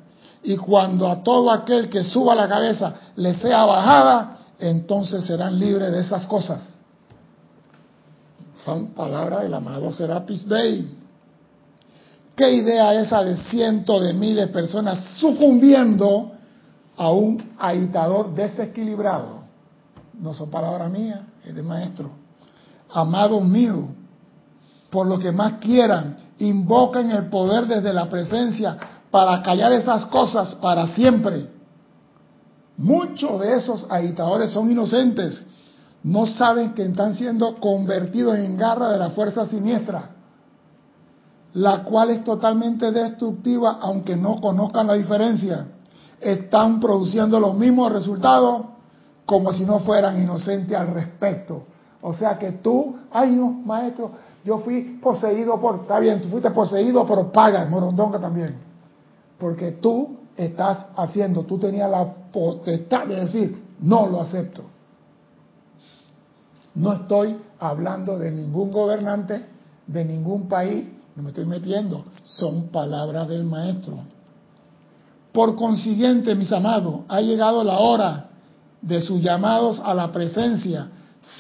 y 0.43 0.57
cuando 0.57 1.07
a 1.07 1.23
todo 1.23 1.49
aquel 1.51 1.89
que 1.89 2.03
suba 2.03 2.35
la 2.35 2.47
cabeza 2.47 2.93
le 3.15 3.33
sea 3.33 3.63
bajada, 3.63 4.39
entonces 4.59 5.23
serán 5.25 5.57
libres 5.57 5.91
de 5.91 6.01
esas 6.01 6.27
cosas. 6.27 6.75
Son 8.63 8.87
palabras 8.87 9.43
del 9.43 9.53
amado 9.53 9.91
Serapis 9.91 10.45
Bey. 10.47 10.99
¿Qué 12.35 12.51
idea 12.51 12.93
esa 12.99 13.23
de 13.23 13.37
cientos 13.37 14.01
de 14.01 14.13
miles 14.13 14.47
de 14.47 14.53
personas 14.53 14.99
sucumbiendo 15.19 16.31
a 16.97 17.09
un 17.11 17.53
agitador 17.59 18.33
desequilibrado? 18.35 19.43
No 20.13 20.33
son 20.33 20.49
palabras 20.49 20.91
mías, 20.91 21.21
es 21.45 21.55
de 21.55 21.63
maestro. 21.63 22.11
Amados 22.91 23.43
míos, 23.43 23.85
por 24.89 25.07
lo 25.07 25.17
que 25.19 25.31
más 25.31 25.53
quieran, 25.53 26.17
invoquen 26.39 27.11
el 27.11 27.27
poder 27.27 27.65
desde 27.67 27.93
la 27.93 28.09
presencia 28.09 28.77
para 29.14 29.43
callar 29.43 29.72
esas 29.74 30.07
cosas 30.07 30.55
para 30.55 30.88
siempre. 30.88 31.45
Muchos 32.76 33.39
de 33.41 33.57
esos 33.57 33.86
agitadores 33.88 34.49
son 34.49 34.72
inocentes 34.72 35.45
no 36.01 36.26
saben 36.26 36.74
que 36.74 36.84
están 36.84 37.14
siendo 37.14 37.57
convertidos 37.57 38.39
en 38.39 38.57
garra 38.57 38.89
de 38.89 38.97
la 38.97 39.11
fuerza 39.11 39.45
siniestra, 39.45 40.16
la 41.53 41.84
cual 41.84 42.09
es 42.09 42.24
totalmente 42.24 42.91
destructiva 42.91 43.78
aunque 43.80 44.16
no 44.16 44.38
conozcan 44.38 44.88
la 44.88 44.95
diferencia. 44.95 45.68
Están 46.20 46.80
produciendo 46.80 47.39
los 47.39 47.55
mismos 47.55 47.91
resultados 47.91 48.64
como 49.28 49.53
si 49.53 49.64
no 49.64 49.78
fueran 49.82 50.20
inocentes 50.20 50.76
al 50.76 50.88
respecto. 50.88 51.68
O 52.01 52.14
sea 52.14 52.39
que 52.39 52.53
tú, 52.53 52.97
ay 53.11 53.34
no, 53.34 53.51
maestro, 53.51 54.09
yo 54.43 54.57
fui 54.57 54.99
poseído 54.99 55.59
por, 55.59 55.82
está 55.82 55.99
bien, 55.99 56.20
tú 56.20 56.30
fuiste 56.30 56.49
poseído, 56.49 57.05
pero 57.05 57.32
paga, 57.32 57.68
morondonga 57.68 58.20
también. 58.20 58.72
Porque 59.43 59.73
tú 59.73 60.19
estás 60.37 60.85
haciendo, 60.95 61.43
tú 61.43 61.57
tenías 61.57 61.91
la 61.91 62.13
potestad 62.31 63.07
de 63.07 63.25
decir, 63.25 63.61
no 63.81 64.07
lo 64.07 64.21
acepto. 64.21 64.63
No 66.75 66.93
estoy 66.93 67.35
hablando 67.59 68.17
de 68.17 68.31
ningún 68.31 68.71
gobernante, 68.71 69.45
de 69.85 70.05
ningún 70.05 70.47
país, 70.47 70.87
no 71.17 71.23
me 71.23 71.31
estoy 71.31 71.43
metiendo, 71.43 72.05
son 72.23 72.69
palabras 72.69 73.27
del 73.27 73.43
maestro. 73.43 73.97
Por 75.33 75.57
consiguiente, 75.57 76.35
mis 76.35 76.53
amados, 76.53 77.01
ha 77.09 77.19
llegado 77.19 77.65
la 77.65 77.79
hora 77.79 78.29
de 78.81 79.01
sus 79.01 79.21
llamados 79.21 79.81
a 79.83 79.93
la 79.93 80.09
presencia. 80.13 80.87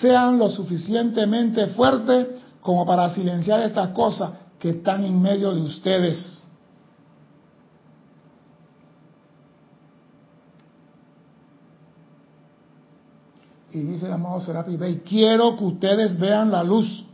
Sean 0.01 0.37
lo 0.39 0.49
suficientemente 0.49 1.67
fuertes 1.67 2.27
como 2.59 2.85
para 2.85 3.07
silenciar 3.11 3.61
estas 3.61 3.91
cosas 3.91 4.31
que 4.59 4.71
están 4.71 5.05
en 5.05 5.21
medio 5.21 5.55
de 5.55 5.61
ustedes. 5.61 6.42
Y 13.73 13.81
dice 13.81 14.05
el 14.05 14.13
amado 14.13 14.39
Serapi 14.39 14.77
Bey, 14.77 15.01
quiero 15.03 15.57
que 15.57 15.63
ustedes 15.63 16.19
vean 16.19 16.51
la 16.51 16.63
luz, 16.63 17.07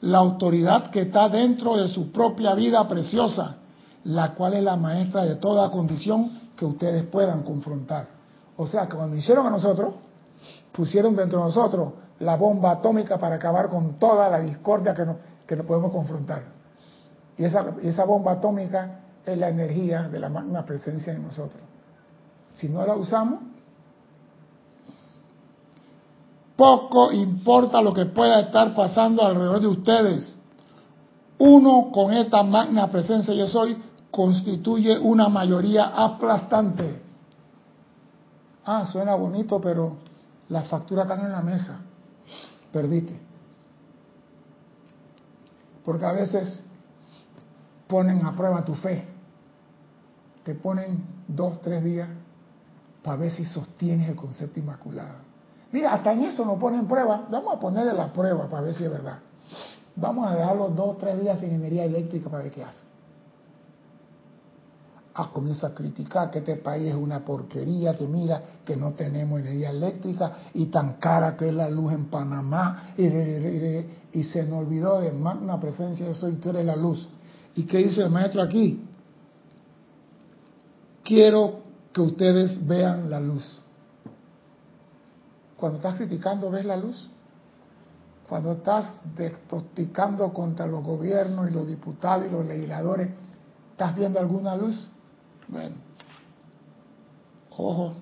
la 0.00 0.18
autoridad 0.18 0.90
que 0.90 1.02
está 1.02 1.28
dentro 1.28 1.76
de 1.76 1.86
su 1.86 2.10
propia 2.10 2.54
vida 2.54 2.86
preciosa, 2.88 3.56
la 4.02 4.34
cual 4.34 4.54
es 4.54 4.64
la 4.64 4.76
maestra 4.76 5.24
de 5.24 5.36
toda 5.36 5.70
condición 5.70 6.50
que 6.56 6.64
ustedes 6.64 7.04
puedan 7.04 7.44
confrontar. 7.44 8.08
O 8.56 8.66
sea, 8.66 8.88
que 8.88 8.96
cuando 8.96 9.14
hicieron 9.14 9.46
a 9.46 9.50
nosotros, 9.50 9.94
pusieron 10.72 11.14
dentro 11.14 11.38
de 11.38 11.44
nosotros 11.46 11.92
la 12.18 12.36
bomba 12.36 12.72
atómica 12.72 13.16
para 13.16 13.36
acabar 13.36 13.68
con 13.68 13.96
toda 13.98 14.28
la 14.28 14.40
discordia 14.40 14.94
que 14.94 15.06
no, 15.06 15.16
que 15.46 15.56
podemos 15.58 15.92
confrontar. 15.92 16.42
Y 17.36 17.44
esa, 17.44 17.74
esa 17.82 18.04
bomba 18.04 18.32
atómica 18.32 19.00
es 19.24 19.38
la 19.38 19.48
energía 19.48 20.08
de 20.08 20.18
la 20.18 20.28
magna 20.28 20.64
presencia 20.64 21.12
en 21.12 21.22
nosotros. 21.22 21.62
Si 22.50 22.68
no 22.68 22.84
la 22.84 22.96
usamos, 22.96 23.53
poco 26.56 27.12
importa 27.12 27.82
lo 27.82 27.92
que 27.92 28.06
pueda 28.06 28.40
estar 28.40 28.74
pasando 28.74 29.22
alrededor 29.24 29.60
de 29.60 29.66
ustedes. 29.66 30.36
Uno 31.38 31.90
con 31.92 32.12
esta 32.12 32.42
magna 32.42 32.88
presencia 32.90 33.34
yo 33.34 33.46
soy 33.46 33.76
constituye 34.10 34.98
una 34.98 35.28
mayoría 35.28 35.86
aplastante. 35.86 37.02
Ah, 38.64 38.86
suena 38.86 39.14
bonito, 39.16 39.60
pero 39.60 39.96
las 40.48 40.68
facturas 40.68 41.06
están 41.06 41.24
en 41.26 41.32
la 41.32 41.42
mesa. 41.42 41.80
Perdiste. 42.72 43.20
Porque 45.84 46.04
a 46.04 46.12
veces 46.12 46.62
ponen 47.88 48.24
a 48.24 48.34
prueba 48.34 48.64
tu 48.64 48.74
fe. 48.74 49.06
Te 50.44 50.54
ponen 50.54 51.04
dos, 51.26 51.60
tres 51.60 51.82
días 51.82 52.08
para 53.02 53.16
ver 53.16 53.32
si 53.32 53.44
sostienes 53.44 54.08
el 54.08 54.16
concepto 54.16 54.60
inmaculado. 54.60 55.33
Mira, 55.74 55.92
hasta 55.92 56.12
en 56.12 56.22
eso 56.22 56.44
nos 56.44 56.56
ponen 56.60 56.86
prueba. 56.86 57.26
Vamos 57.28 57.56
a 57.56 57.58
ponerle 57.58 57.94
la 57.94 58.12
prueba 58.12 58.48
para 58.48 58.62
ver 58.62 58.74
si 58.74 58.84
es 58.84 58.90
verdad. 58.92 59.18
Vamos 59.96 60.28
a 60.28 60.36
dejarlo 60.36 60.68
dos, 60.68 60.98
tres 60.98 61.20
días 61.20 61.40
sin 61.40 61.50
energía 61.50 61.84
eléctrica 61.84 62.30
para 62.30 62.44
ver 62.44 62.52
qué 62.52 62.62
hace. 62.62 62.78
Ah, 65.16 65.30
comienza 65.32 65.66
a 65.66 65.74
criticar 65.74 66.30
que 66.30 66.38
este 66.38 66.58
país 66.58 66.90
es 66.90 66.94
una 66.94 67.24
porquería, 67.24 67.98
que 67.98 68.06
mira 68.06 68.40
que 68.64 68.76
no 68.76 68.92
tenemos 68.92 69.40
energía 69.40 69.70
eléctrica 69.70 70.36
y 70.54 70.66
tan 70.66 70.92
cara 71.00 71.36
que 71.36 71.48
es 71.48 71.54
la 71.54 71.68
luz 71.68 71.92
en 71.92 72.04
Panamá 72.04 72.94
y, 72.96 74.22
se 74.22 74.44
nos 74.44 74.60
olvidó 74.60 75.00
de 75.00 75.10
magna 75.10 75.58
presencia 75.60 76.06
de 76.06 76.14
soy 76.14 76.36
tú 76.36 76.50
eres 76.50 76.66
la 76.66 76.76
luz. 76.76 77.08
¿Y 77.56 77.64
qué 77.64 77.78
dice 77.78 78.02
el 78.02 78.10
maestro 78.10 78.42
aquí? 78.42 78.80
Quiero 81.02 81.62
que 81.92 82.00
ustedes 82.00 82.64
vean 82.64 83.10
la 83.10 83.18
luz. 83.18 83.63
Cuando 85.64 85.78
estás 85.78 85.94
criticando, 85.94 86.50
¿ves 86.50 86.66
la 86.66 86.76
luz? 86.76 87.08
Cuando 88.28 88.52
estás 88.52 88.98
desposticando 89.16 90.30
contra 90.30 90.66
los 90.66 90.84
gobiernos 90.84 91.48
y 91.48 91.54
los 91.54 91.66
diputados 91.66 92.26
y 92.26 92.30
los 92.30 92.44
legisladores, 92.44 93.08
¿estás 93.70 93.96
viendo 93.96 94.20
alguna 94.20 94.56
luz? 94.56 94.90
Bueno, 95.48 95.76
ojo. 97.56 97.94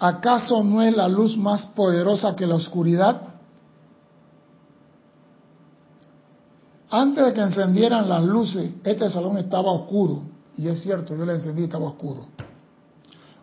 ¿Acaso 0.00 0.64
no 0.64 0.82
es 0.82 0.92
la 0.96 1.06
luz 1.06 1.36
más 1.36 1.66
poderosa 1.66 2.34
que 2.34 2.48
la 2.48 2.56
oscuridad? 2.56 3.22
Antes 6.90 7.26
de 7.26 7.32
que 7.32 7.42
encendieran 7.42 8.08
las 8.08 8.24
luces, 8.24 8.74
este 8.82 9.08
salón 9.08 9.38
estaba 9.38 9.70
oscuro. 9.70 10.33
Y 10.56 10.68
es 10.68 10.82
cierto, 10.82 11.16
yo 11.16 11.24
le 11.24 11.34
encendí 11.34 11.64
estaba 11.64 11.86
oscuro. 11.86 12.22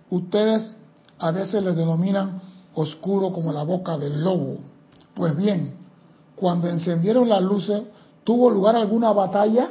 Ustedes 0.09 0.72
a 1.20 1.32
veces 1.32 1.64
le 1.64 1.74
denominan 1.74 2.41
oscuro 2.74 3.32
como 3.32 3.51
la 3.51 3.64
boca 3.64 3.97
del 3.97 4.24
lobo. 4.24 4.57
Pues 5.14 5.36
bien, 5.36 5.76
cuando 6.36 6.68
encendieron 6.68 7.28
las 7.30 7.41
luces, 7.41 7.84
¿tuvo 8.24 8.49
lugar 8.49 8.76
alguna 8.76 9.12
batalla? 9.12 9.70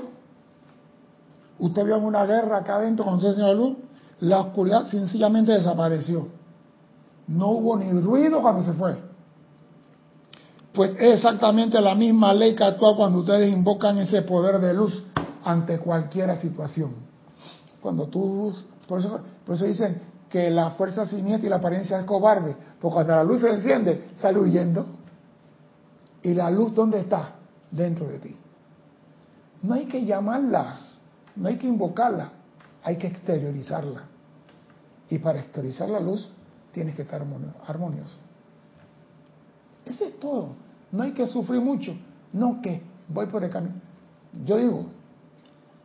¿Usted 1.58 1.84
vio 1.84 1.98
una 1.98 2.24
guerra 2.24 2.58
acá 2.58 2.76
adentro 2.76 3.04
cuando 3.04 3.22
se 3.22 3.28
encendió 3.28 3.54
la 3.54 3.60
luz? 3.60 3.76
La 4.20 4.40
oscuridad 4.40 4.84
sencillamente 4.86 5.52
desapareció. 5.52 6.28
No 7.26 7.48
hubo 7.48 7.76
ni 7.76 7.90
ruido 8.00 8.40
cuando 8.42 8.62
se 8.62 8.72
fue. 8.72 8.98
Pues 10.72 10.92
es 10.92 11.16
exactamente 11.16 11.80
la 11.80 11.94
misma 11.94 12.32
ley 12.32 12.54
que 12.54 12.64
actúa 12.64 12.96
cuando 12.96 13.20
ustedes 13.20 13.52
invocan 13.52 13.98
ese 13.98 14.22
poder 14.22 14.60
de 14.60 14.74
luz 14.74 15.02
ante 15.44 15.78
cualquier 15.78 16.36
situación. 16.36 17.09
Cuando 17.80 18.06
tú, 18.08 18.54
por 18.86 19.00
eso, 19.00 19.20
por 19.44 19.54
eso 19.54 19.64
dicen 19.64 20.00
que 20.28 20.50
la 20.50 20.70
fuerza 20.70 21.06
siniestra 21.06 21.46
y 21.46 21.50
la 21.50 21.56
apariencia 21.56 21.98
es 21.98 22.04
cobarde, 22.04 22.54
porque 22.80 22.94
cuando 22.94 23.14
la 23.14 23.24
luz 23.24 23.40
se 23.40 23.50
enciende, 23.50 24.10
sale 24.16 24.38
huyendo. 24.38 24.86
¿Y 26.22 26.34
la 26.34 26.50
luz 26.50 26.74
dónde 26.74 27.00
está? 27.00 27.36
Dentro 27.70 28.06
de 28.06 28.18
ti. 28.18 28.36
No 29.62 29.74
hay 29.74 29.86
que 29.86 30.04
llamarla, 30.04 30.78
no 31.36 31.48
hay 31.48 31.56
que 31.56 31.66
invocarla, 31.66 32.30
hay 32.82 32.96
que 32.96 33.06
exteriorizarla. 33.06 34.02
Y 35.08 35.18
para 35.18 35.40
exteriorizar 35.40 35.88
la 35.88 36.00
luz 36.00 36.30
tienes 36.72 36.94
que 36.94 37.02
estar 37.02 37.20
armonioso. 37.66 38.16
Ese 39.84 40.08
es 40.08 40.20
todo. 40.20 40.54
No 40.92 41.02
hay 41.02 41.12
que 41.12 41.26
sufrir 41.26 41.60
mucho. 41.60 41.94
No 42.32 42.60
que 42.62 42.82
voy 43.08 43.26
por 43.26 43.42
el 43.42 43.50
camino. 43.50 43.74
Yo 44.44 44.56
digo, 44.56 44.86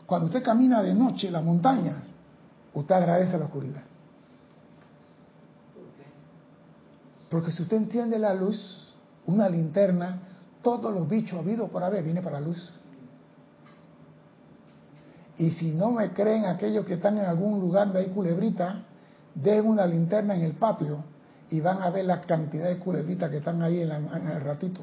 cuando 0.05 0.27
usted 0.27 0.43
camina 0.43 0.81
de 0.81 0.93
noche 0.93 1.27
en 1.27 1.33
la 1.33 1.41
montaña, 1.41 2.03
usted 2.73 2.95
agradece 2.95 3.37
la 3.37 3.45
oscuridad. 3.45 3.81
Porque 7.29 7.51
si 7.51 7.63
usted 7.63 7.77
entiende 7.77 8.19
la 8.19 8.33
luz, 8.33 8.93
una 9.25 9.49
linterna, 9.49 10.19
todos 10.61 10.93
los 10.93 11.07
bichos 11.09 11.39
habidos 11.39 11.69
por 11.69 11.83
haber 11.83 12.03
viene 12.03 12.21
para 12.21 12.39
la 12.39 12.47
luz. 12.47 12.79
Y 15.37 15.51
si 15.51 15.71
no 15.71 15.91
me 15.91 16.11
creen 16.11 16.45
aquellos 16.45 16.85
que 16.85 16.93
están 16.93 17.17
en 17.17 17.25
algún 17.25 17.59
lugar 17.59 17.91
de 17.91 17.99
ahí 17.99 18.07
culebrita, 18.07 18.83
den 19.33 19.67
una 19.67 19.85
linterna 19.85 20.35
en 20.35 20.43
el 20.43 20.53
patio 20.53 21.03
y 21.49 21.59
van 21.59 21.81
a 21.81 21.89
ver 21.89 22.05
la 22.05 22.21
cantidad 22.21 22.67
de 22.67 22.79
culebritas 22.79 23.29
que 23.29 23.37
están 23.37 23.61
ahí 23.61 23.81
en, 23.81 23.91
el 23.91 24.41
ratito. 24.41 24.81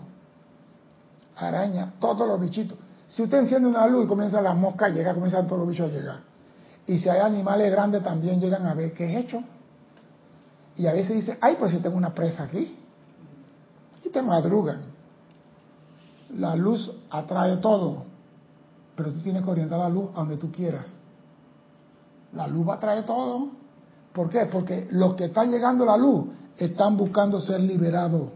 Araña, 1.37 1.95
todos 1.99 2.29
los 2.29 2.39
bichitos. 2.41 2.77
Si 3.13 3.23
usted 3.23 3.41
enciende 3.41 3.69
una 3.69 3.87
luz 3.87 4.07
y 4.07 4.09
comienzan 4.09 4.43
las 4.43 4.57
moscas 4.57 4.91
a 4.91 4.95
llegar, 4.95 5.15
comienzan 5.15 5.47
todos 5.47 5.59
los 5.59 5.69
bichos 5.69 5.91
a 5.91 5.93
llegar. 5.93 6.21
Y 6.87 6.99
si 6.99 7.11
hay 7.11 7.21
animales 7.21 7.71
grandes 7.71 8.03
también 8.03 8.41
llegan 8.41 8.65
a 8.67 8.73
ver 8.73 8.95
qué 8.95 9.05
es 9.05 9.25
hecho. 9.25 9.43
Y 10.77 10.87
a 10.87 10.95
veces 10.95 11.17
dice, 11.17 11.37
ay, 11.43 11.57
pues 11.59 11.73
si 11.73 11.77
tengo 11.79 11.99
una 11.99 12.15
presa 12.15 12.45
aquí. 12.45 12.75
Y 14.03 14.09
te 14.09 14.23
madrugan. 14.23 14.81
La 16.39 16.57
luz 16.57 16.91
atrae 17.11 17.59
todo, 17.59 18.05
pero 18.97 19.13
tú 19.13 19.21
tienes 19.21 19.43
que 19.43 19.51
orientar 19.51 19.79
la 19.79 19.91
luz 19.91 20.09
a 20.15 20.21
donde 20.21 20.39
tú 20.39 20.51
quieras. 20.51 20.97
La 22.33 22.47
luz 22.47 22.67
va 22.67 22.77
a 22.77 22.81
traer 22.81 23.05
todo. 23.05 23.49
¿Por 24.15 24.31
qué? 24.31 24.47
Porque 24.47 24.89
los 24.91 25.13
que 25.17 25.27
están 25.27 25.51
llegando 25.51 25.85
a 25.85 25.89
la 25.89 25.97
luz 25.99 26.29
están 26.57 26.97
buscando 26.97 27.43
ser 27.43 27.61
liberados. 27.61 28.31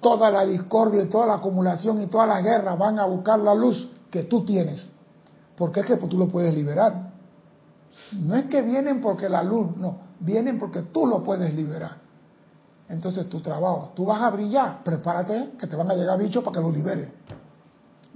Toda 0.00 0.30
la 0.30 0.46
discordia 0.46 1.02
y 1.02 1.06
toda 1.06 1.26
la 1.26 1.34
acumulación 1.34 2.02
y 2.02 2.06
toda 2.06 2.26
la 2.26 2.40
guerra 2.40 2.74
van 2.74 2.98
a 2.98 3.04
buscar 3.04 3.38
la 3.38 3.54
luz 3.54 3.88
que 4.10 4.24
tú 4.24 4.44
tienes. 4.44 4.90
Porque 5.56 5.80
es 5.80 5.86
que 5.86 5.96
tú 5.96 6.16
lo 6.16 6.28
puedes 6.28 6.54
liberar. 6.54 7.10
No 8.12 8.34
es 8.36 8.46
que 8.46 8.62
vienen 8.62 9.00
porque 9.00 9.28
la 9.28 9.42
luz, 9.42 9.76
no, 9.76 9.98
vienen 10.20 10.58
porque 10.58 10.82
tú 10.82 11.06
lo 11.06 11.22
puedes 11.22 11.52
liberar. 11.54 11.98
Entonces 12.88 13.28
tu 13.28 13.40
trabajo, 13.40 13.92
tú 13.94 14.04
vas 14.04 14.20
a 14.20 14.30
brillar, 14.30 14.82
prepárate 14.82 15.52
que 15.58 15.66
te 15.66 15.76
van 15.76 15.90
a 15.90 15.94
llegar 15.94 16.18
bichos 16.18 16.42
para 16.42 16.56
que 16.56 16.62
lo 16.62 16.72
libere. 16.72 17.12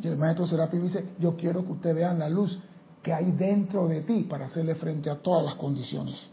Y 0.00 0.08
el 0.08 0.16
maestro 0.16 0.46
Serapis 0.46 0.82
dice, 0.82 1.04
yo 1.20 1.36
quiero 1.36 1.64
que 1.64 1.72
ustedes 1.72 1.94
vean 1.94 2.18
la 2.18 2.28
luz 2.28 2.58
que 3.00 3.12
hay 3.12 3.30
dentro 3.32 3.86
de 3.86 4.00
ti 4.00 4.22
para 4.28 4.46
hacerle 4.46 4.74
frente 4.74 5.10
a 5.10 5.16
todas 5.16 5.44
las 5.44 5.54
condiciones. 5.54 6.28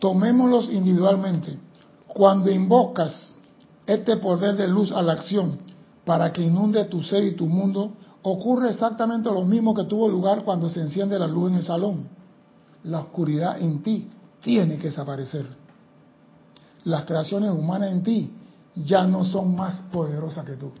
Tomémoslos 0.00 0.70
individualmente. 0.70 1.56
Cuando 2.08 2.50
invocas 2.50 3.32
este 3.86 4.16
poder 4.16 4.56
de 4.56 4.66
luz 4.66 4.90
a 4.90 5.02
la 5.02 5.12
acción 5.12 5.60
para 6.04 6.32
que 6.32 6.42
inunde 6.42 6.84
tu 6.86 7.02
ser 7.02 7.22
y 7.22 7.36
tu 7.36 7.46
mundo, 7.46 7.92
ocurre 8.22 8.70
exactamente 8.70 9.30
lo 9.30 9.44
mismo 9.44 9.74
que 9.74 9.84
tuvo 9.84 10.08
lugar 10.08 10.42
cuando 10.44 10.68
se 10.68 10.80
enciende 10.80 11.18
la 11.18 11.28
luz 11.28 11.50
en 11.50 11.56
el 11.58 11.64
salón. 11.64 12.08
La 12.84 13.00
oscuridad 13.00 13.60
en 13.60 13.82
ti 13.82 14.10
tiene 14.40 14.78
que 14.78 14.88
desaparecer. 14.88 15.46
Las 16.84 17.04
creaciones 17.04 17.50
humanas 17.50 17.92
en 17.92 18.02
ti 18.02 18.32
ya 18.74 19.04
no 19.04 19.24
son 19.24 19.54
más 19.54 19.82
poderosas 19.92 20.46
que 20.46 20.54
tú. 20.54 20.72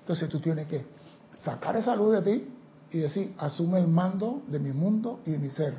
Entonces 0.00 0.28
tú 0.28 0.38
tienes 0.40 0.66
que 0.68 0.86
sacar 1.32 1.76
esa 1.76 1.96
luz 1.96 2.12
de 2.12 2.22
ti 2.22 2.48
y 2.92 2.98
decir, 2.98 3.34
asume 3.38 3.80
el 3.80 3.88
mando 3.88 4.42
de 4.46 4.60
mi 4.60 4.72
mundo 4.72 5.20
y 5.26 5.32
de 5.32 5.38
mi 5.38 5.50
ser. 5.50 5.74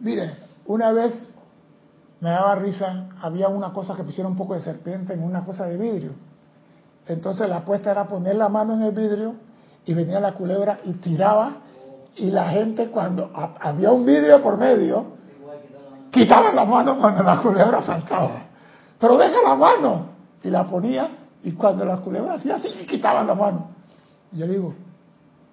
Mire, 0.00 0.36
una 0.66 0.92
vez 0.92 1.34
me 2.20 2.30
daba 2.30 2.54
risa, 2.56 3.08
había 3.20 3.48
una 3.48 3.72
cosa 3.72 3.94
que 3.94 4.02
pusiera 4.02 4.28
un 4.28 4.36
poco 4.36 4.54
de 4.54 4.60
serpiente 4.60 5.12
en 5.12 5.22
una 5.22 5.44
cosa 5.44 5.66
de 5.66 5.76
vidrio. 5.76 6.12
Entonces 7.06 7.48
la 7.48 7.58
apuesta 7.58 7.90
era 7.90 8.06
poner 8.06 8.36
la 8.36 8.48
mano 8.48 8.74
en 8.74 8.82
el 8.82 8.92
vidrio 8.92 9.34
y 9.86 9.94
venía 9.94 10.20
la 10.20 10.34
culebra 10.34 10.80
y 10.84 10.94
tiraba 10.94 11.56
y 12.16 12.30
la 12.30 12.50
gente 12.50 12.90
cuando 12.90 13.30
había 13.60 13.92
un 13.92 14.04
vidrio 14.04 14.42
por 14.42 14.58
medio, 14.58 15.06
quitaba 16.10 16.52
la 16.52 16.64
mano 16.64 16.98
cuando 16.98 17.22
la 17.22 17.40
culebra 17.40 17.80
saltaba. 17.82 18.42
Pero 18.98 19.16
deja 19.16 19.40
la 19.42 19.54
mano 19.54 20.06
y 20.42 20.50
la 20.50 20.66
ponía 20.66 21.08
y 21.42 21.52
cuando 21.52 21.84
la 21.84 21.98
culebra 21.98 22.34
hacía 22.34 22.56
así, 22.56 22.68
quitaban 22.86 23.26
la 23.26 23.34
mano. 23.34 23.68
yo 24.32 24.46
digo, 24.46 24.74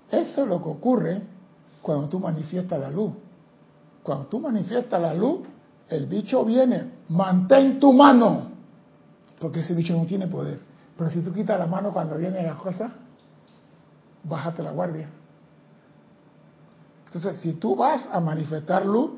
eso 0.09 0.43
es 0.43 0.49
lo 0.49 0.61
que 0.61 0.69
ocurre 0.69 1.21
cuando 1.81 2.09
tú 2.09 2.19
manifiestas 2.19 2.79
la 2.79 2.89
luz. 2.89 3.13
Cuando 4.05 4.27
tú 4.27 4.39
manifiestas 4.39 5.01
la 5.01 5.15
luz, 5.15 5.39
el 5.89 6.05
bicho 6.05 6.45
viene, 6.45 6.91
mantén 7.09 7.79
tu 7.79 7.91
mano, 7.91 8.51
porque 9.39 9.61
ese 9.61 9.73
bicho 9.73 9.97
no 9.97 10.05
tiene 10.05 10.27
poder. 10.27 10.59
Pero 10.95 11.09
si 11.09 11.21
tú 11.21 11.33
quitas 11.33 11.57
la 11.57 11.65
mano 11.65 11.91
cuando 11.91 12.15
viene 12.15 12.43
la 12.43 12.53
cosa, 12.53 12.91
bájate 14.23 14.61
la 14.61 14.71
guardia. 14.71 15.09
Entonces, 17.07 17.39
si 17.39 17.53
tú 17.53 17.75
vas 17.75 18.07
a 18.11 18.19
manifestar 18.19 18.85
luz, 18.85 19.09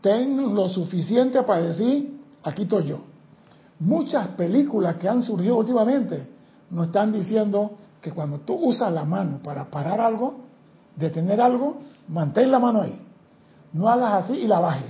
ten 0.00 0.54
lo 0.54 0.66
suficiente 0.70 1.42
para 1.42 1.64
decir, 1.64 2.18
aquí 2.42 2.62
estoy 2.62 2.86
yo. 2.86 3.00
Muchas 3.80 4.28
películas 4.28 4.96
que 4.96 5.10
han 5.10 5.22
surgido 5.22 5.58
últimamente 5.58 6.26
nos 6.70 6.86
están 6.86 7.12
diciendo 7.12 7.72
que 8.00 8.12
cuando 8.12 8.38
tú 8.38 8.54
usas 8.54 8.90
la 8.90 9.04
mano 9.04 9.40
para 9.42 9.66
parar 9.66 10.00
algo, 10.00 10.36
detener 10.96 11.38
algo, 11.38 11.82
mantén 12.08 12.50
la 12.50 12.58
mano 12.58 12.80
ahí. 12.80 13.02
No 13.72 13.88
hagas 13.88 14.24
así 14.24 14.34
y 14.34 14.46
la 14.46 14.60
baje, 14.60 14.86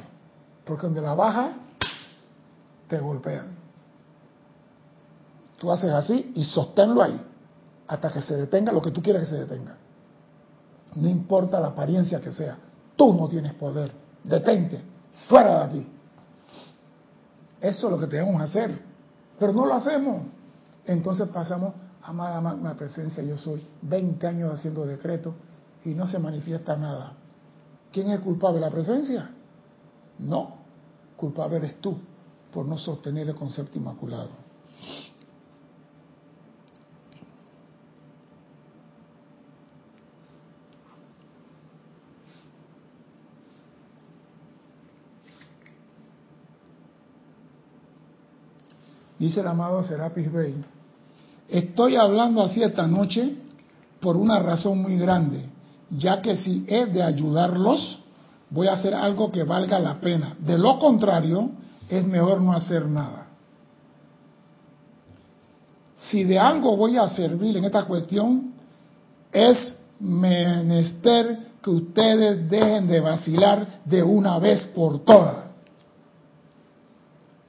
porque 0.64 0.86
donde 0.86 1.00
la 1.00 1.14
baja 1.14 1.50
te 2.88 2.98
golpean. 2.98 3.56
Tú 5.58 5.72
haces 5.72 5.90
así 5.90 6.32
y 6.34 6.44
sosténlo 6.44 7.02
ahí 7.02 7.20
hasta 7.88 8.10
que 8.10 8.20
se 8.20 8.36
detenga 8.36 8.72
lo 8.72 8.82
que 8.82 8.90
tú 8.90 9.02
quieres 9.02 9.22
que 9.22 9.28
se 9.28 9.46
detenga. 9.46 9.76
No 10.94 11.08
importa 11.08 11.60
la 11.60 11.68
apariencia 11.68 12.20
que 12.20 12.32
sea, 12.32 12.56
tú 12.96 13.12
no 13.14 13.28
tienes 13.28 13.54
poder. 13.54 13.92
Detente, 14.24 14.82
fuera 15.28 15.58
de 15.58 15.64
aquí. 15.64 15.88
Eso 17.60 17.86
es 17.86 17.92
lo 17.92 17.98
que 17.98 18.06
tenemos 18.06 18.36
que 18.36 18.42
hacer, 18.42 18.78
pero 19.38 19.52
no 19.52 19.66
lo 19.66 19.74
hacemos. 19.74 20.22
Entonces 20.84 21.28
pasamos, 21.28 21.74
amada 22.02 22.40
magna 22.40 22.74
presencia, 22.74 23.22
yo 23.22 23.36
soy 23.36 23.66
20 23.82 24.26
años 24.26 24.54
haciendo 24.54 24.86
decretos 24.86 25.34
y 25.84 25.90
no 25.90 26.06
se 26.06 26.18
manifiesta 26.18 26.76
nada. 26.76 27.12
¿Quién 27.96 28.10
es 28.10 28.20
culpable? 28.20 28.60
¿La 28.60 28.70
presencia? 28.70 29.30
No, 30.18 30.56
culpable 31.16 31.56
eres 31.56 31.80
tú 31.80 31.96
por 32.52 32.66
no 32.66 32.76
sostener 32.76 33.26
el 33.26 33.34
concepto 33.34 33.78
inmaculado. 33.78 34.28
Dice 49.18 49.40
el 49.40 49.46
amado 49.46 49.82
Serapis 49.84 50.30
Bey, 50.30 50.54
estoy 51.48 51.96
hablando 51.96 52.42
así 52.42 52.62
esta 52.62 52.86
noche 52.86 53.38
por 54.02 54.18
una 54.18 54.38
razón 54.38 54.82
muy 54.82 54.98
grande 54.98 55.55
ya 55.90 56.20
que 56.20 56.36
si 56.36 56.64
he 56.68 56.86
de 56.86 57.02
ayudarlos, 57.02 58.00
voy 58.50 58.68
a 58.68 58.72
hacer 58.72 58.94
algo 58.94 59.30
que 59.30 59.44
valga 59.44 59.78
la 59.78 60.00
pena. 60.00 60.36
De 60.38 60.58
lo 60.58 60.78
contrario, 60.78 61.50
es 61.88 62.04
mejor 62.04 62.40
no 62.40 62.52
hacer 62.52 62.86
nada. 62.88 63.26
Si 65.98 66.24
de 66.24 66.38
algo 66.38 66.76
voy 66.76 66.96
a 66.96 67.08
servir 67.08 67.56
en 67.56 67.64
esta 67.64 67.84
cuestión, 67.84 68.52
es 69.32 69.76
menester 69.98 71.38
que 71.62 71.70
ustedes 71.70 72.48
dejen 72.48 72.86
de 72.86 73.00
vacilar 73.00 73.80
de 73.84 74.02
una 74.02 74.38
vez 74.38 74.66
por 74.74 75.04
todas. 75.04 75.46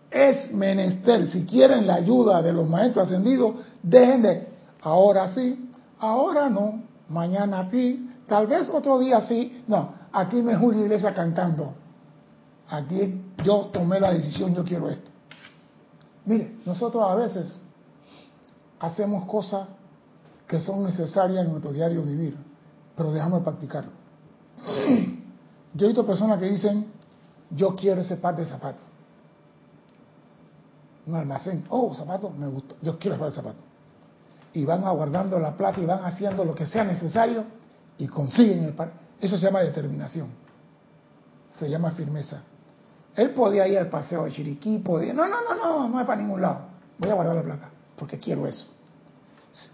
Es 0.09 0.51
menester, 0.51 1.27
si 1.27 1.45
quieren 1.45 1.85
la 1.85 1.95
ayuda 1.95 2.41
de 2.41 2.53
los 2.53 2.67
maestros 2.67 3.07
ascendidos, 3.07 3.55
dejen 3.83 4.23
de, 4.23 4.47
ahora 4.81 5.27
sí, 5.29 5.69
ahora 5.99 6.49
no, 6.49 6.81
mañana 7.09 7.59
a 7.59 7.69
ti, 7.69 8.09
tal 8.27 8.47
vez 8.47 8.69
otro 8.69 8.99
día 8.99 9.21
sí, 9.21 9.63
no, 9.67 9.93
aquí 10.11 10.41
no 10.41 10.51
es 10.51 10.57
una 10.61 10.77
iglesia 10.77 11.13
cantando, 11.13 11.73
aquí 12.69 13.21
yo 13.43 13.69
tomé 13.71 13.99
la 13.99 14.13
decisión, 14.13 14.53
yo 14.53 14.63
quiero 14.63 14.89
esto. 14.89 15.09
Mire, 16.25 16.57
nosotros 16.65 17.03
a 17.09 17.15
veces 17.15 17.61
hacemos 18.79 19.25
cosas 19.25 19.67
que 20.45 20.59
son 20.59 20.83
necesarias 20.83 21.45
en 21.45 21.51
nuestro 21.51 21.71
diario 21.71 22.03
vivir, 22.03 22.37
pero 22.95 23.11
dejamos 23.11 23.39
de 23.39 23.45
practicarlo. 23.45 23.91
Yo 25.73 25.85
he 25.85 25.89
visto 25.89 26.05
personas 26.05 26.39
que 26.39 26.45
dicen, 26.45 26.87
yo 27.51 27.75
quiero 27.75 28.01
ese 28.01 28.17
par 28.17 28.35
de 28.35 28.45
zapatos. 28.45 28.81
Un 31.05 31.15
almacén, 31.15 31.63
oh, 31.69 31.93
zapatos, 31.95 32.35
me 32.35 32.47
gustó, 32.47 32.75
yo 32.81 32.97
quiero 32.97 33.15
ese 33.15 33.19
par 33.19 33.29
de 33.29 33.35
zapatos. 33.35 33.63
Y 34.53 34.65
van 34.65 34.83
aguardando 34.83 35.39
la 35.39 35.55
plata 35.55 35.79
y 35.79 35.85
van 35.85 36.03
haciendo 36.03 36.43
lo 36.43 36.55
que 36.55 36.65
sea 36.65 36.83
necesario 36.83 37.45
y 37.97 38.07
consiguen 38.07 38.63
el 38.63 38.73
par. 38.73 38.91
Eso 39.19 39.37
se 39.37 39.45
llama 39.45 39.61
determinación. 39.61 40.29
Se 41.57 41.69
llama 41.69 41.91
firmeza. 41.91 42.41
Él 43.15 43.31
podía 43.31 43.67
ir 43.67 43.79
al 43.79 43.89
paseo 43.89 44.25
de 44.25 44.31
Chiriquí, 44.31 44.77
podía, 44.77 45.11
no, 45.13 45.27
no, 45.27 45.37
no, 45.41 45.55
no, 45.55 45.89
no 45.89 45.99
es 45.99 46.05
para 46.05 46.21
ningún 46.21 46.41
lado. 46.41 46.59
Voy 46.99 47.09
a 47.09 47.15
guardar 47.15 47.35
la 47.35 47.41
plata, 47.41 47.69
porque 47.97 48.19
quiero 48.19 48.47
eso. 48.47 48.67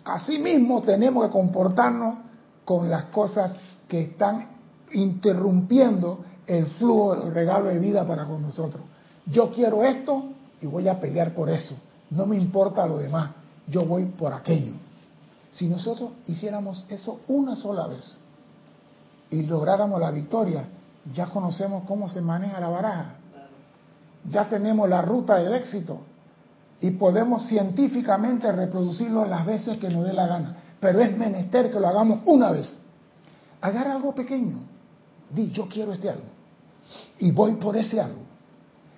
Asimismo 0.05 0.81
tenemos 0.81 1.25
que 1.25 1.31
comportarnos 1.31 2.15
con 2.63 2.89
las 2.89 3.05
cosas 3.05 3.53
que 3.87 4.01
están 4.01 4.47
interrumpiendo 4.93 6.23
el 6.47 6.67
flujo 6.67 7.15
del 7.15 7.33
regalo 7.33 7.69
de 7.69 7.79
vida 7.79 8.05
para 8.07 8.25
con 8.25 8.41
nosotros. 8.41 8.83
Yo 9.25 9.51
quiero 9.51 9.83
esto 9.83 10.23
y 10.61 10.65
voy 10.65 10.87
a 10.87 10.99
pelear 10.99 11.33
por 11.33 11.49
eso. 11.49 11.75
No 12.09 12.25
me 12.25 12.37
importa 12.37 12.87
lo 12.87 12.97
demás, 12.97 13.31
yo 13.67 13.85
voy 13.85 14.05
por 14.05 14.33
aquello. 14.33 14.73
Si 15.53 15.67
nosotros 15.67 16.11
hiciéramos 16.27 16.85
eso 16.89 17.21
una 17.27 17.55
sola 17.55 17.87
vez 17.87 18.17
y 19.29 19.43
lográramos 19.43 19.99
la 19.99 20.11
victoria, 20.11 20.65
ya 21.13 21.27
conocemos 21.27 21.83
cómo 21.85 22.09
se 22.09 22.21
maneja 22.21 22.59
la 22.59 22.69
baraja. 22.69 23.15
Ya 24.29 24.49
tenemos 24.49 24.89
la 24.89 25.01
ruta 25.01 25.37
del 25.37 25.53
éxito 25.53 25.99
y 26.79 26.91
podemos 26.91 27.45
científicamente 27.47 28.51
reproducirlo 28.51 29.25
las 29.25 29.45
veces 29.45 29.77
que 29.77 29.89
nos 29.89 30.05
dé 30.05 30.13
la 30.13 30.27
gana. 30.27 30.55
Pero 30.79 30.99
es 30.99 31.15
menester 31.15 31.71
que 31.71 31.79
lo 31.79 31.87
hagamos 31.87 32.19
una 32.25 32.51
vez. 32.51 32.77
Agarra 33.61 33.93
algo 33.93 34.13
pequeño. 34.15 34.57
Di, 35.29 35.51
yo 35.51 35.67
quiero 35.67 35.93
este 35.93 36.09
algo. 36.09 36.25
Y 37.19 37.31
voy 37.31 37.55
por 37.55 37.77
ese 37.77 38.01
algo. 38.01 38.21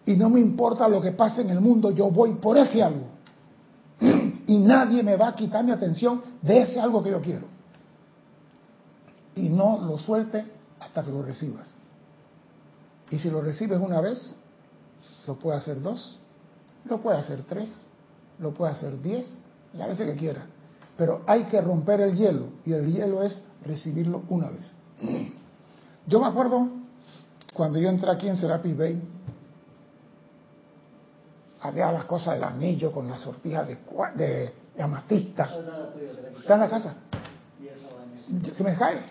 Y 0.06 0.16
no 0.16 0.30
me 0.30 0.39
importa 0.39 0.88
lo 0.88 1.01
que 1.01 1.12
pase 1.12 1.41
en 1.41 1.49
el 1.49 1.60
mundo, 1.60 1.91
yo 1.91 2.10
voy 2.10 2.34
por 2.36 2.58
ese 2.58 2.82
algo. 2.82 3.14
Y 4.47 4.57
nadie 4.57 5.01
me 5.03 5.15
va 5.15 5.29
a 5.29 5.35
quitar 5.35 5.63
mi 5.63 5.71
atención 5.71 6.21
de 6.41 6.61
ese 6.61 6.79
algo 6.79 7.01
que 7.03 7.11
yo 7.11 7.21
quiero. 7.21 7.47
Y 9.35 9.49
no 9.49 9.81
lo 9.81 9.97
suelte 9.97 10.45
hasta 10.79 11.03
que 11.03 11.11
lo 11.11 11.23
recibas. 11.23 11.73
Y 13.09 13.19
si 13.19 13.29
lo 13.29 13.41
recibes 13.41 13.79
una 13.79 14.01
vez, 14.01 14.35
lo 15.27 15.37
puede 15.37 15.57
hacer 15.57 15.81
dos, 15.81 16.19
lo 16.85 17.01
puede 17.01 17.17
hacer 17.17 17.43
tres, 17.47 17.85
lo 18.39 18.53
puede 18.53 18.71
hacer 18.71 19.01
diez, 19.01 19.37
la 19.73 19.87
veces 19.87 20.11
que 20.11 20.17
quiera. 20.17 20.45
Pero 20.97 21.23
hay 21.27 21.43
que 21.45 21.59
romper 21.59 22.01
el 22.01 22.15
hielo 22.15 22.47
y 22.65 22.73
el 22.73 22.91
hielo 22.91 23.23
es 23.23 23.41
recibirlo 23.63 24.23
una 24.29 24.49
vez. 24.49 24.73
Yo 26.07 26.19
me 26.19 26.27
acuerdo 26.27 26.69
cuando 27.53 27.79
yo 27.79 27.89
entré 27.89 28.11
aquí 28.11 28.27
en 28.27 28.35
Serapis 28.35 28.77
Bay, 28.77 29.01
había 31.68 31.91
las 31.91 32.05
cosas 32.05 32.36
del 32.36 32.43
anillo 32.43 32.91
con 32.91 33.09
la 33.09 33.18
sortija 33.18 33.63
de, 33.63 33.78
de, 34.16 34.84
amatista. 34.84 35.49
¿Está 36.39 36.55
en 36.55 36.59
la 36.59 36.70
casa? 36.70 36.95
¿Se 38.53 38.63
me 38.63 38.76
cae? 38.76 39.05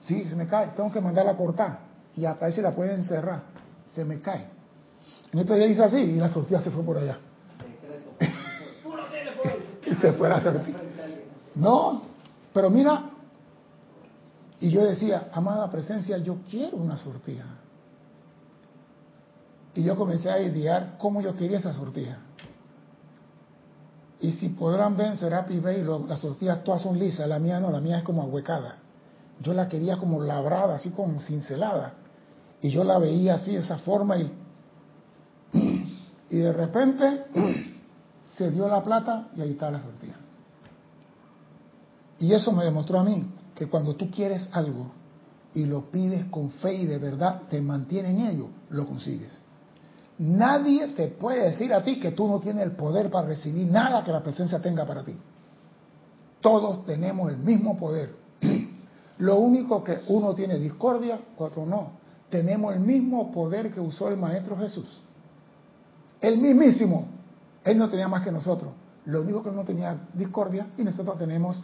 Sí, 0.00 0.24
se 0.28 0.36
me 0.36 0.46
cae. 0.46 0.68
Tengo 0.68 0.90
que 0.92 1.00
mandarla 1.00 1.32
a 1.32 1.36
cortar. 1.36 1.78
Y 2.16 2.24
a 2.24 2.34
ver 2.34 2.52
si 2.52 2.60
la 2.60 2.72
pueden 2.74 3.04
cerrar. 3.04 3.42
Se 3.94 4.04
me 4.04 4.20
cae. 4.20 4.46
En 5.32 5.40
este 5.40 5.54
día 5.56 5.66
hice 5.66 5.82
así 5.82 5.98
y 5.98 6.16
la 6.16 6.28
sortija 6.28 6.60
se 6.60 6.70
fue 6.70 6.82
por 6.84 6.98
allá. 6.98 7.18
y 9.86 9.94
se 9.94 10.12
fue 10.12 10.28
la 10.28 10.40
sortija. 10.40 10.78
No, 11.56 12.02
pero 12.52 12.70
mira, 12.70 13.10
y 14.60 14.70
yo 14.70 14.84
decía, 14.84 15.28
amada 15.32 15.68
presencia, 15.70 16.18
yo 16.18 16.38
quiero 16.48 16.76
una 16.76 16.96
sortija. 16.96 17.44
Y 19.76 19.82
yo 19.82 19.94
comencé 19.94 20.30
a 20.30 20.40
idear 20.40 20.96
cómo 20.98 21.20
yo 21.20 21.34
quería 21.34 21.58
esa 21.58 21.72
sortija. 21.74 22.16
Y 24.20 24.32
si 24.32 24.48
podrán 24.48 24.96
ver 24.96 25.08
en 25.08 25.18
Serapi 25.18 25.60
Bay, 25.60 25.84
las 26.08 26.20
sortijas 26.20 26.64
todas 26.64 26.80
son 26.80 26.98
lisas, 26.98 27.28
la 27.28 27.38
mía 27.38 27.60
no, 27.60 27.70
la 27.70 27.82
mía 27.82 27.98
es 27.98 28.02
como 28.02 28.22
ahuecada. 28.22 28.78
Yo 29.40 29.52
la 29.52 29.68
quería 29.68 29.98
como 29.98 30.22
labrada, 30.22 30.76
así 30.76 30.90
como 30.90 31.20
cincelada. 31.20 31.92
Y 32.62 32.70
yo 32.70 32.84
la 32.84 32.98
veía 32.98 33.34
así, 33.34 33.54
esa 33.54 33.76
forma, 33.76 34.16
y, 34.16 34.32
y 36.30 36.36
de 36.38 36.52
repente 36.54 37.26
se 38.38 38.50
dio 38.50 38.66
la 38.68 38.82
plata 38.82 39.28
y 39.36 39.42
ahí 39.42 39.50
está 39.50 39.70
la 39.70 39.82
sortija. 39.82 40.16
Y 42.18 42.32
eso 42.32 42.50
me 42.50 42.64
demostró 42.64 42.98
a 42.98 43.04
mí 43.04 43.30
que 43.54 43.68
cuando 43.68 43.94
tú 43.94 44.10
quieres 44.10 44.48
algo 44.52 44.90
y 45.52 45.66
lo 45.66 45.90
pides 45.90 46.24
con 46.30 46.50
fe 46.50 46.72
y 46.76 46.86
de 46.86 46.96
verdad 46.96 47.42
te 47.50 47.60
mantiene 47.60 48.10
en 48.12 48.20
ello, 48.20 48.48
lo 48.70 48.86
consigues. 48.86 49.42
Nadie 50.18 50.88
te 50.88 51.08
puede 51.08 51.50
decir 51.50 51.74
a 51.74 51.82
ti 51.82 52.00
que 52.00 52.12
tú 52.12 52.26
no 52.26 52.40
tienes 52.40 52.64
el 52.64 52.72
poder 52.72 53.10
para 53.10 53.28
recibir 53.28 53.66
nada 53.66 54.02
que 54.02 54.12
la 54.12 54.22
presencia 54.22 54.60
tenga 54.60 54.86
para 54.86 55.04
ti. 55.04 55.16
Todos 56.40 56.86
tenemos 56.86 57.30
el 57.30 57.38
mismo 57.38 57.76
poder. 57.76 58.14
Lo 59.18 59.36
único 59.36 59.84
que 59.84 60.00
uno 60.08 60.34
tiene 60.34 60.58
discordia, 60.58 61.20
otro 61.36 61.66
no. 61.66 61.92
Tenemos 62.30 62.74
el 62.74 62.80
mismo 62.80 63.30
poder 63.30 63.72
que 63.72 63.80
usó 63.80 64.08
el 64.08 64.16
Maestro 64.16 64.56
Jesús. 64.56 65.00
El 66.20 66.38
mismísimo. 66.38 67.08
Él 67.64 67.78
no 67.78 67.88
tenía 67.88 68.08
más 68.08 68.22
que 68.22 68.32
nosotros. 68.32 68.72
Lo 69.06 69.22
único 69.22 69.42
que 69.42 69.50
no 69.50 69.64
tenía 69.64 69.96
discordia 70.14 70.68
y 70.76 70.82
nosotros 70.82 71.18
tenemos 71.18 71.62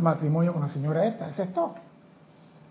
matrimonio 0.00 0.52
con 0.52 0.62
la 0.62 0.68
señora 0.68 1.04
esta, 1.06 1.28
ese 1.28 1.44
es 1.44 1.54
todo. 1.54 1.74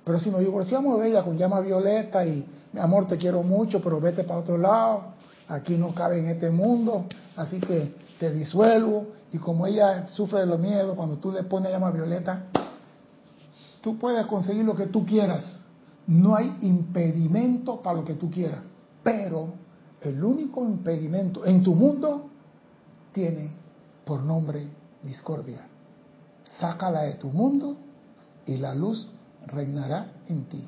Pero 0.04 0.20
si 0.20 0.30
nos 0.30 0.40
divorciamos 0.40 1.00
de 1.00 1.10
ella 1.10 1.24
con 1.24 1.38
llama 1.38 1.60
violeta 1.60 2.26
y 2.26 2.46
mi 2.76 2.82
amor 2.82 3.08
te 3.08 3.18
quiero 3.18 3.42
mucho, 3.42 3.82
pero 3.82 4.00
vete 4.00 4.24
para 4.24 4.42
otro 4.42 4.58
lado, 4.58 5.14
aquí 5.48 5.76
no 5.78 5.96
cabe 5.96 6.20
en 6.20 6.28
este 6.28 6.52
mundo, 6.52 7.06
así 7.36 7.60
que 7.60 7.96
te 8.20 8.32
disuelvo 8.32 9.08
y 9.32 9.38
como 9.38 9.66
ella 9.66 10.08
sufre 10.08 10.42
de 10.42 10.46
los 10.46 10.60
miedos, 10.60 10.96
cuando 10.96 11.18
tú 11.18 11.32
le 11.32 11.44
pones 11.44 11.72
llama 11.72 11.92
violeta, 11.92 12.44
tú 13.82 13.98
puedes 13.98 14.28
conseguir 14.28 14.64
lo 14.64 14.76
que 14.76 14.88
tú 14.88 15.06
quieras. 15.06 15.64
No 16.08 16.36
hay 16.36 16.56
impedimento 16.62 17.82
para 17.82 17.98
lo 17.98 18.06
que 18.06 18.14
tú 18.14 18.30
quieras, 18.30 18.60
pero 19.02 19.54
el 20.02 20.24
único 20.24 20.64
impedimento 20.64 21.46
en 21.46 21.64
tu 21.64 21.74
mundo 21.74 22.30
tiene 23.12 23.52
por 24.06 24.22
nombre 24.22 24.68
discordia 25.02 25.66
sácala 26.60 27.04
de 27.04 27.14
tu 27.16 27.30
mundo 27.30 27.78
y 28.46 28.58
la 28.58 28.74
luz 28.74 29.10
reinará 29.48 30.12
en 30.28 30.46
ti. 30.46 30.68